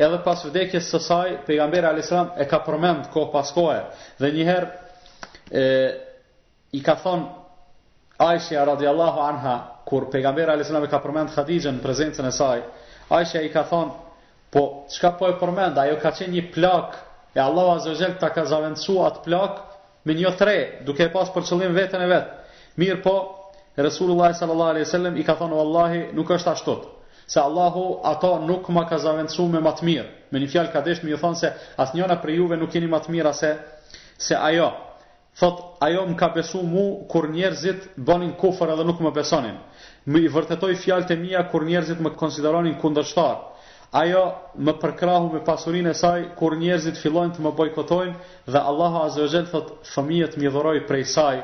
edhe 0.07 0.19
pas 0.27 0.43
vdekjes 0.51 0.91
së 0.95 1.01
saj 1.09 1.37
pejgamberi 1.47 1.87
alaihi 1.91 2.07
wasallam 2.09 2.35
e 2.43 2.49
ka 2.51 2.59
përmend 2.67 3.07
kohë 3.15 3.31
pas 3.37 3.55
kohe 3.55 3.79
dhe 4.21 4.33
një 4.37 4.49
herë 4.51 5.63
e 5.65 5.67
i 6.79 6.83
ka 6.87 6.99
thon 7.05 7.29
Aisha 8.19 8.65
radhiyallahu 8.67 9.21
anha 9.31 9.55
kur 9.87 10.09
pejgamberi 10.11 10.51
alayhis 10.51 10.73
salam 10.75 10.89
e 10.91 10.91
ka 10.91 10.99
përmend 11.07 11.31
Hadijën 11.37 11.79
në 11.79 11.85
prezencën 11.87 12.27
e 12.27 12.33
saj 12.35 12.65
Aisha 13.15 13.41
i 13.47 13.51
ka 13.55 13.63
thon 13.71 13.95
Po, 14.51 14.85
çka 14.91 15.13
po 15.21 15.29
e 15.31 15.35
përmenda, 15.41 15.83
ajo 15.85 15.97
ka 16.03 16.11
qenë 16.19 16.33
një 16.35 16.43
plak, 16.53 16.95
e 17.37 17.41
Allahu 17.41 17.73
Azza 17.77 17.93
wa 17.93 18.15
ta 18.21 18.31
ka 18.33 18.45
zavendësu 18.49 18.95
atë 19.05 19.21
plak 19.27 19.59
me 20.09 20.15
një 20.17 20.31
tre, 20.41 20.55
duke 20.89 21.05
e 21.05 21.11
pas 21.13 21.29
për 21.35 21.45
qëllim 21.51 21.75
veten 21.77 22.03
e 22.03 22.09
vet. 22.13 22.31
Mirë 22.81 23.03
po, 23.05 23.15
Resulullah 23.79 24.33
sallallahu 24.39 24.71
alaihi 24.73 24.87
wasallam 24.89 25.17
i 25.21 25.25
ka 25.27 25.35
thonë, 25.39 25.59
Allahi, 25.65 26.01
nuk 26.17 26.31
është 26.37 26.51
ashtu. 26.55 26.75
Se 27.29 27.41
Allahu 27.41 27.83
ata 28.09 28.31
nuk 28.49 28.69
ma 28.73 28.87
ka 28.89 28.99
zavendësu 28.99 29.45
me 29.53 29.61
më 29.63 29.73
të 29.79 29.85
mirë. 29.87 30.07
Me 30.33 30.41
një 30.43 30.49
fjalë 30.55 30.73
ka 30.73 30.83
me 30.87 31.13
më 31.13 31.19
thonë 31.23 31.37
se 31.43 31.51
njëna 31.95 32.17
prej 32.23 32.37
juve 32.41 32.57
nuk 32.59 32.73
keni 32.73 32.87
më 32.95 32.99
të 33.05 33.11
mirë 33.15 33.33
se 33.41 33.51
se 34.27 34.35
ajo. 34.35 34.71
Thot, 35.39 35.59
ajo 35.87 36.07
më 36.09 36.17
ka 36.19 36.29
besu 36.35 36.63
mu 36.67 37.05
kur 37.11 37.29
njerëzit 37.31 37.81
bënin 38.09 38.33
kufër 38.41 38.73
edhe 38.75 38.85
nuk 38.89 38.99
më 39.05 39.13
besonin. 39.21 39.59
Më 40.09 40.19
i 40.25 40.29
vërtetoj 40.37 40.75
fjalët 40.83 41.11
e 41.11 41.17
mia 41.17 41.45
kur 41.51 41.65
njerëzit 41.69 42.01
më 42.03 42.17
konsideronin 42.19 42.75
kundërshtar 42.81 43.37
ajo 43.97 44.23
më 44.67 44.73
përkrahu 44.83 45.29
me 45.33 45.41
pasurinë 45.45 45.91
e 45.91 45.95
saj 45.99 46.25
kur 46.37 46.57
njerëzit 46.61 46.99
fillojnë 47.03 47.35
të 47.37 47.43
më 47.45 47.53
bojkotojnë 47.61 48.15
dhe 48.55 48.59
Allahu 48.71 49.03
Azza 49.03 49.23
wa 49.23 49.43
thotë 49.53 49.75
fëmijët 49.95 50.35
më 50.43 50.51
dhuroj 50.57 50.83
prej 50.91 51.05
saj 51.13 51.39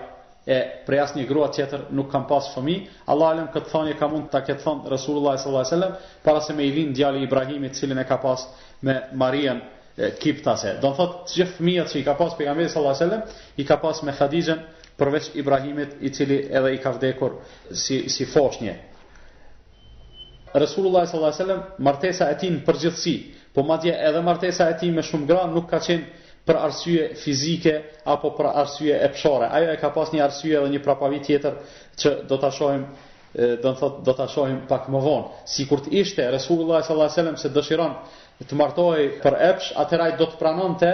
e 0.47 0.59
prej 0.87 1.01
asnjë 1.05 1.25
grua 1.31 1.49
tjetër 1.57 1.85
nuk 1.97 2.11
kam 2.13 2.27
pas 2.29 2.49
fëmijë. 2.55 2.83
Allahu 3.13 3.31
alem 3.33 3.49
këtë 3.55 3.71
thënie 3.73 3.97
ka 4.01 4.09
mund 4.13 4.27
ta 4.31 4.43
ketë 4.45 4.63
thonë 4.67 4.91
Resulullah 4.95 5.39
sallallahu 5.39 5.65
alaihi 5.65 5.77
wasallam 5.77 5.95
para 6.25 6.41
se 6.41 6.53
me 6.55 6.65
i 6.65 6.71
vinë 6.77 6.93
djali 6.95 7.23
Ibrahimit, 7.25 7.73
i 7.73 7.75
cili 7.79 7.95
ne 7.95 8.05
ka 8.05 8.17
pas 8.19 8.41
me 8.83 8.95
Marijën 9.23 9.59
Kiptase. 10.21 10.77
Do 10.83 10.91
në 10.93 10.97
thotë 10.97 11.29
çdo 11.33 11.47
fëmijët 11.57 11.89
që 11.93 12.01
i 12.01 12.05
ka 12.11 12.15
pas 12.21 12.35
pejgamberi 12.39 12.69
sallallahu 12.69 12.93
alaihi 12.93 13.11
wasallam 13.11 13.53
i 13.57 13.65
ka 13.65 13.77
pas 13.77 14.03
me 14.05 14.13
Hadijën 14.21 14.59
përveç 14.99 15.31
Ibrahimit 15.41 15.97
i 16.07 16.11
cili 16.13 16.39
edhe 16.53 16.75
i 16.75 16.79
ka 16.85 16.93
vdekur 16.93 17.39
si 17.85 18.09
si 18.09 18.27
foshnje. 18.35 18.77
Resulullah 20.55 21.03
sallallahu 21.05 21.35
alaihi 21.35 21.43
wasallam 21.45 21.63
martesa 21.83 22.29
e 22.31 22.37
tij 22.39 22.51
në 22.55 22.59
përgjithësi, 22.67 23.13
po 23.57 23.65
madje 23.67 23.91
edhe 24.11 24.21
martesa 24.23 24.69
e 24.71 24.77
tij 24.79 24.93
me 24.95 25.03
shumë 25.03 25.27
gra 25.31 25.41
nuk 25.51 25.67
ka 25.73 25.81
qenë 25.83 26.23
për 26.47 26.59
arsye 26.69 27.09
fizike 27.19 27.73
apo 28.15 28.31
për 28.39 28.51
arsye 28.63 29.01
epshore. 29.09 29.49
Ajo 29.59 29.73
e 29.73 29.81
ka 29.83 29.91
pas 29.97 30.13
një 30.15 30.23
arsye 30.29 30.53
edhe 30.61 30.69
një 30.77 30.83
prapavit 30.85 31.27
tjetër 31.27 31.57
që 31.99 32.13
do 32.31 32.39
ta 32.45 32.53
shohim 32.55 32.85
do 33.35 33.67
të 33.67 33.75
thot 33.81 33.97
do 34.07 34.13
ta 34.21 34.29
shohim 34.35 34.61
pak 34.71 34.87
më 34.95 35.01
vonë. 35.09 35.27
Sikur 35.57 35.83
të 35.89 35.97
ishte 36.05 36.29
Resulullah 36.37 36.85
sallallahu 36.87 37.09
alaihi 37.11 37.19
wasallam 37.19 37.41
se 37.43 37.51
dëshiron 37.57 37.99
të 38.47 38.61
martohej 38.63 39.09
për 39.27 39.39
epsh, 39.51 39.73
atëherë 39.83 40.07
ai 40.07 40.15
do 40.23 40.31
të 40.31 40.39
pranonte 40.43 40.93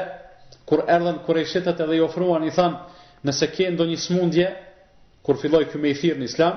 kur 0.68 0.86
erdhën 0.96 1.20
kurajshitet 1.28 1.84
edhe 1.84 2.00
i 2.00 2.00
ofruan 2.08 2.48
i 2.48 2.54
thanë 2.56 3.28
nëse 3.28 3.50
ke 3.56 3.68
ndonjë 3.76 4.00
smundje 4.08 4.48
kur 5.26 5.36
filloi 5.42 5.66
ky 5.68 5.76
me 5.84 5.92
i 5.92 5.94
thirr 6.00 6.16
në 6.22 6.30
islam, 6.32 6.56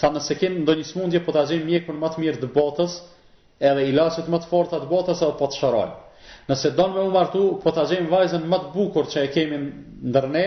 Tha 0.00 0.08
nëse 0.12 0.34
kemë 0.40 0.60
ndo 0.64 0.74
një 0.80 0.84
smundje, 0.90 1.20
po 1.26 1.32
të 1.34 1.40
azhejmë 1.44 1.66
mjekë 1.70 1.86
për 1.88 1.96
më 2.02 2.10
të 2.12 2.22
mirë 2.24 2.40
të 2.42 2.48
botës, 2.54 2.92
edhe 3.70 3.82
ilasit 3.90 4.28
më 4.34 4.38
të 4.44 4.50
forta 4.52 4.78
të 4.84 4.88
botës, 4.92 5.20
edhe 5.26 5.34
po 5.40 5.48
të 5.52 5.58
shërojmë. 5.60 5.96
Nëse 6.50 6.72
donë 6.78 6.94
me 6.96 7.02
më 7.08 7.12
martu, 7.16 7.42
po 7.64 7.70
të 7.76 7.82
azhejmë 7.84 8.10
vajzën 8.14 8.46
më 8.54 8.60
të 8.62 8.70
bukur 8.76 9.10
që 9.12 9.24
e 9.26 9.32
kemi 9.36 9.58
ndërne, 10.12 10.44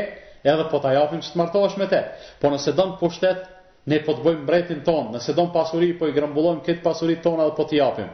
edhe 0.54 0.66
po 0.72 0.82
të 0.82 0.90
ajafim 0.92 1.22
që 1.26 1.50
të 1.54 1.68
me 1.84 1.88
te. 1.94 2.02
Po 2.42 2.50
nëse 2.56 2.74
donë 2.80 2.98
pushtet, 3.04 3.46
ne 3.92 4.00
po 4.08 4.14
të 4.18 4.24
bëjmë 4.26 4.42
mbretin 4.48 4.82
tonë, 4.88 5.12
nëse 5.16 5.34
donë 5.38 5.54
pasuri, 5.56 5.92
po 6.00 6.10
i 6.10 6.14
grëmbullojmë 6.18 6.62
këtë 6.66 6.84
pasuri 6.90 7.20
tonë 7.26 7.44
edhe 7.46 7.56
po 7.56 7.64
të 7.70 7.78
japim. 7.80 8.10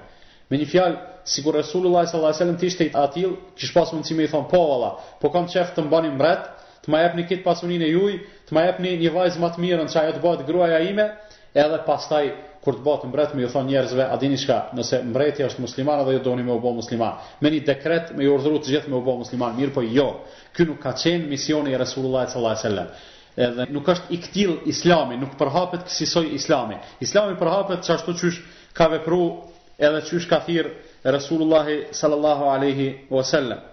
Me 0.51 0.57
një 0.59 0.67
fjalë, 0.73 0.97
sigur 1.33 1.55
Resulullah 1.55 2.03
sallallahu 2.03 2.27
alajhi 2.27 2.39
wasallam 2.43 2.59
tishte 2.65 2.89
atill, 3.05 3.37
kish 3.55 3.71
pas 3.77 3.91
mundësi 3.95 4.17
me 4.19 4.27
i 4.27 4.27
thon 4.35 4.45
po 4.51 4.59
valla, 4.73 4.93
po 5.21 5.31
kam 5.31 5.47
çeft 5.53 5.79
të 5.79 5.85
mbani 5.87 6.11
mbret, 6.17 6.49
të 6.85 6.91
ma 6.91 7.03
jepni 7.05 7.23
këtë 7.29 7.43
pasunin 7.45 7.81
e 7.85 7.91
juj, 7.93 8.15
të 8.49 8.55
ma 8.57 8.63
jepni 8.65 8.95
një 9.01 9.11
vajzë 9.13 9.41
matë 9.41 9.61
mirën 9.61 9.89
që 9.91 9.99
ajo 10.01 10.15
të 10.15 10.23
bëhet 10.23 10.45
gruaja 10.47 10.79
ime, 10.89 11.05
edhe 11.53 11.81
pastaj 11.85 12.25
kur 12.65 12.77
të 12.77 12.83
bëhet 12.85 13.05
mbret 13.09 13.31
me 13.35 13.41
ju 13.45 13.49
thon 13.53 13.65
njerëzve 13.69 14.05
a 14.05 14.17
dini 14.21 14.37
shka, 14.37 14.57
nëse 14.77 14.99
mbreti 15.09 15.45
është 15.45 15.61
musliman 15.63 16.01
edhe 16.03 16.15
ju 16.17 16.23
doni 16.25 16.43
me 16.45 16.53
u 16.53 16.59
bë 16.61 16.73
musliman 16.77 17.21
me 17.41 17.49
një 17.51 17.63
dekret 17.69 18.11
me 18.17 18.25
ju 18.25 18.33
urdhëruar 18.37 18.63
të 18.65 18.73
gjithë 18.75 18.89
me 18.91 18.97
u 18.97 19.01
bë 19.05 19.15
musliman 19.21 19.57
mirë 19.57 19.73
po 19.75 19.81
jo 19.85 20.07
ky 20.55 20.65
nuk 20.69 20.79
ka 20.83 20.93
qenë 21.01 21.27
misioni 21.31 21.73
i 21.73 21.77
Resulullah 21.81 22.25
sallallahu 22.29 22.55
alaihi 22.55 22.67
wasallam 22.67 23.47
edhe 23.47 23.67
nuk 23.73 23.87
është 23.87 24.09
i 24.13 24.21
ktill 24.27 24.53
Islami 24.73 25.17
nuk 25.21 25.33
përhapet 25.41 25.87
kësisoj 25.89 26.29
Islami 26.37 26.77
Islami 27.01 27.37
përhapet 27.41 27.83
çashtu 27.87 28.13
çysh 28.21 28.39
ka 28.77 28.87
vepruar 28.93 29.49
edhe 29.77 30.05
çysh 30.11 30.29
ka 30.29 30.39
thirr 30.45 30.69
Resulullah 31.17 31.65
sallallahu 31.91 32.49
alaihi 32.53 32.93
wasallam 33.09 33.65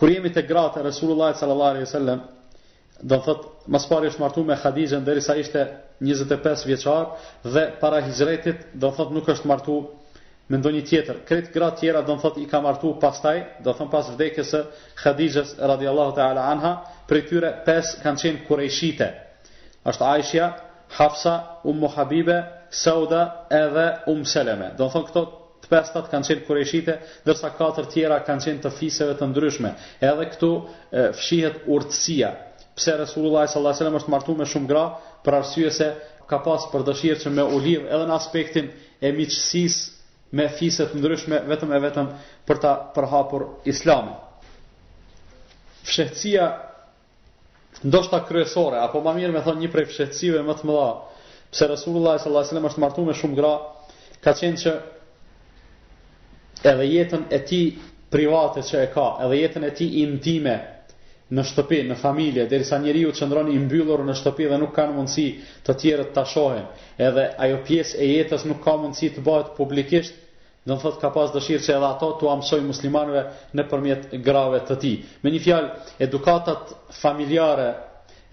kur 0.00 0.08
jemi 0.08 0.30
të 0.32 0.46
gratë 0.48 0.80
e 0.80 0.86
Resulullah 0.88 1.34
sallallahu 1.36 1.74
alaihi 1.76 1.86
wasallam 1.88 2.20
do 3.12 3.16
thot 3.26 3.42
mas 3.74 3.84
pari 3.88 4.08
është 4.10 4.22
martu 4.22 4.44
me 4.48 4.56
Khadijën 4.62 5.04
derisa 5.04 5.34
ishte 5.42 5.64
25 6.04 6.64
vjeqar 6.70 7.04
dhe 7.54 7.64
para 7.82 8.00
hijretit 8.08 8.64
do 8.80 8.88
të 8.90 8.96
thot 8.96 9.10
nuk 9.16 9.28
është 9.28 9.48
martu 9.50 9.76
me 10.50 10.58
ndonjë 10.58 10.80
tjetër. 10.88 11.18
Kretë 11.28 11.52
gratë 11.54 11.78
tjera 11.80 12.00
do 12.02 12.16
të 12.16 12.22
thot 12.24 12.38
i 12.42 12.46
ka 12.50 12.60
martu 12.64 12.94
pastaj, 13.02 13.36
do 13.64 13.70
të 13.70 13.76
thon 13.78 13.90
pas 13.92 14.08
vdekjes 14.14 14.48
së 14.54 14.60
Khadijës 15.02 15.52
radhiyallahu 15.72 16.16
taala 16.16 16.48
anha, 16.52 16.72
për 17.08 17.20
tyre 17.28 17.50
pesë 17.66 18.00
kanë 18.02 18.22
qenë 18.24 18.40
kurejshite. 18.48 19.06
Është 19.86 20.04
Aishja, 20.14 20.46
Hafsa, 20.98 21.36
Ummu 21.70 21.92
Habibe, 21.94 22.38
Sauda 22.70 23.22
edhe 23.62 23.86
Um 24.10 24.24
Seleme. 24.26 24.72
Do 24.78 24.88
të 24.88 24.92
thon 24.96 25.06
këto 25.06 25.22
pesta 25.70 26.02
kanë 26.10 26.28
qenë 26.32 26.44
kurëshite, 26.48 26.96
ndërsa 27.24 27.52
katër 27.58 27.86
tjera 27.92 28.18
kanë 28.26 28.46
qenë 28.48 28.62
të 28.64 28.72
fiseve 28.80 29.14
të 29.20 29.28
ndryshme. 29.30 29.70
Edhe 30.02 30.26
këtu 30.34 30.50
e, 30.58 31.10
fshihet 31.16 31.62
urtësia. 31.72 32.30
Pse 32.78 32.94
Resulullah 32.98 33.46
sallallahu 33.46 33.68
alajhi 33.68 33.78
wasallam 33.80 34.00
është 34.00 34.14
martuar 34.14 34.40
me 34.42 34.48
shumë 34.50 34.70
gra, 34.70 34.84
për 35.26 35.36
arsye 35.40 35.72
se 35.78 35.88
ka 36.30 36.38
pas 36.46 36.66
për 36.72 36.84
dëshirë 36.90 37.22
që 37.24 37.32
me 37.36 37.46
u 37.56 37.60
edhe 37.76 38.04
në 38.06 38.16
aspektin 38.16 38.68
e 39.04 39.12
miqësisë 39.14 39.98
me 40.38 40.46
fiset 40.54 40.92
të 40.92 40.98
ndryshme 41.02 41.40
vetëm 41.50 41.72
e 41.74 41.78
vetëm 41.86 42.10
për 42.46 42.60
ta 42.62 42.74
përhapur 42.94 43.46
Islamin. 43.70 44.14
Fshetësia 45.86 46.46
ndoshta 47.90 48.22
kryesore 48.28 48.78
apo 48.84 49.00
më 49.04 49.16
mirë 49.18 49.32
me 49.34 49.42
thon 49.46 49.58
një 49.62 49.70
prej 49.74 49.88
fshetësive 49.90 50.42
më 50.46 50.56
të 50.60 50.68
mëdha, 50.70 50.88
pse 51.50 51.66
Resulullah 51.70 52.14
sallallahu 52.14 52.42
alajhi 52.42 52.48
wasallam 52.52 52.70
është 52.70 52.82
martuar 52.86 53.08
me 53.10 53.18
shumë 53.20 53.38
gra, 53.40 53.52
ka 54.24 54.36
qenë 54.38 54.62
që 54.62 54.74
edhe 56.62 56.84
jetën 56.86 57.24
e 57.32 57.38
ti 57.46 57.60
private 58.10 58.62
që 58.66 58.80
e 58.84 58.90
ka, 58.92 59.04
edhe 59.24 59.36
jetën 59.44 59.66
e 59.68 59.72
ti 59.76 59.86
intime 60.02 60.56
në 61.30 61.44
shtëpi, 61.46 61.78
në 61.86 61.94
familje, 61.96 62.44
derisa 62.50 62.78
njeriu 62.82 63.12
çndron 63.14 63.52
i 63.52 63.58
mbyllur 63.62 64.02
në 64.04 64.16
shtëpi 64.18 64.48
dhe 64.50 64.56
nuk 64.58 64.72
ka 64.74 64.88
mundësi 64.90 65.28
të 65.66 65.76
tjerë 65.82 66.06
të 66.10 66.16
ta 66.24 66.48
edhe 67.06 67.28
ajo 67.46 67.60
pjesë 67.68 67.98
e 68.02 68.08
jetës 68.16 68.46
nuk 68.50 68.64
ka 68.64 68.74
mundësi 68.82 69.12
të 69.14 69.22
bëhet 69.28 69.52
publikisht, 69.56 70.14
do 70.66 70.74
të 70.74 70.82
thotë 70.82 71.00
ka 71.00 71.10
pas 71.14 71.30
dëshirë 71.32 71.62
se 71.64 71.72
edhe 71.76 71.86
ato 71.86 72.08
tu 72.20 72.28
amsoj 72.28 72.58
muslimanëve 72.66 73.22
nëpërmjet 73.56 74.10
grave 74.26 74.58
të 74.66 74.76
tij. 74.82 74.96
Me 75.22 75.30
një 75.32 75.42
fjalë, 75.46 75.70
edukatat 76.04 76.74
familjare 76.98 77.70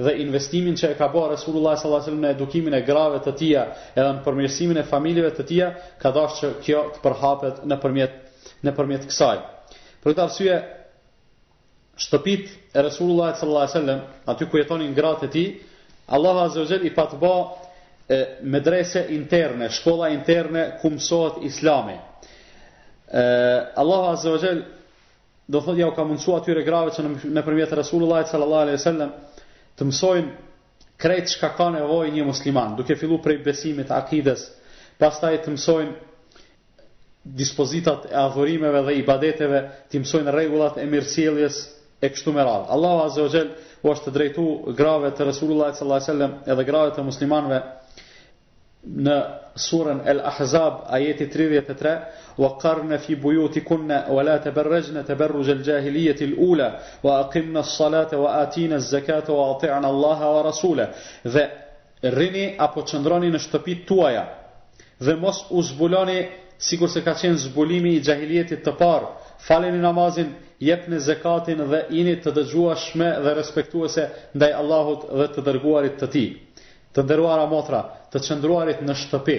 dhe 0.06 0.14
investimin 0.22 0.76
që 0.78 0.92
e 0.94 0.96
ka 1.00 1.08
bërë 1.10 1.32
Resulullah 1.34 1.76
sallallahu 1.78 2.02
alaihi 2.04 2.12
wasallam 2.12 2.26
në 2.26 2.34
edukimin 2.36 2.76
e 2.78 2.82
grave 2.86 3.18
të 3.26 3.32
tija, 3.40 3.64
edhe 3.98 4.10
në 4.18 4.22
përmirësimin 4.26 4.80
e 4.80 4.86
familjeve 4.86 5.32
të 5.38 5.46
tija, 5.50 5.70
ka 6.02 6.12
dashur 6.14 6.54
që 6.60 6.66
kjo 6.66 6.82
të 6.96 7.02
përhapet 7.06 7.62
nëpërmjet 7.72 8.26
nëpërmjet 8.68 9.08
kësaj. 9.10 9.38
Për 10.02 10.12
këtë 10.12 10.24
arsye 10.24 10.58
shtëpit 12.04 12.52
e 12.78 12.84
Resulullah 12.86 13.32
sallallahu 13.38 13.66
alaihi 13.66 13.78
wasallam 13.78 14.34
aty 14.34 14.46
ku 14.52 14.58
jetonin 14.62 14.94
gratë 14.98 15.26
e 15.26 15.32
tij, 15.34 15.48
Allahu 16.08 16.40
azza 16.40 16.62
wa 16.62 16.78
i 16.88 16.94
pa 16.96 17.04
të 17.12 17.18
bë 17.22 17.38
medrese 18.48 19.02
interne, 19.12 19.68
shkolla 19.76 20.12
interne 20.14 20.76
ku 20.82 20.88
mësohet 20.94 21.42
Islami. 21.44 21.98
E, 23.08 23.24
Allahu 23.76 24.14
azza 24.14 24.32
wa 24.32 24.54
do 25.52 25.60
thotë 25.60 25.80
ja 25.82 25.88
u 25.90 25.96
ka 25.96 26.04
mësuar 26.08 26.42
atyre 26.42 26.64
grave 26.64 26.92
që 26.96 27.04
nëpërmjet 27.36 27.76
Resulullah 27.82 28.24
sallallahu 28.30 28.64
alaihi 28.68 28.78
wasallam 28.80 29.12
të 29.78 29.86
mësojnë 29.86 30.98
krejt 30.98 31.28
çka 31.36 31.50
ka 31.56 31.68
nevojë 31.76 32.14
një 32.16 32.24
musliman, 32.26 32.76
duke 32.80 32.96
filluar 32.98 33.22
prej 33.26 33.38
besimit, 33.46 33.92
akides, 33.94 34.48
pastaj 35.00 35.36
të 35.46 35.54
mësojnë 35.54 35.96
dispozitat 37.38 38.08
e 38.10 38.16
adhurimeve 38.24 38.82
dhe 38.88 38.96
ibadeteve, 39.04 39.62
të 39.92 40.02
mësojnë 40.04 40.34
rregullat 40.34 40.80
e 40.82 40.86
mirësjelljes 40.90 41.62
e 42.06 42.10
kështu 42.14 42.34
me 42.38 42.46
radhë. 42.48 42.70
Allahu 42.76 43.04
azza 43.06 43.26
wa 43.26 43.32
jall 43.34 43.52
u 43.84 43.92
është 43.94 44.14
drejtu 44.16 44.46
grave 44.80 45.12
të 45.18 45.28
Resulullah 45.30 45.70
sallallahu 45.74 46.02
alaihi 46.02 46.10
wasallam 46.10 46.36
edhe 46.54 46.68
grave 46.72 46.94
të 46.96 47.06
muslimanëve 47.08 47.62
në 49.08 49.16
surën 49.60 50.00
El 50.10 50.20
Ahzab 50.26 50.86
ajeti 50.96 51.26
33 51.34 51.92
wa 52.40 52.50
qarna 52.62 52.98
fi 53.02 53.16
buyutikunna 53.20 54.04
wa 54.10 54.24
la 54.24 54.38
tabarrajna 54.44 55.04
tabarruj 55.04 55.50
al 55.52 55.64
jahiliyyati 55.66 56.24
al 56.24 56.34
ula 56.50 56.70
wa 57.04 57.20
aqimna 57.24 57.60
as 57.60 57.76
salata 57.78 58.18
wa 58.18 58.32
atina 58.42 58.76
az 58.76 58.90
zakata 58.90 59.32
wa 59.34 59.46
ati'na 59.58 59.88
Allaha 59.88 60.30
wa 60.36 60.42
rasula 60.44 60.90
dhe 61.24 61.44
rrini 62.04 62.56
apo 62.60 62.82
çndroni 62.90 63.32
në 63.34 63.40
shtëpitë 63.46 63.86
tuaja 63.88 64.24
dhe 65.00 65.16
mos 65.16 65.46
u 65.50 65.62
zbuloni 65.62 66.20
sikur 66.58 66.90
se 66.90 67.02
ka 67.04 67.14
qenë 67.14 67.38
zbulimi 67.44 67.96
i 67.98 68.02
jahiliyetit 68.06 68.64
të 68.66 68.72
parë 68.80 69.08
faleni 69.48 69.78
namazin 69.84 70.32
jepni 70.60 71.00
zakatin 71.00 71.62
dhe 71.72 71.84
jini 71.92 72.16
të 72.24 72.32
dëgjuarshme 72.38 73.08
dhe 73.24 73.34
respektuese 73.34 74.10
ndaj 74.36 74.52
Allahut 74.62 75.02
dhe 75.20 75.28
të 75.34 75.42
dërguarit 75.50 75.98
të 76.00 76.08
tij 76.16 76.30
të 76.94 77.04
nderuara 77.04 77.46
motra 77.50 77.82
të 78.20 78.26
qëndruarit 78.32 78.80
në 78.86 78.94
shtëpi, 79.04 79.34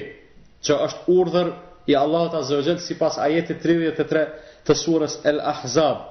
që 0.67 0.77
është 0.87 1.15
urdhër 1.15 1.49
i 1.91 1.97
Allahut 1.97 2.35
të 2.35 2.59
wa 2.59 2.63
si 2.79 2.85
sipas 2.87 3.17
ajetit 3.25 3.63
33 3.65 4.23
të 4.67 4.75
surës 4.77 5.19
El 5.31 5.41
Ahzab. 5.53 6.05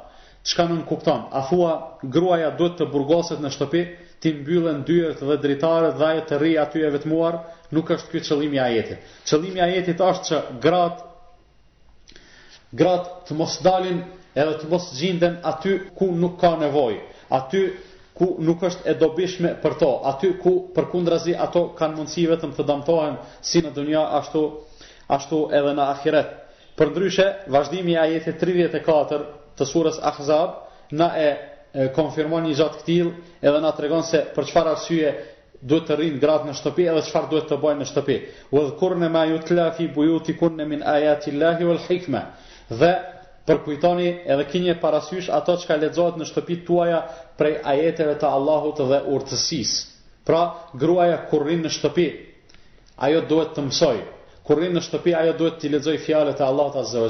Çka 0.48 0.64
nuk 0.70 0.86
kupton? 0.88 1.26
A 1.32 1.42
thua 1.50 1.74
gruaja 2.14 2.52
duhet 2.58 2.78
të 2.80 2.86
burgoset 2.94 3.42
në 3.44 3.50
shtëpi, 3.52 3.82
ti 4.22 4.32
mbyllën 4.40 4.84
dyert 4.88 5.20
dhe 5.28 5.38
dritaret 5.44 5.98
dhe 6.00 6.06
ajet 6.12 6.28
të 6.30 6.40
rri 6.40 6.54
aty 6.64 6.84
e 6.84 6.90
vetmuar, 6.96 7.36
nuk 7.76 7.90
është 7.96 8.12
ky 8.12 8.22
qëllimi 8.30 8.58
i 8.58 8.60
ajetit. 8.64 9.02
Qëllimi 9.30 9.60
i 9.60 9.66
ajetit 9.68 10.02
është 10.02 10.26
që 10.30 10.38
grat 10.64 11.04
grat 12.80 13.06
të 13.28 13.36
mos 13.40 13.60
dalin 13.64 14.02
edhe 14.36 14.56
të 14.60 14.68
mos 14.74 14.90
gjinden 15.00 15.38
aty 15.52 15.74
ku 15.98 16.10
nuk 16.20 16.40
ka 16.42 16.56
nevojë. 16.60 17.00
Aty 17.40 17.62
ku 18.18 18.36
nuk 18.42 18.64
është 18.66 18.90
e 18.90 18.96
dobishme 18.98 19.52
për 19.62 19.76
to, 19.82 19.90
aty 20.12 20.32
ku 20.42 20.54
për 20.76 20.88
kundrazi 20.94 21.36
ato 21.46 21.62
kanë 21.78 22.00
mundësi 22.00 22.24
vetëm 22.32 22.56
të 22.58 22.66
damtohen 22.70 23.18
si 23.50 23.62
në 23.62 23.74
dunja 23.76 24.04
ashtu, 24.20 24.42
ashtu 25.18 25.42
edhe 25.60 25.76
në 25.78 25.86
ahiret. 25.94 26.32
Për 26.78 26.92
ndryshe, 26.96 27.28
vazhdimi 27.56 27.98
a 27.98 28.06
jetët 28.10 28.42
34 28.42 29.20
të 29.58 29.66
surës 29.72 30.00
Ahzab, 30.12 30.58
na 31.00 31.08
e, 31.18 31.30
konfirmon 31.98 32.46
një 32.48 32.54
gjatë 32.60 32.82
këtil 32.82 33.10
edhe 33.46 33.62
na 33.62 33.72
tregon 33.78 34.04
se 34.10 34.24
për 34.36 34.50
qëfar 34.50 34.70
arsye 34.74 35.12
duhet 35.70 35.88
të 35.90 35.96
rrinë 35.98 36.22
gratë 36.22 36.50
në 36.50 36.56
shtëpi 36.60 36.86
edhe 36.90 37.04
qëfar 37.08 37.30
duhet 37.34 37.48
të 37.50 37.58
bojnë 37.64 37.82
në 37.84 37.88
shtëpi. 37.92 38.18
U 38.54 38.62
edhe 38.64 38.74
kur 38.82 38.98
në 39.02 39.10
ma 39.14 39.24
ju 39.30 39.40
të 39.46 39.58
lafi 39.58 39.88
buju 39.94 40.20
të 40.26 40.36
kun 40.42 40.58
në 40.58 40.68
min 40.74 40.84
ajati 40.96 41.34
lahi 41.42 41.66
vë 41.70 41.78
hikme. 41.88 42.22
Dhe 42.82 42.92
përkujtoni 43.48 44.10
edhe 44.34 44.46
kinje 44.52 44.78
parasysh 44.84 45.30
ato 45.38 45.58
që 45.58 45.68
ka 45.70 45.78
ledzohet 45.82 46.18
në 46.22 46.30
shtëpit 46.30 46.66
tuaja 46.68 47.02
prej 47.38 47.60
ajeteve 47.64 48.18
të 48.20 48.30
Allahut 48.34 48.80
dhe 48.82 49.00
urtësis. 49.16 49.76
Pra, 50.28 50.42
gruaja 50.76 51.22
kur 51.30 51.46
rinë 51.48 51.68
në 51.70 51.74
shtëpi, 51.78 52.08
ajo 53.08 53.22
duhet 53.30 53.54
të 53.56 53.64
mësoj. 53.70 53.98
Kur 54.48 54.60
rinë 54.62 54.78
në 54.80 54.84
shtëpi, 54.88 55.14
ajo 55.22 55.38
duhet 55.40 55.60
të 55.62 55.70
lezoj 55.76 55.96
fjalet 56.04 56.42
e 56.42 56.44
Allahut 56.44 56.76
Azze 56.82 57.00
o 57.00 57.10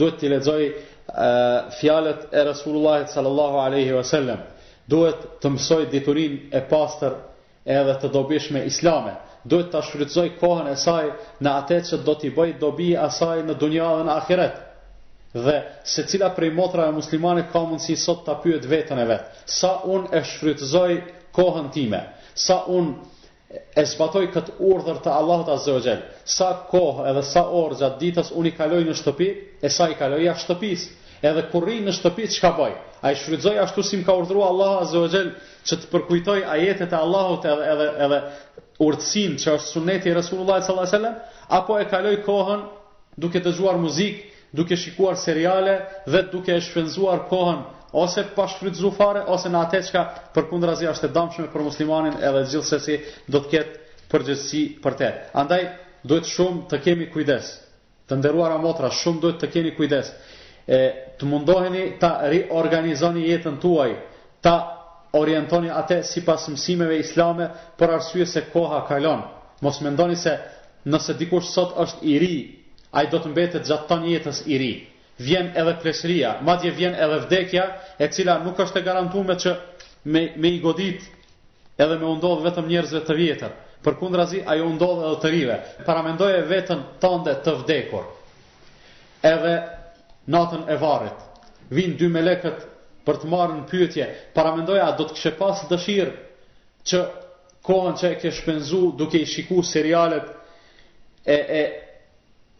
Duhet 0.00 0.20
të 0.20 0.28
lezoj 0.32 0.62
fjalet 1.78 2.22
e 2.32 2.42
Resulullahit 2.46 3.10
sallallahu 3.12 3.58
aleyhi 3.62 3.92
ve 3.92 4.04
sellem. 4.08 4.38
Duhet 4.88 5.26
të 5.42 5.50
mësoj 5.56 5.84
diturin 5.92 6.36
e 6.56 6.60
pastër 6.70 7.14
edhe 7.66 7.96
të 8.02 8.10
dobish 8.14 8.46
me 8.54 8.62
islame. 8.64 9.12
Duhet 9.44 9.70
të 9.72 9.80
shfrytëzoj 9.86 10.28
kohën 10.40 10.68
e 10.72 10.76
saj 10.80 11.12
në 11.44 11.52
atë 11.62 11.80
që 11.90 12.00
do 12.06 12.14
t'i 12.20 12.32
bëj 12.36 12.56
dobi 12.62 12.90
asaj 13.00 13.42
në 13.48 13.54
dunjën 13.60 14.08
e 14.08 14.14
ahiret 14.16 14.58
dhe 15.34 15.62
se 15.84 16.06
cila 16.06 16.28
prej 16.34 16.50
motra 16.52 16.88
e 16.88 16.92
muslimane 16.92 17.44
ka 17.52 17.60
mundësi 17.62 17.94
sot 18.00 18.24
të 18.26 18.34
pyet 18.42 18.64
vetën 18.66 18.98
e 18.98 19.04
vetë, 19.06 19.42
sa 19.46 19.76
unë 19.94 20.10
e 20.18 20.22
shfrytëzoj 20.26 20.94
kohën 21.36 21.68
time, 21.74 22.00
sa 22.34 22.60
unë 22.66 23.78
e 23.78 23.84
zbatoj 23.90 24.24
këtë 24.34 24.56
urdhër 24.62 24.98
të 25.02 25.12
Allahot 25.14 25.48
Azogel, 25.54 26.02
sa 26.24 26.50
kohë 26.70 27.06
edhe 27.12 27.22
sa 27.30 27.44
orë 27.46 27.78
gjatë 27.82 27.98
ditës 28.02 28.32
unë 28.38 28.50
i 28.52 28.56
kaloj 28.58 28.80
në 28.88 28.94
shtëpi, 29.00 29.28
e 29.66 29.70
sa 29.70 29.86
i 29.90 29.96
kaloj 29.98 30.20
a 30.30 30.34
shtëpis, 30.38 30.88
edhe 31.26 31.44
kur 31.52 31.66
në 31.70 31.92
shtëpi, 31.98 32.26
që 32.34 32.40
ka 32.46 32.52
boj 32.58 32.72
A 33.00 33.10
i 33.12 33.16
shfrytëzoj 33.16 33.54
ashtu 33.62 33.80
si 33.86 33.96
më 33.96 34.04
ka 34.04 34.12
urdhrua 34.20 34.48
Allahot 34.52 34.82
Azogel 34.84 35.30
që 35.66 35.76
të 35.80 35.86
përkujtoj 35.88 36.42
ajetet 36.52 36.92
e 36.92 36.96
Allahot 36.98 37.46
edhe, 37.48 37.64
edhe, 37.72 37.86
edhe 38.04 38.18
urdhësin 38.86 39.38
që 39.40 39.54
është 39.56 39.70
suneti 39.72 40.10
e 40.10 40.14
Resulullah 40.18 40.60
sallallahu 40.60 40.84
wasallam 40.84 41.14
apo 41.62 41.78
e 41.80 41.86
kaloj 41.88 42.18
kohën 42.26 42.60
duke 43.16 43.40
dëgjuar 43.40 43.80
muzikë 43.80 44.39
duke 44.52 44.76
shikuar 44.76 45.14
seriale 45.16 45.82
dhe 46.06 46.22
duke 46.32 46.54
e 46.56 46.60
shfrytzuar 46.60 47.20
kohën 47.30 47.60
ose 48.02 48.22
pa 48.34 48.46
shfrytzuar 48.48 48.94
fare 48.96 49.22
ose 49.34 49.48
në 49.50 49.60
atë 49.64 49.80
çka 49.88 50.02
përkundrazi 50.34 50.88
është 50.92 51.06
e 51.06 51.12
dëmshme 51.16 51.46
për 51.52 51.64
muslimanin 51.68 52.18
edhe 52.28 52.42
gjithsesi 52.54 52.96
do 53.34 53.40
të 53.40 53.50
ketë 53.54 53.96
përgjithësi 54.10 54.62
për 54.84 54.96
të. 55.00 55.08
Andaj 55.42 55.64
duhet 56.04 56.26
shumë 56.30 56.64
të 56.70 56.80
kemi 56.84 57.06
kujdes. 57.14 57.50
Të 58.10 58.16
nderuara 58.18 58.56
motra, 58.58 58.90
shumë 58.90 59.20
duhet 59.22 59.38
të 59.42 59.50
keni 59.54 59.70
kujdes 59.76 60.12
e 60.66 60.80
të 61.18 61.26
mundoheni 61.30 61.84
ta 62.00 62.10
riorganizoni 62.30 63.22
jetën 63.30 63.58
tuaj, 63.62 63.92
ta 64.42 64.54
orientoni 65.18 65.70
atë 65.70 66.00
sipas 66.06 66.46
mësimeve 66.50 66.98
islame 67.04 67.46
për 67.78 67.94
arsye 67.98 68.26
se 68.26 68.44
koha 68.52 68.82
kalon. 68.88 69.22
Mos 69.62 69.80
mendoni 69.82 70.16
se 70.16 70.36
nëse 70.90 71.16
dikush 71.20 71.50
sot 71.54 71.74
është 71.82 72.00
i 72.12 72.18
ri, 72.22 72.34
ai 72.94 73.06
do 73.12 73.20
të 73.22 73.30
mbetet 73.32 73.68
gjatë 73.68 73.88
tonë 73.90 74.10
jetës 74.14 74.40
i 74.50 74.56
ri. 74.58 74.70
Vjen 75.20 75.50
edhe 75.56 75.74
pleshëria, 75.82 76.34
madje 76.48 76.70
vjen 76.74 76.94
edhe 76.96 77.18
vdekja, 77.26 77.64
e 78.02 78.08
cila 78.10 78.38
nuk 78.44 78.58
është 78.64 78.80
e 78.80 78.84
garantuar 78.86 79.36
që 79.42 79.52
me, 80.08 80.22
me 80.40 80.48
i 80.56 80.60
godit 80.64 81.04
edhe 81.80 81.98
me 82.00 82.06
u 82.10 82.36
vetëm 82.46 82.68
njerëzve 82.70 83.02
të 83.08 83.16
vjetër. 83.18 83.52
Përkundrazi 83.84 84.42
ajo 84.52 84.66
u 84.68 84.72
ndodh 84.74 85.04
edhe 85.06 85.20
të 85.22 85.30
rive. 85.34 85.58
Para 85.86 86.02
vetën 86.08 86.48
veten 86.48 86.82
tonde 87.00 87.34
të 87.44 87.54
vdekur. 87.62 88.04
Edhe 89.22 89.54
natën 90.26 90.66
e 90.72 90.76
varit. 90.76 91.26
vin 91.70 91.92
dy 91.96 92.08
melekët 92.10 92.64
për 93.06 93.14
të 93.20 93.28
marrë 93.30 93.52
në 93.60 93.64
pyetje, 93.70 94.06
para 94.34 94.56
mendoja 94.56 94.88
do 94.98 95.04
të 95.06 95.14
kishe 95.14 95.30
pas 95.38 95.60
dëshirë 95.70 96.10
që 96.88 96.98
kohën 97.62 97.94
që 98.00 98.10
e 98.10 98.16
ke 98.20 98.30
shpenzu 98.34 98.80
duke 98.98 99.18
i 99.20 99.26
shiku 99.30 99.62
serialet 99.62 100.26
e, 101.24 101.36
e 101.36 101.62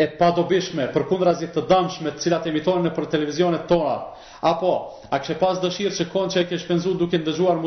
e 0.01 0.09
padobishme, 0.17 0.87
për 0.95 1.05
kundrazit 1.11 1.53
të 1.55 1.67
damshme, 1.69 2.15
të 2.17 2.23
cilat 2.25 2.47
emitojnë 2.49 2.87
në 2.87 2.93
për 2.97 3.09
televizionet 3.15 3.67
tona, 3.69 3.97
apo, 4.49 4.71
a 5.13 5.19
kështë 5.21 5.37
pas 5.43 5.59
dëshirë 5.61 5.97
që 5.99 6.07
konë 6.15 6.33
që 6.35 6.41
e 6.41 6.47
kështë 6.53 6.71
penzu 6.71 6.95
duke 7.03 7.21
në 7.21 7.27
dëgjuar 7.27 7.61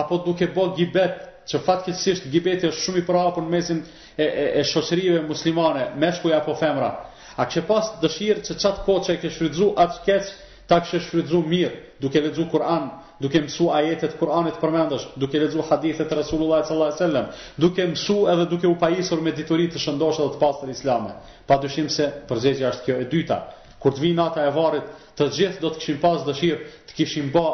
apo 0.00 0.20
duke 0.24 0.46
bo 0.54 0.68
gjibet, 0.76 1.16
që 1.50 1.58
fatë 1.66 1.92
gibeti 2.32 2.68
është 2.68 2.78
e 2.80 2.80
shumë 2.84 2.98
i 2.98 3.04
pra 3.10 3.24
në 3.40 3.44
mesin 3.50 3.80
e, 4.16 4.22
e, 4.22 4.44
e 4.60 4.64
shosërive 4.70 5.22
muslimane, 5.28 5.84
me 6.00 6.12
shkuja 6.14 6.38
apo 6.40 6.54
femra, 6.54 6.90
a 7.36 7.44
kështë 7.44 7.66
pas 7.68 7.92
dëshirë 8.02 8.40
që 8.46 8.54
qatë 8.62 8.84
ko 8.86 8.96
që 9.04 9.12
e 9.12 9.20
kështë 9.22 9.38
fridzu 9.40 9.68
atë 9.84 10.00
kështë, 10.06 10.34
ta 10.70 10.80
kështë 10.80 11.08
fridzu 11.12 11.42
mirë, 11.50 11.72
duke 12.00 12.22
vëdzu 12.24 12.48
Kur'an, 12.52 12.88
duke 13.22 13.40
mësu 13.44 13.66
ajetet 13.76 14.14
Kur'anit 14.18 14.56
përmendësh, 14.62 15.04
duke 15.20 15.38
lezu 15.42 15.62
hadithet 15.68 16.12
Rasulullah 16.16 16.62
sallallahu 16.64 16.92
alaihi 16.92 17.02
wasallam, 17.02 17.30
duke 17.64 17.86
mësu 17.92 18.16
edhe 18.32 18.46
duke 18.52 18.68
u 18.70 18.74
pajisur 18.80 19.20
me 19.26 19.32
diturit 19.36 19.74
të 19.76 19.82
shëndosh 19.84 20.20
edhe 20.24 20.32
të 20.36 20.40
pasër 20.42 20.72
islame. 20.74 21.12
Pa 21.46 21.58
dushim 21.64 21.88
se 21.96 22.06
përgjegja 22.30 22.72
është 22.74 22.86
kjo 22.86 22.96
e 22.98 23.08
dyta. 23.12 23.38
Kur 23.82 23.94
të 23.96 24.02
vi 24.06 24.12
nata 24.16 24.44
e 24.48 24.52
varit, 24.56 24.88
të 25.16 25.28
gjithë 25.36 25.60
do 25.64 25.72
të 25.74 25.78
këshim 25.82 26.00
pasë 26.04 26.26
dëshirë, 26.28 26.70
të 26.88 26.96
këshim 26.98 27.28
ba 27.34 27.44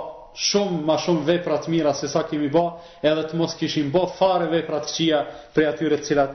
shumë 0.47 0.81
ma 0.87 0.97
shumë 1.03 1.27
veprat 1.33 1.69
mira 1.73 1.93
se 1.99 2.09
sa 2.13 2.23
kemi 2.31 2.49
ba, 2.55 2.65
edhe 3.03 3.27
të 3.31 3.39
mos 3.41 3.57
këshim 3.59 3.91
ba 3.95 4.07
fare 4.19 4.49
veprat 4.53 4.87
këshia 4.91 5.21
pre 5.55 5.67
atyre 5.71 5.99
cilat, 6.07 6.33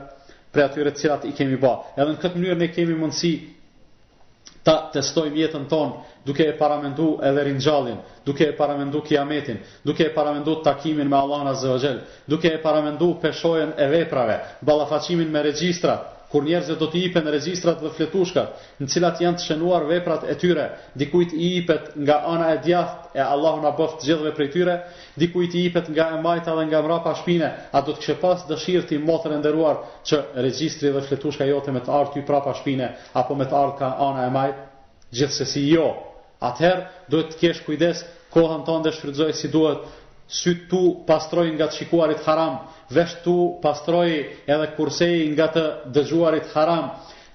pre 0.52 0.64
atyre 0.68 0.92
cilat 0.96 1.24
i 1.28 1.32
kemi 1.36 1.56
ba. 1.64 1.74
Edhe 1.96 2.08
në 2.14 2.22
këtë 2.24 2.40
mënyrë 2.40 2.60
ne 2.64 2.70
kemi 2.72 2.96
mundësi 3.00 3.34
ta 4.64 4.90
testoj 4.94 5.30
vjetën 5.34 5.64
tonë 5.68 6.18
duke 6.26 6.46
e 6.46 6.54
paramendu 6.58 7.16
edhe 7.26 7.42
rinxalin, 7.48 7.96
duke 8.26 8.46
e 8.46 8.54
paramendu 8.58 9.00
kiametin, 9.02 9.58
duke 9.84 10.06
e 10.06 10.12
paramendu 10.14 10.54
takimin 10.64 11.10
me 11.10 11.18
Allah 11.18 11.44
në 11.48 11.54
zëvëgjel, 11.62 11.98
duke 12.30 12.48
e 12.54 12.60
paramendu 12.66 13.12
peshojen 13.24 13.74
e 13.76 13.88
veprave, 13.96 14.38
balafacimin 14.70 15.30
me 15.34 15.42
regjistrat, 15.48 16.10
kur 16.32 16.46
njerëzit 16.48 16.80
do 16.80 16.88
të 16.88 17.00
ipen 17.10 17.26
regjistrat 17.28 17.82
dhe 17.84 17.90
fletushkat, 17.92 18.56
në 18.80 18.86
cilat 18.88 19.18
janë 19.20 19.38
të 19.38 19.44
shënuar 19.50 19.84
veprat 19.90 20.24
e 20.32 20.36
tyre, 20.40 20.64
dikujt 20.98 21.34
i 21.36 21.50
ipet 21.58 21.90
nga 22.00 22.16
ana 22.32 22.54
e 22.54 22.60
djathtë 22.64 23.20
e 23.20 23.20
Allahu 23.34 23.60
na 23.60 23.74
bëft 23.76 23.98
të 24.00 24.08
gjithëve 24.08 24.32
prej 24.38 24.48
tyre, 24.54 24.76
dikujt 25.20 25.58
i 25.60 25.66
ipet 25.68 25.90
nga 25.92 26.06
e 26.16 26.22
majta 26.24 26.54
dhe 26.56 26.64
nga 26.70 26.80
mrapa 26.86 27.12
shpine, 27.20 27.50
a 27.70 27.78
do 27.84 27.92
të 27.92 28.04
kishte 28.06 28.16
pas 28.24 28.46
dëshirë 28.48 28.88
ti 28.88 28.98
motër 29.04 29.34
e 29.36 29.42
nderuar 29.42 29.76
që 30.08 30.22
regjistri 30.46 30.94
dhe 30.96 31.04
fletushka 31.10 31.44
jote 31.50 31.72
me 31.76 31.84
të 31.84 32.00
t'i 32.14 32.24
prapa 32.30 32.56
shpine 32.56 32.88
apo 33.20 33.36
me 33.38 33.44
të 33.50 33.58
ardhi 33.62 33.76
ka 33.84 33.92
ana 34.08 34.24
e 34.26 34.32
majt, 34.38 34.64
gjithsesi 35.12 35.66
jo. 35.68 35.90
Atëherë 36.42 36.82
duhet 37.12 37.28
të 37.34 37.38
kesh 37.44 37.60
kujdes 37.66 38.00
kohën 38.34 38.64
tënde 38.66 38.90
shfrytëzoj 38.96 39.34
si 39.36 39.46
duhet, 39.52 39.84
sytë 40.36 40.66
tu 40.70 40.78
pastroj 41.08 41.50
nga 41.56 41.66
të 41.70 41.78
shikuarit 41.82 42.22
haram, 42.26 42.54
veshtë 42.96 43.22
tu 43.26 43.34
pastroj 43.64 44.04
edhe 44.54 44.68
kursej 44.78 45.10
nga 45.34 45.48
të 45.56 45.64
dëgjuarit 45.96 46.48
haram, 46.56 46.88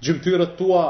gjymtyrët 0.05 0.55
tua 0.61 0.81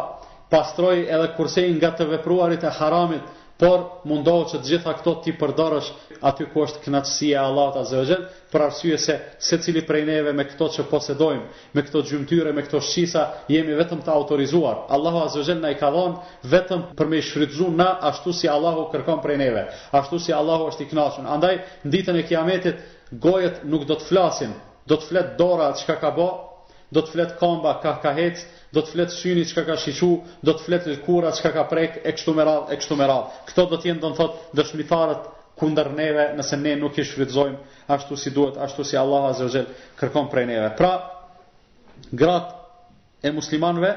pastroj 0.56 0.96
edhe 1.04 1.30
kursej 1.40 1.68
nga 1.78 1.92
të 2.00 2.08
vepruarit 2.16 2.64
e 2.70 2.74
haramit, 2.80 3.28
por 3.62 4.06
mundohë 4.08 4.48
që 4.52 4.60
të 4.62 4.68
gjitha 4.72 4.92
këto 5.00 5.14
ti 5.26 5.34
përdorësh 5.40 5.88
aty 6.30 6.46
ku 6.52 6.64
është 6.64 6.82
knatësia 6.86 7.42
Allah 7.42 7.72
të 7.76 7.84
zëgjën, 7.92 8.24
për 8.54 8.64
arsye 8.68 8.98
se 9.02 9.16
se 9.48 9.58
cili 9.66 9.82
prej 9.86 10.04
neve 10.06 10.34
me 10.38 10.46
këto 10.48 10.68
që 10.76 10.86
posedojmë, 10.92 11.46
me 11.74 11.84
këto 11.86 12.04
gjymtyre, 12.10 12.54
me 12.54 12.64
këto 12.68 12.82
shqisa, 12.86 13.24
jemi 13.50 13.78
vetëm 13.80 14.04
të 14.06 14.14
autorizuar. 14.14 14.84
Allahu 14.94 15.24
Azogel 15.26 15.62
në 15.64 15.74
i 15.74 15.78
ka 15.80 15.90
dhonë 15.94 16.50
vetëm 16.54 16.84
për 16.98 17.12
me 17.12 17.22
shfrytzu 17.26 17.72
na 17.80 17.90
ashtu 18.12 18.34
si 18.34 18.50
Allahu 18.50 18.88
kërkom 18.94 19.22
prej 19.26 19.38
neve, 19.42 19.66
ashtu 19.92 20.20
si 20.20 20.34
Allahu 20.34 20.70
është 20.72 20.86
i 20.86 20.90
knashën. 20.94 21.26
Andaj, 21.34 21.62
në 21.86 21.92
ditën 21.96 22.18
e 22.22 22.26
kiametit, 22.30 22.84
gojet 23.26 23.64
nuk 23.66 23.88
do 23.90 23.98
të 23.98 24.10
flasin, 24.12 24.54
do 24.88 24.96
të 24.98 25.10
flet 25.10 25.34
dora 25.42 25.72
që 25.80 25.88
ka 25.90 25.98
ka 26.06 26.12
bo, 26.18 26.30
do 26.94 27.02
të 27.04 27.12
flet 27.14 27.32
komba 27.42 27.74
ka 27.84 27.98
ka 28.06 28.14
hecë, 28.16 28.46
do 28.74 28.82
të 28.84 28.92
fletë 28.94 29.16
shyni 29.16 29.44
që 29.48 29.56
ka 29.56 29.64
ka 29.72 29.78
do 30.48 30.54
të 30.54 30.66
fletë 30.66 30.96
kura 31.06 31.30
që 31.34 31.42
ka 31.46 31.52
ka 31.64 31.82
e 31.82 31.88
kështu 32.12 32.34
me 32.36 32.44
radhë, 32.46 32.74
e 32.74 32.78
kështu 32.82 32.96
me 33.00 33.08
radhë. 33.08 33.38
Këto 33.48 33.66
do 33.72 33.78
tjenë 33.80 34.00
do 34.04 34.10
në 34.12 34.16
thotë 34.18 34.58
dëshmitarët 34.60 35.28
kunder 35.60 35.92
neve 35.96 36.26
nëse 36.38 36.58
ne 36.62 36.74
nuk 36.78 36.98
i 37.02 37.06
shfridzojmë 37.06 37.58
ashtu 37.96 38.18
si 38.20 38.30
duhet, 38.36 38.58
ashtu 38.62 38.84
si 38.86 38.98
Allah 39.00 39.30
Azrejel 39.32 39.68
kërkom 40.00 40.28
prej 40.30 40.46
neve. 40.52 40.70
Pra, 40.78 40.92
gratë 42.12 42.56
e 43.24 43.32
muslimanve, 43.34 43.94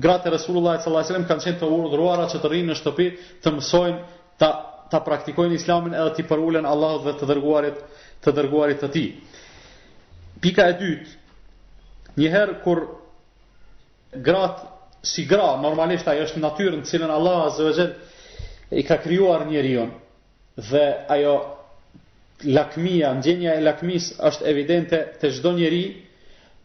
gratë 0.00 0.28
e 0.28 0.32
Resulullah 0.36 0.76
e 0.78 0.84
Salah 0.86 1.04
Selim 1.06 1.26
kanë 1.28 1.42
qenë 1.44 1.60
të 1.60 1.68
urdhruara 1.76 2.28
që 2.32 2.40
të 2.40 2.52
rrinë 2.52 2.70
në 2.72 2.78
shtëpi 2.78 3.10
të 3.42 3.52
mësojnë 3.58 3.98
të, 4.40 4.52
praktikojnë 4.92 5.56
islamin 5.56 5.94
edhe 5.96 6.14
të 6.18 6.22
i 6.24 6.28
përullen 6.28 6.66
dhe 7.04 7.12
të 7.18 7.28
dërguarit 7.28 7.84
të, 8.24 8.32
dërguarit 8.38 8.80
të 8.84 8.90
ti. 8.94 9.04
Pika 10.42 10.68
e 10.70 10.74
dytë, 10.78 11.06
herë 12.18 12.56
kur 12.64 12.80
grat 14.12 14.66
si 15.02 15.24
gra, 15.26 15.56
normalisht 15.60 16.06
ajo 16.08 16.26
është 16.28 16.40
natyrën 16.42 16.80
në 16.82 16.86
cilën 16.88 17.10
Allah 17.10 17.44
azza 17.48 17.64
wa 17.64 17.84
i 18.78 18.82
ka 18.86 18.98
krijuar 19.02 19.46
njeriu. 19.48 19.88
Dhe 20.56 20.84
ajo 21.08 21.38
lakmia, 22.44 23.12
ndjenja 23.14 23.54
e 23.54 23.60
lakmis 23.60 24.12
është 24.20 24.44
evidente 24.52 24.98
të 25.20 25.32
çdo 25.38 25.52
njeri, 25.56 25.84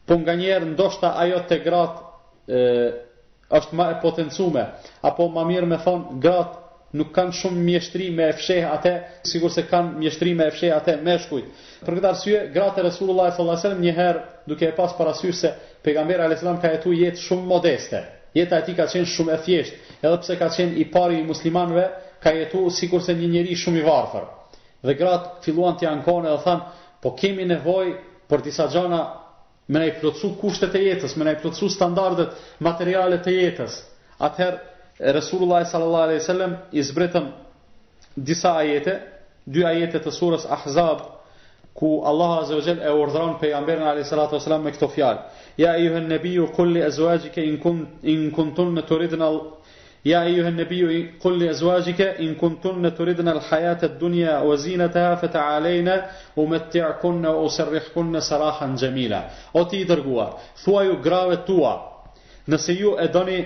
po 0.06 0.14
nganjëherë 0.18 0.70
ndoshta 0.74 1.16
ajo 1.24 1.40
te 1.48 1.60
grat 1.64 1.96
ë 2.48 2.94
është 3.58 3.76
më 3.80 3.86
e 3.94 4.00
potencuar 4.04 4.68
apo 5.02 5.24
më 5.36 5.42
mirë 5.48 5.68
me 5.72 5.78
thon 5.84 6.00
gratë 6.24 6.67
nuk 6.96 7.10
kanë 7.16 7.34
shumë 7.36 7.64
mjeshtri 7.68 8.06
me 8.16 8.30
e 8.32 8.36
fsheh 8.38 8.68
atë, 8.68 8.94
sigur 9.28 9.52
se 9.52 9.64
kanë 9.68 9.98
mjeshtri 10.02 10.34
me 10.40 10.46
e 10.48 10.54
fsheh 10.56 10.76
atë 10.76 10.96
me 11.04 11.18
shkujt. 11.20 11.48
Për 11.86 11.98
këtë 11.98 12.10
arsye, 12.10 12.44
gratë 12.56 12.82
e 12.84 12.88
Resulullah 12.88 13.32
sallallahu 13.34 13.56
alajhi 13.56 13.68
wasallam 13.68 13.84
një 13.88 13.96
herë 13.98 14.24
duke 14.48 14.68
e 14.70 14.76
pas 14.78 14.94
parasysh 14.96 15.42
se 15.42 15.52
pejgamberi 15.84 16.24
alajhi 16.24 16.38
wasallam 16.42 16.62
ka 16.64 16.72
jetu 16.76 16.94
jetë 16.96 17.24
shumë 17.26 17.46
modeste. 17.52 18.04
Jeta 18.36 18.60
e 18.62 18.66
tij 18.68 18.76
ka 18.78 18.86
qenë 18.92 19.12
shumë 19.16 19.34
e 19.34 19.38
thjeshtë, 19.44 19.86
edhe 20.02 20.22
pse 20.24 20.40
ka 20.40 20.50
qenë 20.56 20.76
i 20.78 20.86
pari 20.92 21.20
i 21.22 21.28
muslimanëve, 21.28 21.86
ka 22.24 22.34
jetuar 22.36 22.72
sikur 22.76 23.02
se 23.04 23.16
një 23.16 23.30
njerëz 23.36 23.62
shumë 23.66 23.82
i 23.82 23.86
varfër. 23.88 24.26
Dhe 24.86 24.98
gratë 25.00 25.44
filluan 25.46 25.76
të 25.80 25.90
ankohen 25.92 26.26
dhe 26.28 26.38
thanë, 26.46 26.64
"Po 27.02 27.12
kemi 27.20 27.46
nevojë 27.52 27.94
për 28.30 28.40
disa 28.46 28.68
gjëra 28.72 29.02
me 29.70 29.80
ne 29.80 29.92
plotsu 30.00 30.30
kushtet 30.40 30.76
e 30.76 30.80
jetës, 30.88 31.18
me 31.18 31.26
ne 31.26 31.36
plotsu 31.42 31.70
standardet 31.70 32.32
materiale 32.60 33.18
të 33.24 33.32
jetës." 33.42 33.80
Atëherë 34.20 34.67
e 35.00 35.12
Resulullah 35.14 35.64
sallallahu 35.66 36.04
alaihi 36.04 36.20
wasallam 36.20 36.58
i 36.72 36.82
disa 38.16 38.58
ajete, 38.58 38.94
dy 39.46 39.62
ajete 39.66 40.00
të 40.02 40.12
surës 40.12 40.46
Ahzab 40.50 40.98
ku 41.78 42.00
Allah 42.10 42.40
azza 42.42 42.56
wa 42.56 42.62
jall 42.66 42.80
e 42.82 42.90
urdhëron 42.90 43.36
pejgamberin 43.40 43.84
alayhi 43.86 44.08
salatu 44.10 44.36
wasallam 44.40 44.64
me 44.66 44.72
këto 44.74 44.88
fjalë: 44.90 45.20
Ja 45.62 45.72
ayuha 45.78 46.00
an-nabiy 46.00 46.48
qul 46.56 46.68
li 46.74 46.82
azwajika 46.84 47.42
in 47.42 47.60
kunt 47.60 47.90
in 48.04 48.32
kuntunna 48.32 48.82
turidna 48.90 49.26
al 49.26 49.40
Ja 50.06 50.22
ayuha 50.22 50.48
an-nabiy 50.50 51.14
qul 51.22 51.38
li 51.38 51.48
azwajika 51.50 52.16
in 52.18 52.34
kuntunna 52.36 52.92
turidna 52.92 53.32
al-hayata 53.32 53.86
ad-dunya 53.86 54.40
wa 54.42 54.56
zinataha 54.58 55.18
fata'alayna 55.22 55.96
umatti'kunna 56.36 57.30
wa 57.32 57.42
usarrihkunna 57.44 58.22
sarahan 58.22 58.78
jamila. 58.78 59.22
O 59.54 59.64
ti 59.68 59.84
dërguar, 59.86 60.34
thuaju 60.66 61.02
grave 61.04 61.38
tua, 61.46 61.74
nëse 62.48 62.74
ju 62.80 62.96
e 63.00 63.08
doni 63.08 63.40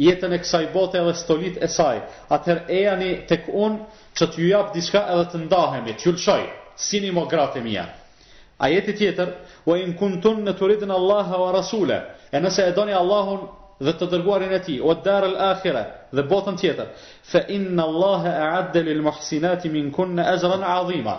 jetën 0.00 0.32
e 0.34 0.38
kësaj 0.42 0.66
bote 0.74 0.98
edhe 0.98 1.12
stolit 1.18 1.58
e 1.62 1.68
saj. 1.70 2.00
Atëherë 2.34 2.74
ejani 2.78 3.10
tek 3.30 3.48
unë 3.50 4.14
që 4.18 4.28
t'ju 4.34 4.48
jap 4.50 4.72
diçka 4.74 5.02
edhe 5.14 5.26
të 5.34 5.42
ndahemi, 5.46 5.94
t'ju 6.00 6.12
lëshoj, 6.16 6.40
si 6.86 7.00
një 7.04 7.12
mogratë 7.18 7.60
e 7.60 7.62
mija. 7.66 7.86
A 8.58 8.68
tjetër, 8.70 9.32
"Wa 9.66 9.74
e 9.78 9.86
në 9.86 9.98
kuntun 9.98 10.44
në 10.46 10.52
të 10.58 10.90
Allaha 10.92 11.36
wa 11.38 11.52
Rasule, 11.52 11.98
e 12.32 12.38
nëse 12.40 12.68
e 12.68 12.72
doni 12.72 12.92
Allahun 12.92 13.40
dhe 13.80 13.92
të 13.92 14.06
dërguarin 14.12 14.52
e 14.52 14.58
ti, 14.60 14.80
o 14.80 14.92
e 14.92 14.94
darë 15.04 15.30
lë 15.62 15.84
dhe 16.12 16.22
botën 16.22 16.56
tjetër, 16.60 16.86
fe 17.22 17.38
inna 17.48 17.82
Allaha 17.82 18.72
e 18.74 18.82
lil 18.82 19.02
muhsinati 19.02 19.68
min 19.68 19.90
kun 19.90 20.16
në 20.16 20.24
'azima." 20.24 21.18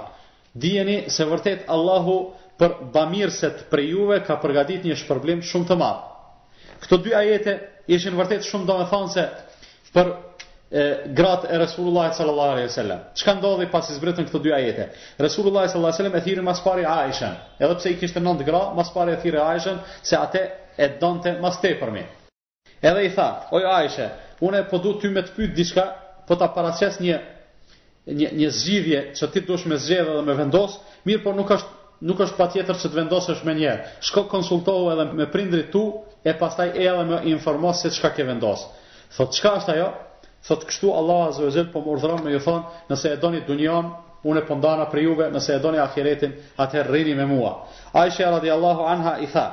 dijeni 0.57 1.09
se 1.09 1.25
vërtet 1.27 1.59
Allahu 1.67 2.31
për 2.59 2.71
bamirset 2.93 3.67
për 3.71 3.79
juve 3.89 4.23
ka 4.23 4.35
përgadit 4.39 4.83
një 4.87 4.95
shpërblim 4.95 5.41
shumë 5.43 5.67
të 5.67 5.75
madh. 5.77 6.14
Këto 6.85 6.99
dy 7.01 7.15
ajete 7.17 7.53
ishin 7.89 8.13
vërtet 8.19 8.45
shumë 8.45 8.67
domethënë 8.69 9.09
se 9.11 9.21
për 9.95 10.11
e, 10.13 10.83
gratë 11.17 11.49
e 11.49 11.57
Resulullah 11.63 12.11
sallallahu 12.13 12.53
alaihi 12.55 12.67
wasallam. 12.69 12.99
Çka 13.17 13.33
ndodhi 13.39 13.65
pas 13.73 13.89
i 13.89 13.95
zbritën 13.97 14.27
këto 14.29 14.41
dy 14.45 14.53
ajete? 14.59 14.85
Resulullah 15.25 15.63
sallallahu 15.65 15.89
alaihi 15.89 15.97
wasallam 15.97 16.19
e 16.21 16.23
thirrën 16.27 16.45
mas 16.45 16.61
pari 16.65 16.85
Aishën, 16.91 17.33
edhe 17.59 17.77
pse 17.81 17.95
i 17.95 17.97
kishte 18.03 18.21
nëntë 18.21 18.45
gra, 18.51 18.61
mas 18.77 18.93
pari 18.93 19.15
e 19.17 19.21
thirrën 19.23 19.47
Aishën 19.55 19.81
se 20.05 20.17
atë 20.19 20.43
e 20.85 20.89
donte 21.01 21.33
mas 21.41 21.57
tepërmi. 21.63 22.05
Edhe 22.85 23.05
i 23.05 23.11
tha, 23.17 23.27
oj 23.57 23.65
Aishë, 23.79 24.07
unë 24.45 24.61
po 24.69 24.81
du 24.85 24.93
ty 25.01 25.09
me 25.15 25.25
të 25.25 25.33
pyt 25.39 25.55
diçka, 25.57 25.87
po 26.27 26.37
ta 26.37 26.51
paraqes 26.53 27.01
një 27.01 27.17
një 28.05 28.29
një 28.37 28.47
zgjidhje 28.53 28.99
që 29.17 29.31
ti 29.33 29.41
dush 29.47 29.65
me 29.65 29.79
zgjedhë 29.81 30.19
dhe 30.19 30.25
me 30.27 30.35
vendos, 30.37 30.75
mirë 31.09 31.23
po 31.25 31.31
nuk 31.33 31.49
është 31.57 31.71
nuk 32.05 32.19
është 32.25 32.37
patjetër 32.37 32.77
që 32.77 32.89
të 32.91 32.97
vendosësh 32.99 33.41
me 33.47 33.53
një 33.55 33.71
Shko 34.03 34.25
konsultohu 34.29 34.89
edhe 34.93 35.05
me 35.15 35.25
prindrit 35.31 35.69
tu 35.73 35.81
e 36.25 36.33
pastaj 36.41 36.73
e 36.73 36.85
edhe 36.89 37.03
më 37.09 37.17
informo 37.31 37.69
se 37.77 37.91
çka 37.93 38.09
ke 38.15 38.23
vendosur. 38.25 38.71
Thot 39.15 39.33
çka 39.37 39.51
është 39.59 39.73
ajo? 39.75 39.89
Thot 40.47 40.63
kështu 40.69 40.89
Allah 40.97 41.19
azza 41.27 41.43
wa 41.45 41.51
jall 41.57 41.69
po 41.73 41.83
më 41.85 41.89
urdhëron 41.93 42.23
me 42.25 42.31
ju 42.33 42.39
thon, 42.47 42.63
nëse 42.89 43.11
e 43.13 43.19
doni 43.21 43.41
dunjon, 43.47 43.91
unë 44.25 44.41
po 44.47 44.55
ndana 44.57 44.87
për 44.91 45.03
juve, 45.05 45.27
nëse 45.35 45.53
e 45.53 45.59
doni 45.61 45.77
ahiretin, 45.83 46.33
atëherë 46.57 46.89
rrini 46.93 47.13
me 47.19 47.27
mua. 47.29 47.51
Aisha 48.01 48.31
radhiyallahu 48.37 48.81
anha 48.93 49.13
i 49.25 49.29
tha: 49.29 49.45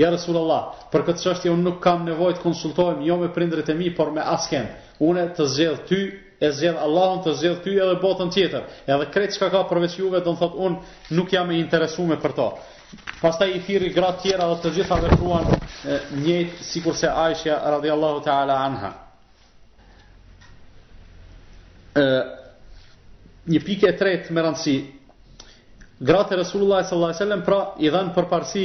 Ja 0.00 0.10
Rasulullah, 0.10 0.88
për 0.92 1.04
këtë 1.08 1.22
çështje 1.26 1.52
unë 1.52 1.64
nuk 1.68 1.78
kam 1.84 2.06
nevojë 2.08 2.38
të 2.38 2.42
konsultohem 2.46 3.04
jo 3.04 3.18
me 3.20 3.28
prindërit 3.36 3.68
e 3.68 3.74
mi, 3.74 3.90
por 3.98 4.08
me 4.16 4.24
asken. 4.24 4.66
Unë 5.10 5.28
të 5.36 5.46
zgjedh 5.54 5.84
ty, 5.88 6.00
e 6.40 6.50
zgjedh 6.54 6.80
Allahun 6.86 7.20
të 7.26 7.34
zgjedh 7.42 7.60
ty 7.64 7.76
edhe 7.82 8.00
botën 8.00 8.30
tjetër. 8.32 8.64
Edhe 8.88 9.10
kreç 9.12 9.36
çka 9.36 9.50
ka 9.50 9.64
përveç 9.68 9.98
juve, 10.00 10.20
do 10.24 10.32
të 10.32 10.40
thot 10.40 10.56
unë 10.56 11.14
nuk 11.18 11.28
jam 11.34 11.50
e 11.50 11.58
interesuar 11.60 12.20
për 12.22 12.36
to. 12.40 12.48
Pastaj 13.20 13.48
i 13.56 13.60
thirri 13.66 13.88
gratë 13.94 14.22
tjera 14.22 14.44
dhe 14.50 14.54
të 14.62 14.70
gjitha 14.76 14.96
dhe 15.04 15.08
kruan 15.18 15.48
sikurse 15.56 16.64
si 16.68 16.80
kurse 16.84 17.08
Aisha 17.22 17.56
radhiallahu 17.76 18.22
ta'ala 18.26 18.54
anha. 18.66 18.90
Ë 21.98 22.04
një 23.54 23.60
pike 23.66 23.88
e 23.90 23.96
tretë 24.02 24.32
me 24.38 24.44
rëndësi. 24.46 24.76
Gratë 26.10 26.36
e 26.36 26.38
Resulullah 26.40 26.80
sallallahu 26.86 27.10
alaihi 27.12 27.20
sallam 27.22 27.42
pra 27.50 27.58
i 27.82 27.90
dhenë 27.96 28.14
përparësi 28.16 28.64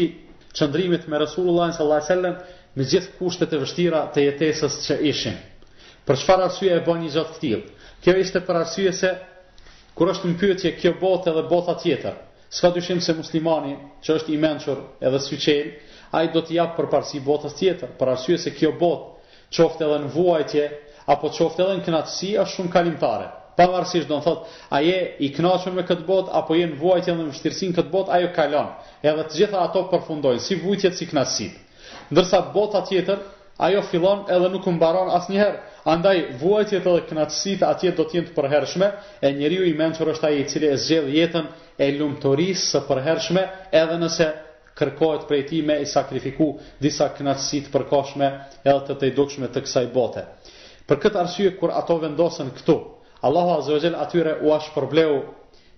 qëndrimit 0.59 1.07
me 1.11 1.19
Resulullah 1.25 1.71
sallallahu 1.71 2.01
alaihi 2.01 2.13
sallam 2.13 2.37
me 2.79 2.87
gjithë 2.93 3.15
kushtet 3.19 3.53
e 3.57 3.61
vështira 3.63 4.03
të 4.15 4.27
jetesës 4.27 4.79
që 4.87 4.99
ishin. 5.11 5.39
Për 6.07 6.19
çfarë 6.23 6.47
arsye 6.49 6.71
e 6.77 6.83
bën 6.87 7.05
një 7.05 7.13
zot 7.19 7.41
Kjo 8.03 8.13
ishte 8.19 8.39
për 8.45 8.55
arsye 8.59 8.91
se 8.93 9.09
kur 9.95 10.09
është 10.11 10.27
një 10.29 10.37
pyetje 10.39 10.71
kjo 10.79 10.89
botë 11.01 11.31
edhe 11.31 11.41
bota 11.51 11.75
tjetër, 11.79 12.17
s'ka 12.53 12.69
dyshim 12.75 13.01
se 13.01 13.13
muslimani 13.17 13.73
që 14.05 14.15
është 14.17 14.33
i 14.35 14.39
menqër 14.45 14.81
edhe 15.09 15.19
s'fyqen 15.25 15.69
a 16.17 16.21
i 16.27 16.31
do 16.35 16.41
t'japë 16.45 16.75
për 16.79 16.87
parësi 16.93 17.21
botës 17.27 17.55
tjetër 17.57 17.95
për 18.01 18.11
arsye 18.15 18.37
se 18.43 18.53
kjo 18.59 18.69
botë 18.81 19.39
qoftë 19.57 19.85
edhe 19.87 19.97
në 20.03 20.11
vuajtje 20.17 20.65
apo 21.15 21.31
qoftë 21.39 21.65
edhe 21.65 21.79
në 21.79 21.85
knatësi 21.87 22.29
është 22.45 22.53
shumë 22.57 22.73
kalimtare 22.75 23.31
Pavarësisht 23.57 24.07
do 24.09 24.15
në 24.17 24.23
thotë 24.25 24.55
a 24.73 24.77
je 24.81 25.01
i 25.25 25.27
knatëshme 25.35 25.71
me 25.73 25.81
këtë 25.89 26.05
botë 26.07 26.31
apo 26.39 26.55
je 26.57 26.67
në 26.69 26.77
vuajtje 26.79 27.11
dhe 27.13 27.19
në 27.21 27.25
mështirësin 27.27 27.75
këtë 27.77 27.91
botë 27.95 28.13
a 28.13 28.17
jo 28.23 28.29
kalon 28.37 28.71
edhe 29.11 29.25
të 29.27 29.37
gjitha 29.39 29.61
ato 29.67 29.83
përfundojnë 29.91 30.41
si 30.45 30.55
vujtjet 30.63 30.97
si 30.97 31.05
knasit. 31.11 31.59
ndërsa 32.13 32.39
bota 32.55 32.81
tjetër 32.87 33.19
ajo 33.57 33.81
fillon 33.91 34.23
edhe 34.29 34.49
nuk 34.49 34.65
mbaron 34.75 35.09
asnjëherë. 35.19 35.59
Andaj 35.93 36.19
vuajtjet 36.39 36.85
edhe 36.87 37.01
kënaqësitë 37.09 37.67
atje 37.67 37.91
do 37.99 38.05
të 38.07 38.17
jenë 38.17 38.29
të 38.31 38.35
përhershme, 38.37 38.87
e 39.27 39.31
njeriu 39.35 39.65
i 39.69 39.73
mençur 39.77 40.11
është 40.13 40.27
ai 40.29 40.39
i 40.41 40.45
cili 40.47 40.69
e 40.71 40.77
zgjedh 40.79 41.09
jetën 41.13 41.49
e 41.85 41.89
lumturisë 41.99 42.69
së 42.73 42.81
përhershme, 42.87 43.43
edhe 43.81 43.97
nëse 44.01 44.29
kërkohet 44.79 45.27
prej 45.29 45.43
tij 45.51 45.61
me 45.67 45.75
i 45.81 45.85
sakrifiku 45.85 46.47
disa 46.81 47.09
kënaqësi 47.17 47.61
të 47.67 47.73
përkohshme 47.75 48.29
edhe 48.63 48.79
të 48.87 48.97
të 49.03 49.11
dukshme 49.19 49.49
të 49.53 49.61
kësaj 49.67 49.91
bote. 49.93 50.23
Për 50.87 51.03
këtë 51.03 51.19
arsye 51.21 51.51
kur 51.59 51.75
ato 51.75 51.97
vendosen 52.01 52.49
këtu, 52.57 52.77
Allahu 53.27 53.59
Azza 53.59 53.75
wa 53.75 53.83
Jalla 53.83 54.01
atyre 54.07 54.33
u 54.43 54.51
ash 54.55 54.71
problemu 54.73 55.21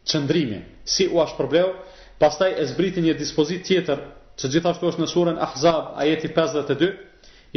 çndrimi. 0.05 0.61
Si 0.85 1.09
u 1.13 1.21
ash 1.21 1.35
problemu? 1.37 1.73
Pastaj 2.19 2.55
e 2.61 2.65
zbriti 2.65 3.01
një 3.03 3.17
dispozit 3.19 3.65
tjetër, 3.67 3.99
që 4.39 4.45
gjithashtu 4.53 4.87
është 4.89 5.01
në 5.03 5.07
surën 5.11 5.37
Ahzab, 5.41 5.91
ajeti 6.01 6.29
52 6.33 6.93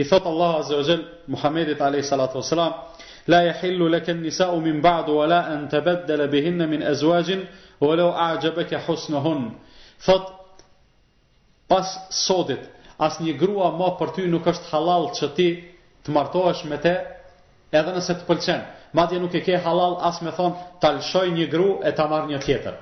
i 0.01 0.05
thot 0.07 0.26
Allah 0.26 0.55
azza 0.62 0.76
wa 0.76 0.82
jall 0.82 1.05
Muhamedit 1.26 1.80
alayhi 1.80 2.07
salatu 2.07 2.36
wa 2.38 2.42
salam 2.42 2.72
la 3.26 3.40
yahillu 3.51 3.88
laka 3.88 4.12
an-nisa'u 4.12 4.61
min 4.61 4.80
ba'd 4.80 5.09
wa 5.09 5.26
la 5.26 5.40
an 5.55 5.68
tabaddala 5.68 6.26
bihinna 6.28 6.66
min 6.66 6.82
azwajin 6.82 7.40
wa 7.80 7.94
law 7.94 8.11
a'jabaka 8.28 8.78
husnuhun 8.86 9.51
fat 9.99 10.24
pas 11.68 11.88
sodit 12.11 12.62
as 12.99 13.18
nje 13.18 13.34
grua 13.36 13.70
ma 13.78 13.90
per 13.99 14.11
ty 14.14 14.26
nuk 14.26 14.46
esht 14.46 14.62
halal 14.70 15.11
që 15.18 15.26
ti 15.36 15.49
te 16.03 16.12
martohesh 16.12 16.62
me 16.70 16.78
te 16.78 16.94
edhe 17.72 17.90
nese 17.99 18.14
te 18.14 18.24
pëlqen 18.28 18.62
madje 18.94 19.18
nuk 19.20 19.34
e 19.34 19.40
ke 19.42 19.59
halal 19.66 19.99
as 20.09 20.22
me 20.22 20.30
thon 20.32 20.53
ta 20.80 20.94
lshoj 20.94 21.28
nje 21.34 21.46
gru 21.51 21.68
e 21.82 21.90
ta 21.92 22.07
marr 22.09 22.30
nje 22.30 22.38
tjetër 22.46 22.74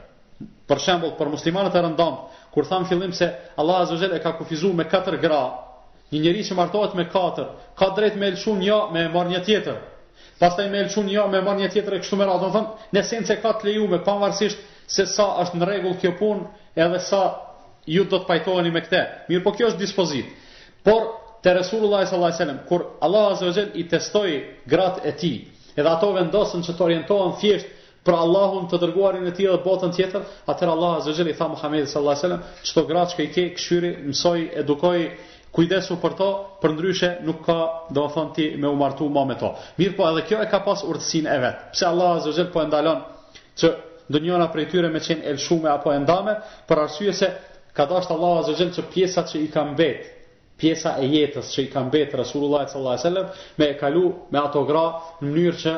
per 0.69 0.79
shembull 0.79 1.17
per 1.19 1.27
muslimanat 1.33 1.75
e 1.75 1.81
rëndom, 1.81 2.15
kur 2.53 2.65
tham 2.69 2.85
fillim 2.85 3.13
se 3.13 3.27
Allah 3.57 3.77
azza 3.83 3.95
wa 3.95 4.15
e 4.17 4.21
ka 4.21 4.33
kufizuar 4.39 4.75
me 4.75 4.85
katër 4.85 5.17
gra 5.25 5.66
Një 6.15 6.21
njeri 6.25 6.43
që 6.47 6.55
martohet 6.59 6.93
me 6.95 7.05
katër, 7.11 7.47
ka 7.81 7.89
drejt 7.97 8.17
me 8.21 8.29
elshu 8.31 8.53
një 8.61 8.77
me 8.95 9.03
e 9.07 9.11
marrë 9.15 9.33
një 9.35 9.41
tjetër. 9.49 9.77
Pas 10.39 10.55
taj 10.59 10.69
me 10.71 10.83
elshu 10.85 11.03
një 11.07 11.25
me 11.33 11.41
e 11.43 11.45
marrë 11.49 11.65
një 11.65 11.71
tjetër 11.75 11.97
e 11.97 12.01
kështu 12.05 12.19
me 12.21 12.29
ratë, 12.29 12.47
në 12.47 12.53
thonë, 12.55 12.89
në 12.99 13.03
sinë 13.11 13.37
ka 13.43 13.53
të 13.59 13.67
leju 13.69 13.89
me 13.95 13.99
përmërësisht 14.07 14.65
se 14.97 15.07
sa 15.17 15.27
është 15.43 15.59
në 15.63 15.69
regull 15.71 15.97
kjo 16.03 16.13
punë 16.21 16.47
edhe 16.87 17.01
sa 17.09 17.23
ju 17.97 18.05
do 18.13 18.21
të 18.23 18.29
pajtoheni 18.31 18.73
me 18.77 18.85
këte. 18.87 19.03
Mirë 19.31 19.43
po 19.47 19.55
kjo 19.59 19.73
është 19.73 19.83
dispozit. 19.83 20.27
Por 20.87 21.03
të 21.43 21.57
Resulullah 21.61 22.07
sallallahu 22.07 22.31
a 22.31 22.37
wasallam, 22.37 22.61
e 22.63 22.67
kur 22.71 22.87
Allah 23.07 23.27
Azogel 23.35 23.69
i 23.83 23.89
testoj 23.91 24.31
gratë 24.73 25.03
e 25.07 25.13
ti, 25.21 25.33
edhe 25.77 25.91
ato 25.91 26.13
vendosën 26.17 26.63
që 26.67 26.75
të 26.77 26.87
orientohen 26.87 27.35
thjesht 27.41 27.75
për 28.07 28.15
Allahun 28.23 28.69
të 28.71 28.79
dërguarin 28.85 29.27
e 29.27 29.33
tij 29.35 29.51
dhe 29.51 29.59
botën 29.67 29.93
tjetër, 29.97 30.23
atëherë 30.53 30.73
Allahu 30.77 31.03
Azza 31.03 31.23
i 31.23 31.35
tha 31.39 31.49
Muhamedit 31.55 31.91
sallallahu 31.93 32.15
alaihi 32.15 32.25
wasallam, 32.25 32.43
çdo 32.71 32.85
gratë 32.91 33.15
që 33.17 33.25
i 33.27 33.31
ke, 33.35 33.45
këshyri, 33.59 33.91
mësoj, 34.11 34.43
edukoj, 34.63 34.99
kujdesu 35.57 35.97
për 36.03 36.15
to, 36.21 36.27
për 36.61 36.75
ndryshe 36.77 37.09
nuk 37.25 37.41
ka, 37.47 37.55
do 37.97 38.03
të 38.05 38.15
thonë 38.17 38.35
ti, 38.37 38.47
me 38.61 38.69
umartu 38.75 39.07
ma 39.13 39.23
me 39.25 39.39
to. 39.41 39.55
Mirë 39.81 39.95
po 39.97 40.05
edhe 40.11 40.27
kjo 40.29 40.41
e 40.45 40.49
ka 40.53 40.61
pas 40.67 40.83
urtësin 40.85 41.29
e 41.33 41.37
vetë. 41.43 41.63
Pse 41.73 41.87
Allah 41.89 42.19
a 42.19 42.23
zëgjel 42.27 42.51
po 42.53 42.61
e 42.63 42.67
ndalon 42.69 43.01
që 43.63 43.71
do 44.13 44.21
njona 44.23 44.51
prej 44.53 44.69
tyre 44.75 44.91
me 44.93 45.01
qenë 45.01 45.25
elshume 45.33 45.71
apo 45.73 45.95
e 45.95 45.99
ndame, 46.05 46.35
për 46.69 46.83
arsye 46.85 47.15
se 47.17 47.31
ka 47.77 47.87
dashtë 47.89 48.13
Allah 48.19 48.37
a 48.43 48.45
zëgjel 48.51 48.71
që 48.77 48.85
pjesa 48.93 49.25
që 49.33 49.41
i 49.47 49.49
ka 49.55 49.65
mbet, 49.71 50.05
pjesa 50.61 50.93
e 51.03 51.09
jetës 51.15 51.51
që 51.55 51.65
i 51.65 51.71
ka 51.73 51.83
mbet 51.89 52.15
Rasulullah 52.21 52.67
sallallahu 52.69 52.93
alajhi 52.93 53.07
wasallam 53.07 53.57
me 53.59 53.71
e 53.73 53.79
kalu 53.81 54.05
me 54.33 54.39
ato 54.43 54.63
gra 54.69 54.85
në 55.25 55.33
mënyrë 55.37 55.61
që 55.65 55.73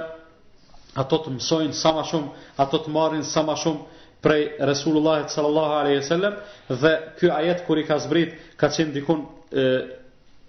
ato 1.06 1.22
të 1.24 1.36
mësojnë 1.38 1.78
sa 1.84 1.94
më 1.98 2.04
shumë, 2.10 2.28
ato 2.66 2.82
të 2.82 2.90
marrin 2.96 3.24
sa 3.26 3.42
më 3.46 3.54
shumë 3.62 4.04
prej 4.22 4.44
Resulullah 4.70 5.26
sallallahu 5.30 5.72
alajhi 5.82 6.00
wasallam 6.02 6.34
dhe 6.82 6.92
ky 7.18 7.30
ajet 7.30 7.66
kur 7.66 7.78
i 7.82 7.86
ka 7.86 7.96
zbrit 8.06 8.38
ka 8.60 8.70
qenë 8.74 8.94
dikun 8.96 9.26
e, 9.50 9.96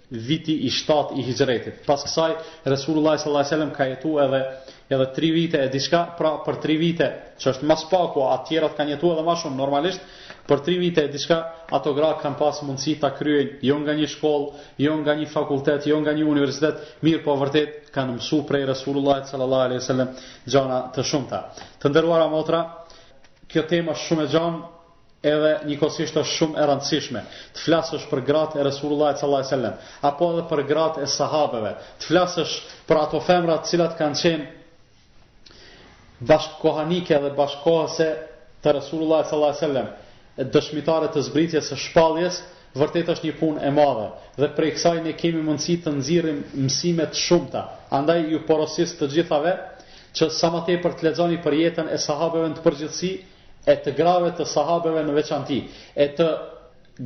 viti 0.08 0.64
i 0.66 0.70
7 0.74 1.14
i 1.18 1.22
Hijrëtit. 1.22 1.84
Pas 1.86 2.02
kësaj 2.02 2.32
Resulullah 2.66 3.12
sallallahu 3.14 3.44
alajhi 3.44 3.50
wasallam 3.54 3.74
ka 3.76 3.84
jetu 3.86 4.16
edhe 4.18 4.40
edhe 4.90 5.04
3 5.14 5.28
vite 5.36 5.60
e 5.62 5.68
diçka, 5.70 6.00
pra 6.18 6.32
për 6.42 6.56
3 6.64 6.76
vite, 6.80 7.06
që 7.38 7.52
është 7.52 7.68
mas 7.70 7.84
pak 7.86 8.08
ku 8.16 8.24
atjerat 8.26 8.74
kanë 8.74 8.96
jetu 8.96 9.12
edhe 9.14 9.22
më 9.28 9.36
shumë 9.38 9.56
normalisht, 9.60 10.00
për 10.50 10.64
3 10.66 10.78
vite 10.82 11.04
e 11.06 11.12
diçka 11.14 11.36
ato 11.78 11.92
gra 11.94 12.10
kanë 12.18 12.36
pas 12.40 12.58
mundësi 12.66 12.96
ta 13.04 13.12
kryejnë 13.14 13.60
jo 13.70 13.78
nga 13.84 13.94
një 14.00 14.10
shkollë, 14.16 14.66
jo 14.82 14.96
nga 14.98 15.14
një 15.20 15.30
fakultet, 15.30 15.86
jo 15.86 16.00
nga 16.02 16.16
një 16.18 16.26
universitet, 16.26 16.82
mirë 17.06 17.22
po 17.22 17.38
vërtet 17.44 17.92
kanë 17.94 18.16
mësuar 18.18 18.44
prej 18.50 18.66
Resulullah 18.72 19.22
sallallahu 19.30 19.66
alajhi 19.70 19.80
wasallam 19.84 20.90
të 20.90 21.06
shumta. 21.06 21.42
Të 21.78 21.94
nderuara 21.94 22.26
motra, 22.34 22.64
kjo 23.46 23.62
tema 23.70 23.94
është 23.94 24.08
shumë 24.10 24.26
e 24.26 24.32
gjatë, 24.34 24.68
edhe 25.28 25.48
njëkohësisht 25.68 26.16
është 26.16 26.32
shumë 26.34 26.56
e 26.60 26.66
rëndësishme 26.68 27.20
të 27.56 27.60
flasësh 27.62 28.04
për 28.10 28.22
gratë 28.28 28.58
e 28.58 28.62
Resulullah 28.66 29.10
sallallahu 29.12 29.44
alajhi 29.44 29.52
wasallam 29.52 30.06
apo 30.10 30.28
edhe 30.34 30.44
për 30.52 30.62
gratë 30.70 31.02
e 31.04 31.08
sahabeve, 31.14 31.72
të 32.00 32.08
flasësh 32.10 32.54
për 32.88 33.00
ato 33.02 33.20
femra 33.26 33.56
të 33.66 33.70
cilat 33.72 33.98
kanë 33.98 34.20
qenë 34.22 34.46
bashkohanike 36.30 37.18
dhe 37.26 37.32
bashkohase 37.40 38.06
të 38.64 38.74
Resulullah 38.78 39.20
sallallahu 39.26 39.52
alajhi 39.52 39.64
wasallam, 39.64 39.90
dëshmitare 40.56 41.12
të 41.14 41.24
zbritjes 41.28 41.68
së 41.72 41.78
shpalljes, 41.84 42.40
vërtet 42.80 43.12
është 43.14 43.28
një 43.28 43.36
punë 43.42 43.64
e 43.68 43.72
madhe 43.80 44.06
dhe 44.40 44.48
për 44.56 44.70
kësaj 44.72 45.04
ne 45.04 45.12
kemi 45.20 45.42
mundësi 45.46 45.76
të 45.84 45.92
nxjerrim 45.98 46.38
mësime 46.64 47.04
të 47.12 47.18
shumta. 47.26 47.62
Andaj 47.98 48.22
ju 48.32 48.40
porosis 48.48 48.94
të 49.00 49.10
gjithave 49.16 49.52
që 50.16 50.30
sa 50.38 50.48
më 50.54 50.62
tepër 50.68 50.94
të 50.96 51.08
lexoni 51.08 51.40
për 51.44 51.56
jetën 51.64 51.90
e 51.90 51.98
sahabeve 52.08 52.52
në 52.52 52.58
të 52.60 52.64
përgjithësi, 52.68 53.10
e 53.68 53.74
të 53.84 53.92
grave 53.96 54.30
të 54.38 54.46
sahabeve 54.48 55.02
në 55.04 55.14
veçanti, 55.16 55.58
e 55.96 56.06
të 56.16 56.28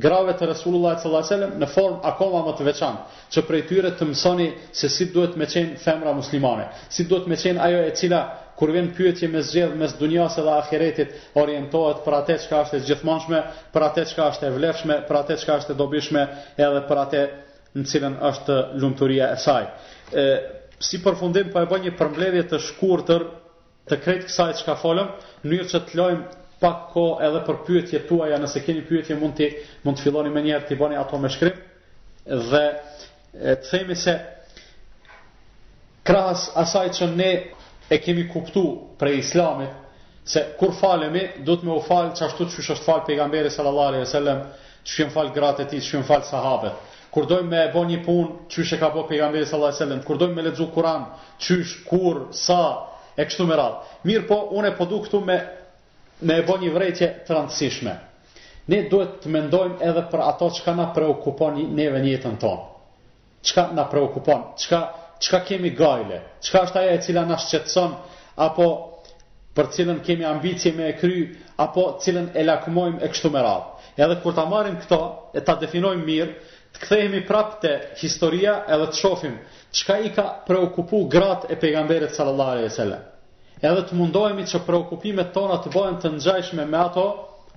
grave 0.01 0.33
të 0.35 0.47
Resulullah 0.49 0.95
e 0.97 1.01
Sallallahu 1.01 1.35
Alaihi 1.35 1.59
në 1.59 1.67
formë 1.71 1.99
akoma 2.09 2.41
më 2.47 2.53
të 2.57 2.65
veçantë, 2.67 3.19
që 3.31 3.43
prej 3.47 3.61
tyre 3.69 3.91
të 3.95 4.07
mësoni 4.09 4.47
se 4.75 4.89
si 4.91 5.09
duhet 5.13 5.35
me 5.39 5.47
qenë 5.51 5.79
femra 5.83 6.13
muslimane, 6.17 6.67
si 6.91 7.05
duhet 7.07 7.27
me 7.31 7.37
qenë 7.39 7.61
ajo 7.67 7.83
e 7.89 7.93
cila 7.95 8.21
kur 8.59 8.71
vjen 8.71 8.89
pyetje 8.95 9.27
me 9.27 9.41
zgjedh 9.43 9.73
mes 9.75 9.95
dunjas 9.99 10.35
dhe 10.39 10.51
ahiretit, 10.51 11.09
orientohet 11.35 12.03
për 12.05 12.17
atë 12.21 12.37
çka 12.45 12.61
është 12.63 12.77
e 12.77 12.83
gjithmonshme, 12.89 13.41
për 13.73 13.85
atë 13.89 14.05
çka 14.11 14.27
është 14.33 14.47
e 14.47 14.51
vlefshme, 14.57 14.97
për 15.09 15.17
atë 15.21 15.37
çka 15.41 15.57
është 15.61 15.75
e 15.75 15.79
dobishme, 15.81 16.23
edhe 16.57 16.81
për 16.87 17.01
atë 17.03 17.23
në 17.75 17.85
cilën 17.91 18.15
është 18.29 18.55
lumturia 18.79 19.27
e 19.35 19.39
saj. 19.43 19.67
Ë 20.13 20.23
si 20.79 21.01
përfundim 21.03 21.51
po 21.51 21.63
e 21.63 21.67
bëj 21.67 21.83
një 21.87 21.93
përmbledhje 21.99 22.45
të 22.53 22.59
shkurtër 22.69 23.27
të 23.91 23.99
krejt 24.03 24.23
kësaj 24.29 24.53
çka 24.61 24.77
folëm, 24.79 25.11
në 25.43 25.61
që 25.73 25.83
të 25.87 25.99
lojmë 25.99 26.23
pak 26.65 26.81
ko 26.95 27.03
edhe 27.25 27.41
për 27.47 27.57
pyetje 27.67 27.99
tuaja, 28.09 28.37
nëse 28.41 28.61
keni 28.65 28.83
pyetje 28.89 29.17
mund 29.19 29.37
të 29.37 29.49
mund 29.85 29.99
të 29.99 30.05
filloni 30.07 30.31
më 30.33 30.43
njëherë 30.47 30.69
të 30.69 30.77
bani 30.79 30.97
ato 30.97 31.19
me 31.21 31.29
shkrim 31.33 31.59
dhe 32.49 32.61
të 33.41 33.69
themi 33.69 33.97
se 34.05 34.13
krahas 36.07 36.47
asaj 36.63 36.87
që 36.99 37.09
ne 37.15 37.29
e 37.93 37.99
kemi 38.01 38.25
kuptu 38.33 38.63
për 38.99 39.13
islamit 39.19 39.81
se 40.33 40.41
kur 40.59 40.71
falemi 40.79 41.21
do 41.45 41.53
të 41.57 41.67
me 41.67 41.75
u 41.77 41.83
falë 41.85 42.15
që 42.17 42.25
ashtu 42.31 42.47
që 42.55 42.63
është 42.65 42.85
falë 42.87 43.05
pejgamberi 43.11 43.51
sallallari 43.53 44.01
e 44.01 44.07
sellem 44.09 44.39
që 44.85 44.91
shumë 44.97 45.13
falë 45.15 45.33
gratë 45.37 45.65
e 45.65 45.67
ti, 45.69 45.79
që 45.81 45.91
shumë 45.91 46.07
falë 46.09 46.29
sahabe 46.31 46.71
kur 47.13 47.27
dojmë 47.29 47.51
me 47.51 47.59
e 47.67 47.71
bo 47.75 47.83
një 47.87 47.99
punë 48.07 48.55
që 48.55 48.65
shë 48.71 48.79
ka 48.81 48.89
bo 48.95 49.03
pejgamberi 49.11 49.45
sallallari 49.45 49.77
e 49.77 49.81
sellem 49.83 50.01
kur 50.07 50.17
dojmë 50.23 50.39
me 50.39 50.47
ledzu 50.49 50.65
kuran 50.73 51.05
që 51.45 51.59
kur, 51.91 52.23
sa 52.45 52.59
e 53.21 53.27
kështu 53.29 53.45
me 53.51 53.59
radhë 53.59 54.09
mirë 54.09 54.27
po, 54.31 54.39
une 54.57 54.73
po 54.79 54.89
du 54.89 55.03
këtu 55.05 55.21
me 55.29 55.37
me 56.23 56.37
e 56.39 56.45
bo 56.47 56.55
një 56.61 56.69
vrejtje 56.73 57.07
të 57.27 57.33
rëndësishme. 57.35 57.93
Ne 58.71 58.79
duhet 58.89 59.17
të 59.23 59.31
mendojmë 59.33 59.77
edhe 59.85 60.03
për 60.11 60.21
ato 60.25 60.47
që 60.55 60.63
ka 60.65 60.73
nga 60.79 60.85
preokupon 60.95 61.59
neve 61.75 61.99
njëtën 62.01 62.39
tonë. 62.41 62.65
Që 63.45 63.53
ka 63.57 63.63
nga 63.75 63.83
preokupon, 63.91 64.45
që 65.21 65.29
ka 65.29 65.41
kemi 65.49 65.73
gajle, 65.77 66.21
që 66.41 66.49
ka 66.53 66.63
është 66.65 66.79
aja 66.81 66.95
e 66.95 67.01
cila 67.05 67.25
nga 67.29 67.37
shqetson, 67.43 67.93
apo 68.47 68.67
për 69.55 69.69
cilën 69.75 70.01
kemi 70.03 70.25
ambicje 70.27 70.71
me 70.75 70.89
e 70.89 70.95
kry, 70.97 71.19
apo 71.61 71.83
cilën 72.03 72.31
e 72.33 72.43
lakumojmë 72.43 73.03
e 73.05 73.11
kështu 73.13 73.31
me 73.35 73.43
radhë. 73.45 73.71
Edhe 74.05 74.17
kur 74.23 74.35
ta 74.35 74.47
marim 74.51 74.79
këto, 74.81 75.01
e 75.37 75.43
ta 75.45 75.55
definojmë 75.61 76.05
mirë, 76.09 76.33
të 76.75 76.81
kthehemi 76.83 77.21
prapë 77.29 77.61
te 77.63 77.75
historia 78.01 78.57
edhe 78.75 78.89
të 78.91 78.99
shohim 78.99 79.37
çka 79.71 79.99
i 80.03 80.11
ka 80.17 80.25
preokupu 80.47 81.05
gratë 81.13 81.53
e 81.53 81.59
pejgamberit 81.61 82.17
sallallahu 82.17 82.51
alejhi 82.57 82.67
dhe 82.71 82.75
sellem 82.81 83.05
edhe 83.69 83.83
të 83.89 83.95
mundohemi 83.97 84.43
që 84.49 84.59
preokupimet 84.67 85.31
tona 85.35 85.55
të 85.63 85.71
bëhen 85.75 85.95
të 86.01 86.09
ngjashme 86.17 86.65
me 86.71 86.77
ato 86.81 87.05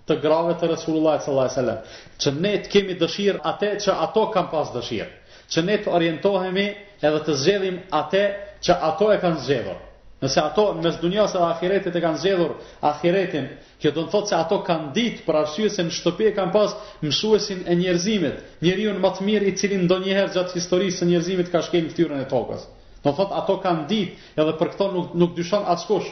të 0.09 0.17
grave 0.23 0.55
të 0.61 0.71
Resulullah 0.71 1.19
sallallahu 1.21 1.51
alaihi 1.51 1.57
wasallam, 1.57 1.81
që 2.25 2.29
ne 2.45 2.53
të 2.63 2.71
kemi 2.75 2.95
dëshirë 3.03 3.43
atë 3.51 3.73
që 3.87 3.97
ato 4.07 4.23
kanë 4.35 4.51
pas 4.55 4.71
dëshirë, 4.77 5.11
që 5.53 5.59
ne 5.69 5.77
të 5.83 5.93
orientohemi 5.99 6.67
edhe 7.09 7.21
të 7.27 7.35
zgjedhim 7.43 7.77
atë 8.01 8.23
që 8.69 8.73
ato 8.93 9.11
e 9.15 9.19
kanë 9.25 9.43
zgjedhur. 9.45 9.79
Nëse 10.23 10.39
ato 10.43 10.63
mes 10.85 10.97
dunjas 10.99 11.31
dhe 11.37 11.43
ahiretit 11.49 11.95
e 11.99 12.01
kanë 12.05 12.21
zgjedhur 12.23 12.51
ahiretin, 12.89 13.45
kjo 13.81 13.91
do 13.95 14.03
të 14.07 14.11
thotë 14.15 14.29
se 14.33 14.37
ato 14.43 14.57
kanë 14.71 14.89
ditë 14.97 15.23
për 15.27 15.37
arsye 15.45 15.69
se 15.75 15.85
në 15.87 15.93
shtëpi 15.99 16.25
e 16.31 16.33
kanë 16.41 16.53
pas 16.57 16.71
mësuesin 17.05 17.61
e 17.71 17.77
njerëzimit, 17.83 18.37
njeriu 18.65 18.97
më 18.99 19.11
të 19.15 19.29
mirë 19.29 19.53
i 19.53 19.55
cili 19.61 19.79
ndonjëherë 19.85 20.35
gjatë 20.39 20.57
historisë 20.59 20.99
së 21.03 21.11
njerëzimit 21.13 21.53
ka 21.55 21.63
shkënë 21.69 21.93
fytyrën 21.93 22.25
e 22.25 22.31
tokës. 22.35 22.67
Do 23.05 23.13
thot 23.15 23.33
ato 23.39 23.57
kanë 23.63 23.85
ditë, 23.91 24.23
edhe 24.43 24.55
për 24.61 24.71
këto 24.73 24.87
nuk 24.95 25.13
nuk 25.23 25.35
dyshon 25.37 25.67
askush. 25.75 26.09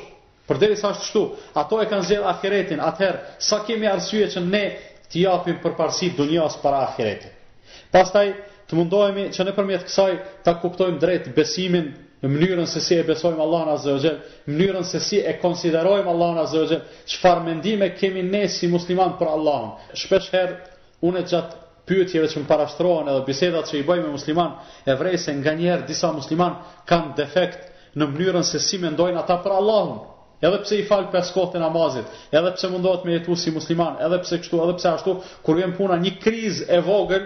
Përderisa 0.50 0.92
është 0.94 1.08
shtu, 1.08 1.22
ato 1.62 1.80
e 1.82 1.86
kanë 1.90 2.04
zgjedh 2.08 2.26
ahiretin, 2.32 2.80
atëherë 2.88 3.38
sa 3.42 3.58
kemi 3.66 3.88
arsye 3.90 4.28
që 4.34 4.42
ne 4.50 4.60
t'i 5.10 5.24
japim 5.24 5.56
përparësi 5.64 6.12
dunjas 6.20 6.58
para 6.62 6.84
ahiretit. 6.86 7.32
Pastaj 7.94 8.28
të 8.70 8.78
mundohemi 8.78 9.24
që 9.34 9.46
nëpërmjet 9.48 9.86
kësaj 9.88 10.12
ta 10.46 10.54
kuptojmë 10.62 11.02
drejt 11.02 11.26
besimin 11.34 11.88
në 12.22 12.30
mënyrën 12.32 12.70
se 12.70 12.80
si 12.80 12.94
e 12.94 13.02
besojmë 13.06 13.42
Allahun 13.44 13.72
Azza 13.74 13.96
wa 13.96 14.02
në 14.46 14.54
mënyrën 14.60 14.86
se 14.92 15.02
si 15.06 15.18
e 15.18 15.34
konsiderojmë 15.42 16.10
Allahun 16.14 16.40
Azza 16.44 16.62
wa 16.62 16.70
Jall, 16.70 16.86
çfarë 17.12 17.44
mendime 17.50 17.90
kemi 17.98 18.22
ne 18.30 18.46
si 18.54 18.70
musliman 18.72 19.16
për 19.18 19.32
Allahun. 19.34 19.74
Shpesh 20.04 20.30
herë 20.34 20.56
unë 21.10 21.26
gjatë 21.30 21.65
pyetjeve 21.86 22.28
që 22.32 22.40
më 22.42 22.48
parashtrohen 22.50 23.08
edhe 23.12 23.20
bisedat 23.28 23.68
që 23.70 23.78
i 23.80 23.84
bëjmë 23.86 24.08
me 24.08 24.14
musliman 24.16 24.56
e 24.90 24.94
vrej 24.98 25.18
se 25.24 25.34
nga 25.38 25.52
njerë 25.60 25.86
disa 25.88 26.10
musliman 26.16 26.58
kanë 26.90 27.14
defekt 27.20 27.72
në 27.96 28.08
mënyrën 28.12 28.44
se 28.46 28.60
si 28.60 28.80
mendojnë 28.82 29.20
ata 29.22 29.38
për 29.44 29.54
Allahun. 29.60 29.94
Edhe 30.44 30.58
pse 30.64 30.80
i 30.80 30.86
fal 30.88 31.06
për 31.14 31.30
kohët 31.32 31.54
e 31.56 31.60
namazit, 31.62 32.08
edhe 32.36 32.50
pse 32.58 32.68
mundohet 32.68 33.06
me 33.08 33.14
jetu 33.16 33.36
si 33.40 33.52
musliman, 33.54 33.94
edhe 34.04 34.18
pse 34.24 34.36
kështu, 34.42 34.58
edhe 34.66 34.74
pse 34.76 34.90
ashtu, 34.90 35.14
kur 35.46 35.56
vjen 35.56 35.72
puna 35.78 35.96
një 36.02 36.12
krizë 36.20 36.66
e 36.76 36.80
vogël, 36.84 37.24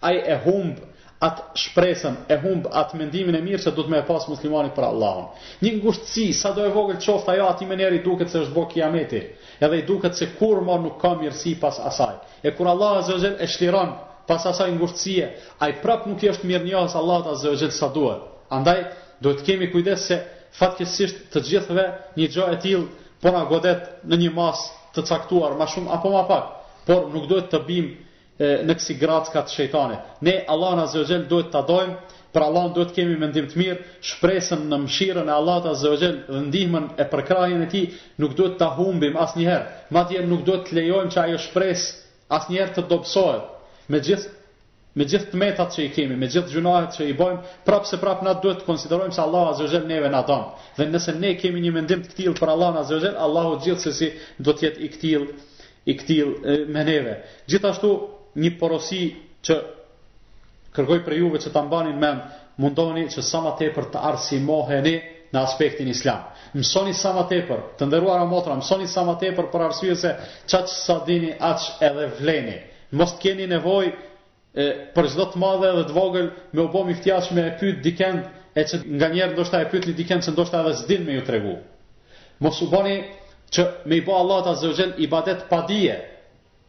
ai 0.00 0.14
e 0.32 0.38
humb 0.46 0.78
atë 1.26 1.44
shpresën, 1.62 2.16
e 2.32 2.38
humb 2.42 2.70
atë 2.80 2.96
mendimin 3.02 3.36
e 3.36 3.42
mirë 3.44 3.60
se 3.66 3.74
do 3.76 3.84
të 3.84 3.92
më 3.92 4.00
pas 4.08 4.24
muslimani 4.28 4.72
për 4.76 4.88
Allahun. 4.88 5.28
Një 5.60 5.74
ngushtësi, 5.82 6.30
sa 6.40 6.54
do 6.56 6.64
e 6.64 6.72
vogël 6.72 6.96
qofta 7.04 7.34
ajo 7.36 7.50
aty 7.52 7.68
meneri 7.68 8.00
duket 8.06 8.32
se 8.32 8.40
është 8.46 8.54
bo 8.56 8.64
kiameti, 8.72 9.20
edhe 9.60 9.76
i 9.76 9.84
duket 9.92 10.16
se 10.16 10.32
kurrë 10.40 10.80
nuk 10.86 10.96
ka 11.04 11.12
mirësi 11.20 11.58
pas 11.60 11.76
asaj. 11.92 12.14
E 12.42 12.50
kur 12.50 12.66
Allah 12.68 12.98
Azza 12.98 13.12
wa 13.14 13.36
e 13.40 13.46
shliron 13.46 13.88
pas 14.26 14.42
asaj 14.46 14.70
ngurtësie, 14.74 15.28
ai 15.62 15.72
prap 15.82 16.06
nuk 16.10 16.22
i 16.22 16.28
është 16.32 16.48
mirë 16.50 16.64
njohës 16.72 16.94
Allah 16.98 17.26
Azza 17.32 17.50
wa 17.52 17.70
sa 17.78 17.88
duhet. 17.94 18.22
Andaj 18.58 18.80
duhet 19.22 19.38
të 19.40 19.44
kemi 19.46 19.68
kujdes 19.72 20.06
se 20.10 20.18
fatkesisht 20.58 21.16
të 21.32 21.40
gjithëve 21.50 21.84
një 22.16 22.26
gjë 22.34 22.48
e 22.52 22.56
tillë 22.58 22.88
po 23.22 23.30
na 23.34 23.44
godet 23.48 23.86
në 24.04 24.16
një 24.24 24.32
mas 24.36 24.58
të 24.94 25.06
caktuar, 25.08 25.54
më 25.60 25.66
shumë 25.72 25.90
apo 25.98 26.10
më 26.12 26.24
pak, 26.30 26.44
por 26.86 27.06
nuk 27.14 27.26
duhet 27.30 27.48
të 27.52 27.60
bim 27.66 27.90
në 28.68 28.74
kësi 28.76 28.98
ka 29.00 29.42
të 29.42 29.48
shejtane. 29.54 29.98
Ne 30.20 30.34
Allah 30.52 30.82
Azza 30.84 31.00
wa 31.04 31.22
duhet 31.30 31.52
ta 31.54 31.62
dojmë 31.70 31.96
Për 32.36 32.42
Allahun 32.42 32.72
duhet 32.76 32.90
kemi 32.92 33.14
mendim 33.16 33.46
të 33.48 33.56
mirë, 33.56 33.76
shpresën 34.04 34.66
në 34.68 34.76
mëshirën 34.84 35.28
e 35.28 35.32
Allahut 35.32 35.68
Azza 35.70 35.88
wa 35.88 35.96
dhe 35.96 36.10
ndihmën 36.50 36.90
e 37.00 37.04
përkrahjen 37.08 37.62
e 37.64 37.68
Tij, 37.72 37.86
nuk 38.20 38.34
duhet 38.36 38.58
ta 38.60 38.66
humbim 38.76 39.16
asnjëherë. 39.16 39.70
Madje 39.96 40.20
nuk 40.28 40.42
duhet 40.44 40.66
të 40.68 40.76
lejojmë 40.76 41.14
që 41.14 41.20
ajo 41.22 41.38
shpresë 41.46 41.88
asnjëherë 42.26 42.72
njerë 42.72 42.74
të 42.76 42.88
dobësohet 42.90 43.86
me 43.94 44.00
gjithë 44.06 44.34
me 44.96 45.04
gjithë 45.04 45.26
të 45.30 45.36
metat 45.40 45.74
që 45.76 45.82
i 45.84 45.88
kemi, 45.92 46.14
me 46.16 46.28
gjithë 46.32 46.54
gjunahet 46.54 46.94
që 46.96 47.06
i 47.10 47.14
bojmë, 47.18 47.50
prapë 47.66 47.84
se 47.90 47.98
prapë 48.00 48.24
na 48.24 48.32
duhet 48.40 48.62
të 48.62 48.64
konsiderojmë 48.64 49.12
se 49.16 49.20
Allah 49.20 49.50
Azogel 49.50 49.82
neve 49.90 50.08
në 50.14 50.22
donë. 50.24 50.46
Dhe 50.78 50.86
nëse 50.88 51.12
ne 51.20 51.34
kemi 51.36 51.60
një 51.66 51.72
mendim 51.74 52.00
të 52.00 52.14
këtil 52.14 52.36
për 52.38 52.52
Allah 52.54 52.78
Azogel, 52.80 53.12
Allah 53.20 53.50
u 53.50 53.58
gjithë 53.60 53.82
se 53.82 53.92
si 53.98 54.08
do 54.46 54.54
tjetë 54.56 54.80
i 54.80 54.88
këtil, 54.94 55.26
i 55.92 55.96
këtil 56.00 56.30
me 56.72 56.84
neve. 56.88 57.12
Gjithashtu 57.44 57.90
një 58.40 58.54
porosi 58.62 59.02
që 59.44 59.58
kërkoj 60.78 61.02
për 61.10 61.18
juve 61.20 61.44
që 61.44 61.52
të 61.52 61.64
mbanin 61.68 62.00
me 62.00 62.14
mundoni 62.64 63.04
që 63.12 63.26
sa 63.34 63.42
te 63.60 63.68
për 63.76 63.90
të 63.92 64.06
arsimoheni, 64.14 64.96
në 65.34 65.40
aspektin 65.42 65.88
islam. 65.90 66.24
Mësoni 66.54 66.94
sa 66.96 67.12
më 67.16 67.24
tepër, 67.32 67.62
të 67.78 67.88
nderuara 67.90 68.26
motra, 68.28 68.54
mësoni 68.60 68.86
sa 68.90 69.02
më 69.08 69.16
tepër 69.22 69.48
për 69.52 69.64
arsye 69.68 69.96
se 70.02 70.12
çaq 70.48 70.68
sa 70.70 71.00
dini 71.06 71.32
aq 71.50 71.66
edhe 71.88 72.08
vleni. 72.20 72.56
Mos 72.94 73.16
keni 73.22 73.46
nevojë 73.50 73.94
për 74.94 75.08
çdo 75.12 75.24
të 75.32 75.42
madhe 75.42 75.70
edhe 75.72 75.84
të 75.90 75.96
vogël 75.96 76.28
me 76.54 76.64
u 76.70 76.84
i 76.88 76.94
ftiash 77.00 77.30
me 77.36 77.44
pyet 77.60 77.82
dikën 77.84 78.14
e 78.58 78.62
çë 78.68 78.78
nganjëherë 79.00 79.34
ndoshta 79.36 79.60
e 79.60 79.68
pyetni 79.72 79.94
dikën 79.98 80.22
se 80.24 80.32
ndoshta 80.32 80.60
edhe 80.62 80.72
s'din 80.78 81.02
me 81.04 81.12
ju 81.18 81.22
tregu. 81.26 81.56
Mos 82.40 82.62
u 82.62 82.66
bëni 82.72 82.96
që 83.54 83.62
me 83.88 83.94
i 84.00 84.04
bë 84.06 84.12
Allah 84.20 84.38
ta 84.44 84.54
I 84.82 85.02
ibadet 85.04 85.48
pa 85.50 85.66
dije. 85.68 85.96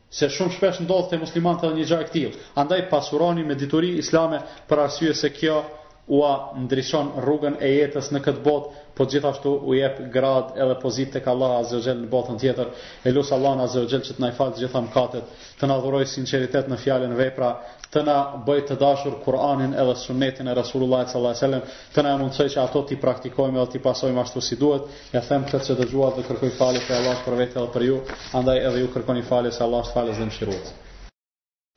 Se 0.10 0.30
shumë 0.30 0.52
shpesh 0.56 0.80
ndodh 0.82 1.10
te 1.10 1.18
muslimanët 1.20 1.64
edhe 1.64 1.76
një 1.76 1.86
gjë 1.88 2.02
e 2.04 2.08
tillë. 2.16 2.36
Andaj 2.56 2.90
pasuroni 2.90 3.44
me 3.44 3.56
dituri 3.56 3.96
islame 4.04 4.38
për 4.70 4.78
arsye 4.84 5.14
se 5.14 5.30
kjo 5.30 5.64
a 6.08 6.34
ndrishon 6.56 7.12
rrugën 7.20 7.58
e 7.60 7.68
jetës 7.68 8.08
në 8.16 8.22
këtë 8.24 8.44
botë, 8.44 8.70
po 8.98 9.06
gjithashtu 9.12 9.52
u 9.70 9.74
jep 9.78 9.98
grad 10.16 10.56
edhe 10.58 10.76
pozitë 10.82 11.18
tek 11.18 11.28
Allah 11.30 11.58
Azza 11.60 11.78
wa 11.84 11.94
në 12.00 12.08
botën 12.10 12.40
tjetër. 12.42 12.68
Elus 13.06 13.32
Allah 13.36 13.60
Azza 13.62 13.84
wa 13.84 13.88
që 13.92 14.00
të 14.16 14.20
na 14.24 14.30
falë 14.34 14.58
gjitha 14.62 14.82
mëkatet, 14.88 15.26
të 15.60 15.68
na 15.70 15.76
dhuroj 15.84 16.06
sinqeritet 16.14 16.70
në 16.72 16.78
fjalën 16.86 17.14
vepra, 17.20 17.50
të 17.92 18.04
na 18.08 18.18
bëj 18.48 18.64
të 18.70 18.78
dashur 18.82 19.20
Kur'anin 19.26 19.76
edhe 19.76 19.96
Sunetin 20.06 20.48
e 20.50 20.54
Resulullah 20.58 21.04
Sallallahu 21.08 21.34
Alaihi 21.36 21.44
Wasallam, 21.44 21.64
të 21.94 22.04
na 22.08 22.16
mundsoj 22.24 22.48
që 22.56 22.62
ato 22.64 22.82
ti 22.90 22.96
praktikojmë 23.04 23.60
dhe 23.62 23.68
ti 23.76 23.80
pasojmë 23.86 24.22
ashtu 24.24 24.42
si 24.48 24.56
duhet. 24.64 24.88
Ja 25.14 25.22
them 25.22 25.46
këtë 25.46 25.64
që 25.70 25.78
dëgjuat 25.84 26.16
dhe 26.20 26.26
kërkoj 26.32 26.54
falje 26.60 26.84
për 26.88 27.00
Allah 27.02 27.24
për 27.26 27.40
vetë 27.44 27.60
edhe 27.62 27.74
për 27.76 27.86
ju, 27.92 28.00
andaj 28.34 28.64
edhe 28.72 28.80
ju 28.86 28.90
kërkoni 28.96 29.28
falje 29.30 29.52
se 29.52 29.62
Allah 29.68 29.84
është 29.86 30.06
dhe 30.12 30.26
mëshirues. 30.32 30.72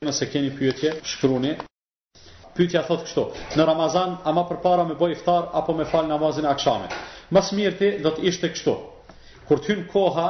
Nëse 0.07 0.25
keni 0.33 0.55
pyetje, 0.57 0.95
shkruani 1.03 1.57
pyetja 2.61 2.83
thot 2.87 3.05
kështu 3.07 3.23
në 3.57 3.65
ramazan 3.65 4.13
a 4.27 4.31
më 4.35 4.43
përpara 4.51 4.83
më 4.89 4.97
bëj 4.99 5.15
iftar 5.15 5.47
apo 5.57 5.73
më 5.79 5.87
fal 5.89 6.05
namazin 6.09 6.45
akşamit 6.51 6.93
më 7.33 7.41
smirti 7.49 7.89
do 8.03 8.11
të 8.15 8.25
ishte 8.31 8.51
kështu 8.53 8.75
kur 9.49 9.59
të 9.63 9.71
hyn 9.71 9.81
koha 9.91 10.27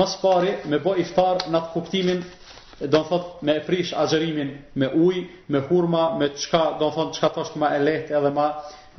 më 0.00 0.06
së 0.10 0.22
pari 0.24 0.56
më 0.72 0.80
bëj 0.84 1.02
iftar 1.06 1.44
në 1.52 1.60
atë 1.60 1.72
kuptimin 1.76 2.22
do 2.82 2.98
të 2.98 3.06
thot 3.12 3.42
me 3.46 3.54
frish 3.66 3.92
azhërimin 4.04 4.50
me 4.82 4.88
ujë 5.06 5.22
me 5.54 5.60
hurma 5.68 6.02
me 6.18 6.32
çka 6.42 6.64
do 6.80 6.88
të 6.90 6.94
thon 6.98 7.12
çka 7.18 7.30
thosh 7.36 7.54
më 7.60 7.70
e 7.78 7.82
lehtë 7.88 8.16
edhe 8.18 8.32
më 8.40 8.48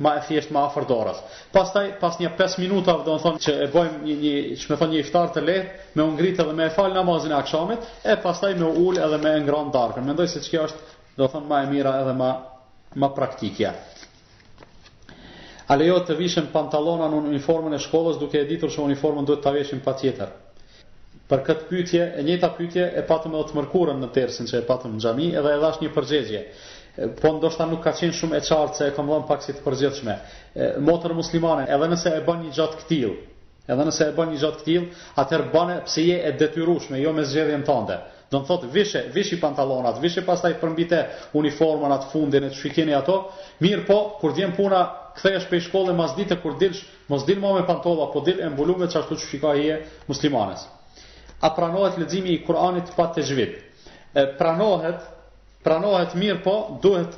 më 0.04 0.10
e 0.18 0.22
thjeshtë 0.28 0.54
më 0.56 0.60
afër 0.70 0.86
dorës 0.92 1.20
pastaj 1.54 1.92
pas 2.00 2.16
një 2.20 2.32
5 2.40 2.56
minuta 2.64 2.96
do 3.08 3.12
të 3.12 3.20
thon 3.26 3.36
që 3.44 3.52
e 3.66 3.68
bëjmë 3.74 4.00
një 4.06 4.16
një 4.22 4.78
më 4.80 4.88
një 4.94 5.02
iftar 5.04 5.28
të 5.36 5.44
lehtë 5.50 6.00
me 6.00 6.06
u 6.06 6.08
ngrit 6.16 6.40
edhe 6.46 6.56
më 6.60 6.66
e 6.70 6.72
fal 6.78 6.96
namazin 6.96 7.36
akşamit 7.36 7.84
e 8.12 8.16
pastaj 8.24 8.56
më 8.62 8.72
ul 8.86 8.98
edhe 9.06 9.20
më 9.26 9.36
ngron 9.44 9.70
darkën 9.76 10.08
mendoj 10.08 10.32
se 10.32 10.40
çka 10.48 10.64
është 10.70 10.92
do 11.20 11.28
thon 11.30 11.44
më 11.52 11.60
e 11.66 11.70
mira 11.74 11.94
edhe 12.00 12.16
më 12.24 12.32
më 12.94 13.08
praktikja. 13.14 13.74
A 15.66 15.76
lejo 15.80 15.96
të 16.04 16.16
vishëm 16.18 16.50
pantalonan 16.52 17.12
në 17.14 17.20
uniformën 17.32 17.74
e 17.74 17.82
shkollës 17.82 18.18
duke 18.20 18.38
e 18.42 18.46
ditur 18.50 18.68
që 18.70 18.82
uniformën 18.84 19.24
duhet 19.26 19.40
të 19.46 19.52
veshim 19.56 19.80
pa 19.84 19.94
tjetër. 19.98 20.32
Për 21.28 21.40
këtë 21.46 21.68
pytje, 21.70 22.06
e 22.20 22.22
njëta 22.26 22.50
pytje 22.58 22.84
e 22.84 23.02
patëm 23.08 23.34
edhe 23.38 23.48
të 23.48 23.56
mërkurën 23.58 24.02
në 24.02 24.10
tersin 24.12 24.50
që 24.50 24.58
e 24.60 24.66
patëm 24.68 24.96
në 24.98 25.04
gjami 25.06 25.28
edhe 25.40 25.54
edhe 25.56 25.70
është 25.70 25.84
një 25.86 25.94
përgjegje. 25.96 26.42
Po 27.22 27.32
ndoshta 27.38 27.64
nuk 27.66 27.80
ka 27.82 27.94
qenë 27.96 28.14
shumë 28.18 28.36
e 28.38 28.42
qartë 28.44 28.74
se 28.78 28.86
e 28.86 28.92
kam 28.94 29.08
dhënë 29.10 29.26
pak 29.30 29.42
si 29.42 29.54
të 29.56 29.64
përgjithshme. 29.64 30.16
Motër 30.86 31.14
muslimane, 31.16 31.64
edhe 31.74 31.88
nëse 31.90 32.12
e 32.12 32.20
bën 32.28 32.44
një 32.44 32.52
gjatë 32.54 32.82
këtill, 32.82 33.16
edhe 33.72 33.88
nëse 33.88 34.10
e 34.10 34.14
bën 34.20 34.34
një 34.34 34.42
gjatë 34.44 34.60
këtill, 34.62 34.84
atëherë 35.24 35.48
bane 35.56 35.80
pse 35.88 36.04
je 36.12 36.20
e 36.28 36.34
detyrueshme, 36.44 37.00
jo 37.02 37.16
me 37.16 37.24
zgjedhjen 37.26 37.64
tënde. 37.66 37.98
Do 38.34 38.40
në 38.42 38.46
thotë, 38.48 38.68
vishë, 38.74 39.00
vishë 39.14 39.34
i 39.36 39.40
pantalonat, 39.42 40.00
vishë 40.02 40.22
pastaj 40.26 40.54
përmbite 40.58 40.98
uniformën 41.38 41.92
atë 41.94 42.08
fundin 42.14 42.46
e 42.48 42.50
të 42.50 42.96
ato, 42.98 43.14
mirë 43.62 43.84
po, 43.86 43.98
kur 44.22 44.34
vjen 44.34 44.54
puna, 44.56 44.80
kthehesh 45.14 45.44
e 45.44 45.44
shpej 45.46 45.62
shkolle, 45.68 45.94
mas 45.94 46.16
ditë 46.16 46.38
kur 46.42 46.56
dilsh, 46.58 46.82
mos 47.12 47.22
dil 47.28 47.38
ma 47.38 47.52
me 47.54 47.62
pantola, 47.68 48.08
po 48.10 48.24
dil 48.26 48.42
e 48.42 48.48
mbulu 48.50 48.74
me 48.80 48.88
qashtu 48.90 49.14
që 49.20 49.28
shika 49.30 49.52
i 49.62 49.68
e 49.70 49.78
muslimanes. 50.10 50.64
A 51.46 51.52
pranohet 51.54 52.00
leximi 52.00 52.32
i 52.34 52.40
Kur'anit 52.46 52.90
pa 52.96 53.06
të 53.14 53.22
zhvip? 53.28 53.54
E 54.18 54.26
pranohet, 54.38 55.04
pranohet 55.66 56.16
mirë 56.18 56.40
po, 56.46 56.56
duhet 56.82 57.14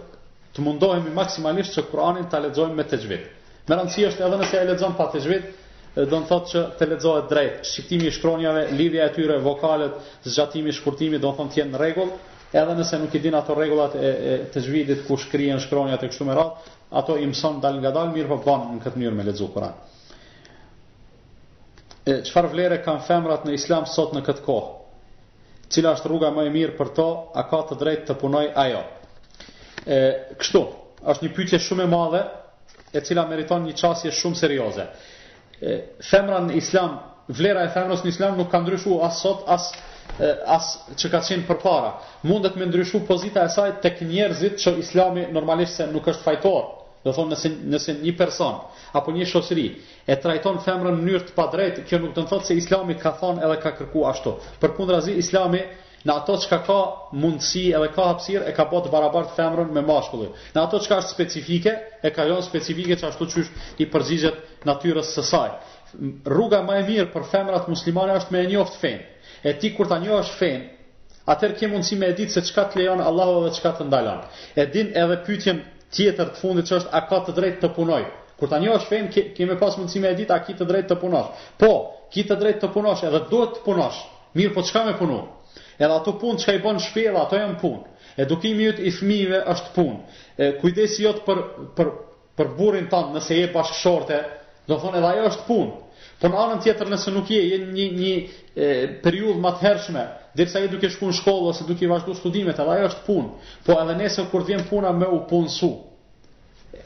të 0.56 0.64
mundohemi 0.66 1.14
maksimalisht 1.16 1.78
që 1.78 1.86
Kur'anin 1.92 2.28
të 2.28 2.44
lexojmë 2.48 2.76
me 2.80 2.84
të 2.90 3.00
zhvip. 3.04 3.24
Me 3.68 3.78
rëndësi 3.80 4.04
është 4.10 4.26
edhe 4.28 4.42
nëse 4.42 4.60
e 4.64 4.68
lexon 4.74 4.98
pa 4.98 5.08
të 5.14 5.24
do 6.04 6.08
thot 6.20 6.28
thotë 6.28 6.50
që 6.52 6.62
të 6.76 6.86
lexohet 6.90 7.28
drejt 7.30 7.62
shqiptimi 7.70 8.10
i 8.10 8.12
shkronjave, 8.12 8.64
lidhja 8.76 9.06
e 9.08 9.12
tyre, 9.16 9.36
vokalet, 9.40 9.94
zgjatimi 10.28 10.68
i 10.68 10.74
shkurtimit 10.76 11.22
do 11.22 11.30
të 11.32 11.38
thonë 11.38 11.54
të 11.54 11.64
në 11.70 11.80
rregull, 11.80 12.10
edhe 12.52 12.74
nëse 12.76 12.98
nuk 13.00 13.16
i 13.16 13.20
din 13.24 13.36
ato 13.38 13.56
rregullat 13.56 13.94
e, 13.96 14.10
e 14.32 14.38
të 14.52 14.64
zhvidit 14.66 15.04
ku 15.08 15.16
shkrihen 15.22 15.60
shkronjat 15.64 16.04
e 16.04 16.10
kështu 16.12 16.26
me 16.28 16.36
radh, 16.36 16.68
ato 17.00 17.16
i 17.16 17.24
mëson 17.30 17.62
dal 17.64 17.80
dal, 17.88 18.12
mirë 18.12 18.28
po 18.28 18.36
bën 18.44 18.66
në 18.74 18.82
këtë 18.84 19.00
mënyrë 19.02 19.16
me 19.22 19.26
ledzohet. 19.30 19.56
Kur'an. 19.56 19.76
çfarë 22.22 22.48
vlere 22.52 22.76
kanë 22.84 23.02
femrat 23.02 23.44
në 23.48 23.52
Islam 23.58 23.86
sot 23.90 24.12
në 24.14 24.20
këtë 24.28 24.44
kohë? 24.46 24.68
Cila 25.70 25.96
është 25.96 26.08
rruga 26.12 26.28
më 26.30 26.44
e 26.46 26.50
mirë 26.54 26.76
për 26.78 26.92
to, 26.94 27.06
a 27.34 27.42
ka 27.48 27.64
të 27.66 27.78
drejtë 27.80 28.06
të 28.06 28.14
punoj 28.20 28.44
ajo? 28.54 28.82
E 29.86 29.96
kështu, 30.38 30.62
është 31.02 31.24
një 31.26 31.30
pyetje 31.34 31.58
shumë 31.58 31.82
e 31.82 31.90
madhe 31.90 32.20
e 32.96 33.00
cila 33.02 33.24
meriton 33.26 33.66
një 33.66 33.74
çësje 33.80 34.12
shumë 34.20 34.38
serioze 34.38 34.86
femra 36.10 36.40
në 36.46 36.56
islam, 36.60 36.98
vlera 37.34 37.64
e 37.66 37.70
femrës 37.74 38.02
në 38.06 38.10
islam 38.12 38.36
nuk 38.38 38.50
ka 38.52 38.60
ndryshu 38.62 38.98
as 39.02 39.20
sot, 39.22 39.42
as, 39.50 39.70
as 40.56 40.66
që 41.00 41.10
ka 41.10 41.20
qenë 41.28 41.46
për 41.48 41.60
para. 41.62 41.94
Mundet 42.28 42.56
me 42.60 42.66
ndryshu 42.68 43.00
pozita 43.08 43.44
e 43.44 43.50
saj 43.52 43.78
tek 43.82 44.00
njerëzit 44.06 44.60
që 44.62 44.76
islami 44.82 45.26
normalisht 45.34 45.80
se 45.80 45.86
nuk 45.90 46.06
është 46.12 46.26
fajtor, 46.28 46.68
dhe 47.06 47.14
thonë 47.16 47.34
nëse, 47.34 47.52
nëse 47.74 47.96
një 48.02 48.14
person, 48.18 48.60
apo 48.98 49.14
një 49.14 49.28
shosri, 49.30 49.66
e 50.06 50.18
trajton 50.22 50.60
femrën 50.66 50.96
në 51.00 51.04
njërë 51.10 51.24
të 51.30 51.36
padrejt, 51.36 51.82
kjo 51.88 52.02
nuk 52.04 52.14
të 52.16 52.24
në 52.24 52.30
thotë 52.34 52.50
se 52.52 52.60
islami 52.60 52.98
ka 53.00 53.14
thonë 53.20 53.44
edhe 53.46 53.58
ka 53.64 53.74
kërku 53.80 54.06
ashtu. 54.10 54.36
Për 54.62 54.76
kundra 54.78 55.00
zi, 55.06 55.16
islami 55.24 55.64
në 56.06 56.14
ato 56.20 56.36
çka 56.38 56.60
ka 56.62 56.74
mundësi 57.18 57.62
edhe 57.74 57.88
ka 57.96 58.04
hapësirë 58.12 58.48
e 58.48 58.52
ka 58.54 58.64
bë 58.70 58.80
të 58.84 58.92
barabartë 58.92 59.34
femrën 59.38 59.72
me 59.78 59.82
mashkullin. 59.88 60.30
Në 60.54 60.62
ato 60.62 60.78
çka 60.84 61.00
është 61.02 61.14
specifike, 61.16 61.72
e 62.06 62.10
ka 62.14 62.24
lënë 62.28 62.38
jo 62.38 62.44
specifike 62.46 62.98
që 63.00 63.08
ashtu 63.10 63.26
qysh 63.34 63.50
i 63.82 63.88
përzihet 63.94 64.64
natyrës 64.68 65.10
së 65.16 65.24
saj. 65.30 65.52
Rruga 66.30 66.62
më 66.68 66.78
e 66.80 66.84
mirë 66.90 67.08
për 67.16 67.26
femrat 67.32 67.66
muslimane 67.72 68.14
është 68.20 68.34
me 68.36 68.42
e 68.44 68.48
njoft 68.52 68.78
fen. 68.84 69.00
E 69.42 69.54
ti 69.58 69.72
kur 69.76 69.88
ta 69.90 69.98
njohësh 70.04 70.32
fen, 70.38 70.64
atëherë 71.34 71.58
ke 71.60 71.70
mundësi 71.74 71.98
me 71.98 72.10
e 72.12 72.16
ditë 72.20 72.34
se 72.38 72.42
çka 72.50 72.68
të 72.70 72.80
lejon 72.82 73.02
Allahu 73.10 73.42
dhe 73.46 73.52
çka 73.58 73.74
të 73.78 73.88
ndalon. 73.90 74.22
E 74.60 74.66
din 74.74 74.92
edhe 75.02 75.16
pyetjen 75.26 75.58
tjetër 75.94 76.30
të 76.32 76.42
fundit 76.42 76.70
që 76.70 76.76
është 76.80 76.94
a 76.94 77.00
ka 77.10 77.18
të 77.26 77.34
drejtë 77.38 77.60
të 77.64 77.72
punoj. 77.78 78.02
Kur 78.38 78.48
ta 78.52 78.58
njohësh 78.62 78.86
fen, 78.92 79.06
ke, 79.12 79.26
pas 79.62 79.74
mundësi 79.78 80.00
me 80.02 80.12
e 80.14 80.18
ditë 80.22 80.34
a 80.34 80.40
ki 80.46 80.54
të 80.58 80.64
drejtë 80.70 80.94
të 80.94 81.00
punosh. 81.02 81.28
Po, 81.60 81.70
ki 82.12 82.22
të 82.28 82.34
drejtë 82.42 82.62
të 82.66 82.72
punosh 82.76 83.06
edhe 83.08 83.22
duhet 83.30 83.56
të 83.58 83.64
punosh. 83.66 83.98
Mirë, 84.36 84.52
po 84.56 84.62
çka 84.66 84.84
më 84.90 84.94
punon? 85.00 85.24
edhe 85.78 85.92
ato 85.94 86.12
punë 86.20 86.40
që 86.42 86.54
i 86.56 86.60
bënë 86.64 86.82
shpjela, 86.88 87.22
ato 87.26 87.38
janë 87.40 87.58
punë. 87.60 87.94
Edukimi 88.24 88.66
jëtë 88.68 88.84
i 88.88 88.92
fmive 88.96 89.40
është 89.54 89.72
punë. 89.74 89.96
Kujdesi 90.60 91.04
jëtë 91.06 91.24
për, 91.26 91.40
për, 91.76 91.90
për 92.38 92.52
burin 92.58 92.86
tanë 92.92 93.16
nëse 93.18 93.36
je 93.40 93.50
bashkëshorte, 93.54 94.20
do 94.68 94.78
thonë 94.82 95.00
edhe 95.00 95.10
ajo 95.14 95.26
është 95.32 95.46
punë. 95.50 95.74
Por 96.20 96.32
në 96.32 96.38
anën 96.42 96.62
tjetër 96.64 96.88
nëse 96.94 97.12
nuk 97.12 97.28
je, 97.30 97.42
je 97.52 97.58
një, 97.66 97.88
një 97.98 98.70
periudhë 99.04 99.42
më 99.44 99.52
të 99.58 99.66
hershme, 99.66 100.06
dirësa 100.38 100.62
je 100.64 100.70
duke 100.72 100.88
shku 100.94 101.10
në 101.10 101.18
shkollë 101.18 101.50
ose 101.52 101.66
duke 101.68 101.90
vazhdu 101.92 102.14
studimet, 102.16 102.56
edhe 102.62 102.78
ajo 102.78 102.88
është 102.92 103.04
punë. 103.08 103.30
Po 103.66 103.76
edhe 103.82 103.98
nëse 104.00 104.24
kur 104.32 104.46
vjen 104.48 104.64
puna 104.70 104.94
me 104.96 105.08
u 105.12 105.20
punësu. 105.28 105.74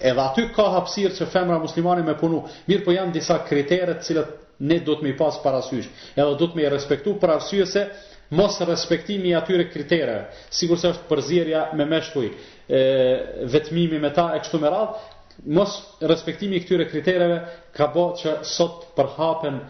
Edhe 0.00 0.22
aty 0.24 0.48
ka 0.56 0.66
hapsirë 0.74 1.14
që 1.20 1.30
femra 1.30 1.60
muslimani 1.62 2.02
me 2.06 2.14
punu, 2.18 2.42
mirë 2.68 2.82
po 2.86 2.94
janë 2.94 3.14
disa 3.14 3.38
kriteret 3.46 4.02
cilët 4.06 4.36
ne 4.66 4.76
do 4.84 4.98
të 4.98 5.06
me 5.06 5.12
pas 5.16 5.38
parasysh, 5.44 5.86
edhe 6.20 6.34
do 6.40 6.50
të 6.50 6.58
me 6.58 6.68
respektu 6.74 7.14
për 7.22 7.32
se 7.70 7.86
mos 8.30 8.60
respektimi 8.66 9.28
i 9.30 9.34
atyre 9.34 9.66
kritereve, 9.70 10.30
sikurse 10.54 10.92
është 10.94 11.08
përzierja 11.10 11.62
me 11.78 11.86
meshkuj, 11.90 12.28
ë 12.70 13.46
vetmimi 13.50 13.98
me 14.02 14.12
ta 14.14 14.28
e 14.36 14.42
kështu 14.44 14.60
me 14.62 14.70
radhë, 14.70 15.44
mos 15.56 15.74
respektimi 16.12 16.58
i 16.60 16.64
këtyre 16.64 16.86
kritereve 16.90 17.40
ka 17.76 17.88
bo 17.94 18.04
që 18.20 18.38
sot 18.46 18.84
përhapen 18.96 19.60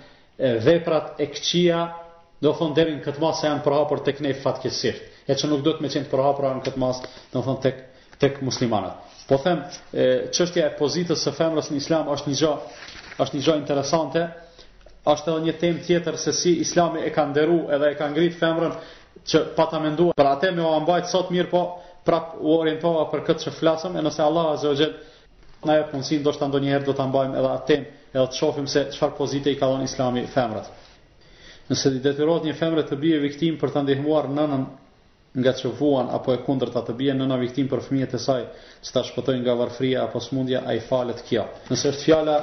veprat 0.65 1.19
e 1.21 1.29
këqija, 1.33 1.83
do 2.41 2.53
thonë 2.57 2.75
deri 2.77 2.95
në 2.99 3.05
këtë 3.05 3.21
mas 3.21 3.41
e 3.45 3.49
janë 3.49 3.65
përhapur 3.65 4.01
tek 4.05 4.21
ne 4.25 4.35
fatkesisht, 4.45 5.01
e 5.29 5.37
që 5.37 5.49
nuk 5.51 5.65
do 5.65 5.75
të 5.77 5.85
më 5.85 5.95
qenë 5.95 6.11
përhapur 6.13 6.49
në 6.59 6.65
këtë 6.69 6.81
mas, 6.81 7.01
do 7.33 7.43
thonë 7.45 7.65
tek 7.69 7.87
tek 8.21 8.43
muslimanat. 8.45 8.99
Po 9.31 9.39
them, 9.41 9.63
çështja 10.37 10.65
e, 10.67 10.73
e 10.75 10.77
pozitës 10.77 11.23
së 11.25 11.31
femrës 11.33 11.71
në 11.73 11.79
islam 11.81 12.09
është 12.13 12.29
një 12.29 12.37
gjë 12.43 12.51
është 13.25 13.37
një 13.39 13.45
gjë 13.47 13.55
interesante, 13.63 14.25
është 15.09 15.31
edhe 15.31 15.45
një 15.47 15.53
temë 15.61 15.81
tjetër 15.85 16.17
se 16.21 16.33
si 16.37 16.51
Islami 16.63 17.01
e 17.07 17.11
ka 17.15 17.25
nderu 17.31 17.55
edhe 17.73 17.89
e 17.93 17.95
ka 17.97 18.09
ngritë 18.13 18.39
femrën 18.41 18.73
që 19.31 19.39
pa 19.57 19.65
ta 19.73 19.81
menduar. 19.81 20.15
Pra 20.19 20.35
atë 20.37 20.51
më 20.59 20.67
mbajt 20.85 21.07
sot 21.13 21.31
mirë 21.33 21.51
po 21.53 21.63
prap 22.05 22.35
u 22.41 22.59
orientova 22.59 23.07
për 23.13 23.21
këtë 23.29 23.41
që 23.47 23.53
flasëm 23.61 23.97
e 23.97 24.03
nëse 24.05 24.23
Allah 24.25 24.51
azza 24.55 24.69
wa 24.69 24.75
jall 24.81 24.93
na 25.69 25.75
jep 25.79 25.93
mundësi 25.95 26.21
ndoshta 26.23 26.49
ndonjëherë 26.49 26.85
do 26.85 26.93
ta 27.01 27.07
mbajmë 27.11 27.39
edhe 27.41 27.49
atë 27.55 27.67
temë 27.67 27.87
edhe 28.17 28.27
të 28.33 28.37
shohim 28.41 28.67
se 28.73 28.85
çfarë 28.95 29.17
pozite 29.21 29.51
i 29.53 29.57
ka 29.61 29.67
dhënë 29.73 29.89
Islami 29.91 30.27
femrat. 30.37 30.69
Nëse 31.71 31.93
i 31.97 32.01
detyrohet 32.09 32.45
një 32.49 32.55
femre 32.61 32.85
të 32.89 32.97
bije 33.03 33.19
viktimë 33.25 33.59
për 33.61 33.73
të 33.75 33.85
ndihmuar 33.89 34.29
nënën 34.39 34.65
nga 35.35 35.53
që 35.55 35.70
vuan 35.78 36.09
apo 36.11 36.33
e 36.35 36.41
kundër 36.43 36.72
të 36.74 36.81
të 36.89 36.95
bje 36.99 37.12
nëna 37.14 37.37
viktim 37.39 37.68
për 37.70 37.85
fëmijet 37.85 38.16
e 38.16 38.18
saj, 38.18 38.43
që 38.83 38.95
ta 38.97 39.03
shpëtojnë 39.07 39.43
nga 39.45 39.55
varfria 39.61 40.05
apo 40.09 40.20
smundja, 40.24 40.64
a 40.66 40.74
i 40.74 40.81
falet 40.83 41.20
kjo. 41.28 41.45
Nëse 41.70 41.93
është 41.93 42.05
fjala 42.05 42.39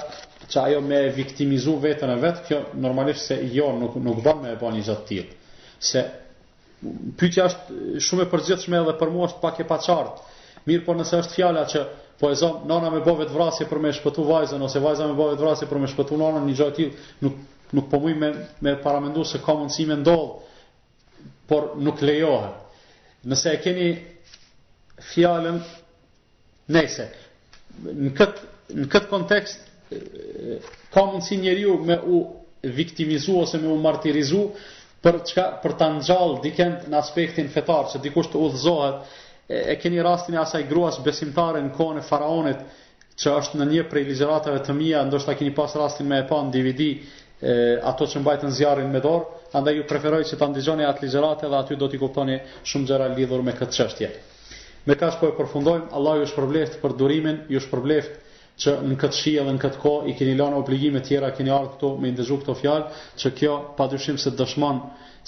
që 0.48 0.62
ajo 0.62 0.82
me 0.86 1.02
viktimizu 1.16 1.74
vetën 1.84 2.14
e 2.14 2.16
vetë, 2.22 2.44
kjo 2.48 2.62
normalisht 2.86 3.26
se 3.28 3.42
jo 3.52 3.72
nuk, 3.80 3.98
nuk 4.04 4.22
ban 4.24 4.40
me 4.46 4.54
e 4.56 4.60
ban 4.62 4.74
një 4.78 4.86
gjatë 4.88 5.06
tjetë. 5.10 5.36
Se 5.90 6.04
pyqja 7.20 7.50
është 7.52 7.78
shumë 8.08 8.24
e 8.24 8.30
përgjithshme 8.32 8.78
edhe 8.80 8.94
për 9.02 9.12
mua 9.12 9.28
është 9.28 9.42
pak 9.44 9.60
e 9.60 9.68
pa 9.68 9.80
qartë. 9.84 10.36
Mirë 10.70 10.86
po 10.88 10.96
nëse 11.00 11.20
është 11.24 11.36
fjala 11.42 11.66
që 11.72 11.84
po 12.20 12.32
e 12.32 12.38
zonë 12.40 12.70
nona 12.72 12.90
me 12.94 13.02
bovet 13.06 13.30
vrasje 13.34 13.68
për 13.70 13.82
me 13.84 13.92
shpëtu 13.94 14.24
vajzën, 14.30 14.64
ose 14.66 14.80
vajza 14.84 15.06
me 15.12 15.18
bovet 15.20 15.40
vrasje 15.42 15.68
për 15.70 15.82
me 15.84 15.90
shpëtu 15.92 16.18
nona 16.22 16.40
një 16.48 16.56
gjatë 16.62 16.88
nuk, 17.26 17.36
nuk 17.78 17.92
po 17.92 18.00
me, 18.04 18.32
me 18.66 18.74
paramendu 18.84 19.26
se 19.30 19.40
ka 19.46 19.54
mundësi 19.54 19.86
ndodhë, 19.92 20.56
por 21.48 21.76
nuk 21.80 22.02
lejohet 22.04 22.64
nëse 23.28 23.52
e 23.54 23.60
keni 23.64 23.88
fjalën 25.12 25.60
nëse 26.76 27.10
në 27.88 28.14
këtë 28.18 28.54
në 28.98 29.04
kontekst 29.10 29.64
ka 30.94 31.04
mundësi 31.08 31.38
njeriu 31.42 31.78
me 31.88 32.00
u 32.02 32.22
viktimizu 32.78 33.38
ose 33.42 33.60
me 33.64 33.70
u 33.72 33.78
martirizu 33.84 34.42
për 35.06 35.20
çka 35.30 35.46
për 35.64 35.76
ta 35.80 35.88
ngjall 35.96 36.40
dikën 36.44 36.76
në 36.92 37.00
aspektin 37.00 37.48
fetar 37.54 37.86
që 37.94 38.02
dikush 38.04 38.32
të 38.34 38.42
udhëzohet 38.48 38.98
e, 39.02 39.62
e 39.74 39.78
keni 39.82 40.04
rastin 40.04 40.36
e 40.36 40.42
asaj 40.42 40.64
gruas 40.72 40.98
besimtare 41.06 41.62
në 41.64 41.72
kohën 41.78 42.02
e 42.02 42.06
faraonit 42.10 42.64
që 43.22 43.34
është 43.40 43.60
në 43.62 43.70
një 43.72 43.86
prej 43.92 44.06
ligjëratave 44.10 44.60
të 44.68 44.76
mia 44.78 45.06
ndoshta 45.08 45.36
keni 45.40 45.54
pas 45.58 45.76
rastin 45.80 46.10
me 46.12 46.20
e 46.24 46.28
pa 46.30 46.42
në 46.44 46.54
DVD 46.58 46.84
e, 46.94 46.98
ato 47.92 48.06
që 48.12 48.24
mbajtën 48.26 48.56
zjarrin 48.60 48.92
me 48.94 49.02
dorë 49.06 49.37
andaj 49.56 49.76
ju 49.80 49.84
preferoj 49.90 50.24
që 50.30 50.38
të 50.40 50.48
ndizhoni 50.54 50.86
atë 50.88 51.04
ligjerate 51.06 51.50
dhe 51.52 51.60
aty 51.62 51.76
do 51.84 51.88
t'i 51.92 52.00
kuptoni 52.02 52.36
shumë 52.72 52.88
gjera 52.92 53.06
lidhur 53.20 53.44
me 53.50 53.54
këtë 53.60 53.76
qështje. 53.78 54.10
Me 54.90 54.96
kash 55.04 55.20
po 55.22 55.28
e 55.30 55.36
përfundojmë, 55.38 55.88
Allah 56.00 56.20
ju 56.22 56.28
shpërbleft 56.34 56.80
për 56.84 56.96
durimin, 57.04 57.40
ju 57.56 57.62
shpërbleft 57.68 58.16
për 58.18 58.27
që 58.62 58.72
në 58.90 58.96
këtë 59.02 59.16
shi 59.18 59.32
edhe 59.40 59.52
në 59.56 59.60
këtë 59.64 59.80
ko 59.82 59.90
i 60.12 60.16
keni 60.20 60.32
lanë 60.38 60.60
obligime 60.62 61.02
tjera, 61.06 61.28
keni 61.38 61.52
ardhë 61.56 61.74
këtu 61.76 61.90
me 62.02 62.10
ndëzhu 62.14 62.38
këto 62.42 62.56
fjalë, 62.58 63.04
që 63.22 63.32
kjo 63.38 63.58
pa 63.78 63.86
dyshim 63.92 64.18
se 64.24 64.32
dëshmon, 64.40 64.80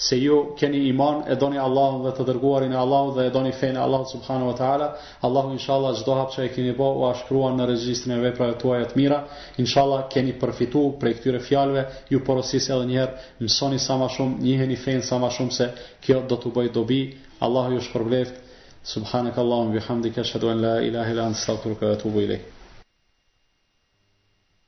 se 0.06 0.16
ju 0.18 0.38
keni 0.58 0.80
iman, 0.88 1.20
e 1.30 1.36
doni 1.38 1.60
Allah 1.66 2.00
dhe 2.06 2.12
të 2.16 2.26
dërguarin 2.30 2.72
e 2.74 2.78
Allah 2.80 3.12
dhe 3.16 3.28
e 3.28 3.32
doni 3.36 3.52
fejnë 3.60 3.80
Allah 3.84 4.02
subhanu 4.14 4.48
wa 4.50 4.54
ta'ala, 4.60 4.88
Allah 5.28 5.50
inshallah 5.54 5.94
gjdo 6.00 6.16
hap 6.18 6.34
që 6.34 6.46
e 6.48 6.52
keni 6.56 6.74
bo 6.80 6.88
u 7.02 7.06
ashkruan 7.10 7.58
në 7.60 7.66
regjistrin 7.70 8.14
e 8.16 8.20
vepra 8.24 8.48
e 8.50 8.54
e 8.80 8.86
të 8.90 8.96
mira, 8.98 9.20
inshallah 9.62 10.06
keni 10.14 10.34
përfitu 10.42 10.82
për 11.00 11.10
e 11.10 11.14
këtyre 11.18 11.40
fjalve, 11.46 11.84
ju 12.10 12.18
porosis 12.26 12.66
edhe 12.74 12.86
njerë, 12.90 13.22
mësoni 13.44 13.78
sa 13.86 13.98
ma 14.00 14.08
shumë, 14.16 14.38
njëheni 14.46 14.76
fejnë 14.86 15.02
sa 15.10 15.18
ma 15.22 15.30
shumë 15.36 15.52
se 15.60 15.70
kjo 16.06 16.18
do 16.32 16.40
të 16.42 16.54
bëjt 16.58 16.74
dobi, 16.80 17.02
Allah 17.46 17.68
ju 17.76 17.82
shpërbleft, 17.90 18.40
subhanu 18.94 19.30
ka 19.36 19.44
Allah, 19.44 19.62
më 19.68 19.76
bihamdi 19.76 20.14
la 20.64 20.74
ilahe 20.90 21.14
la 21.20 21.28
në 21.30 21.38
stakur 21.44 21.76
ka 21.80 21.92
vetu 21.94 22.10
bëjlej. 22.18 22.40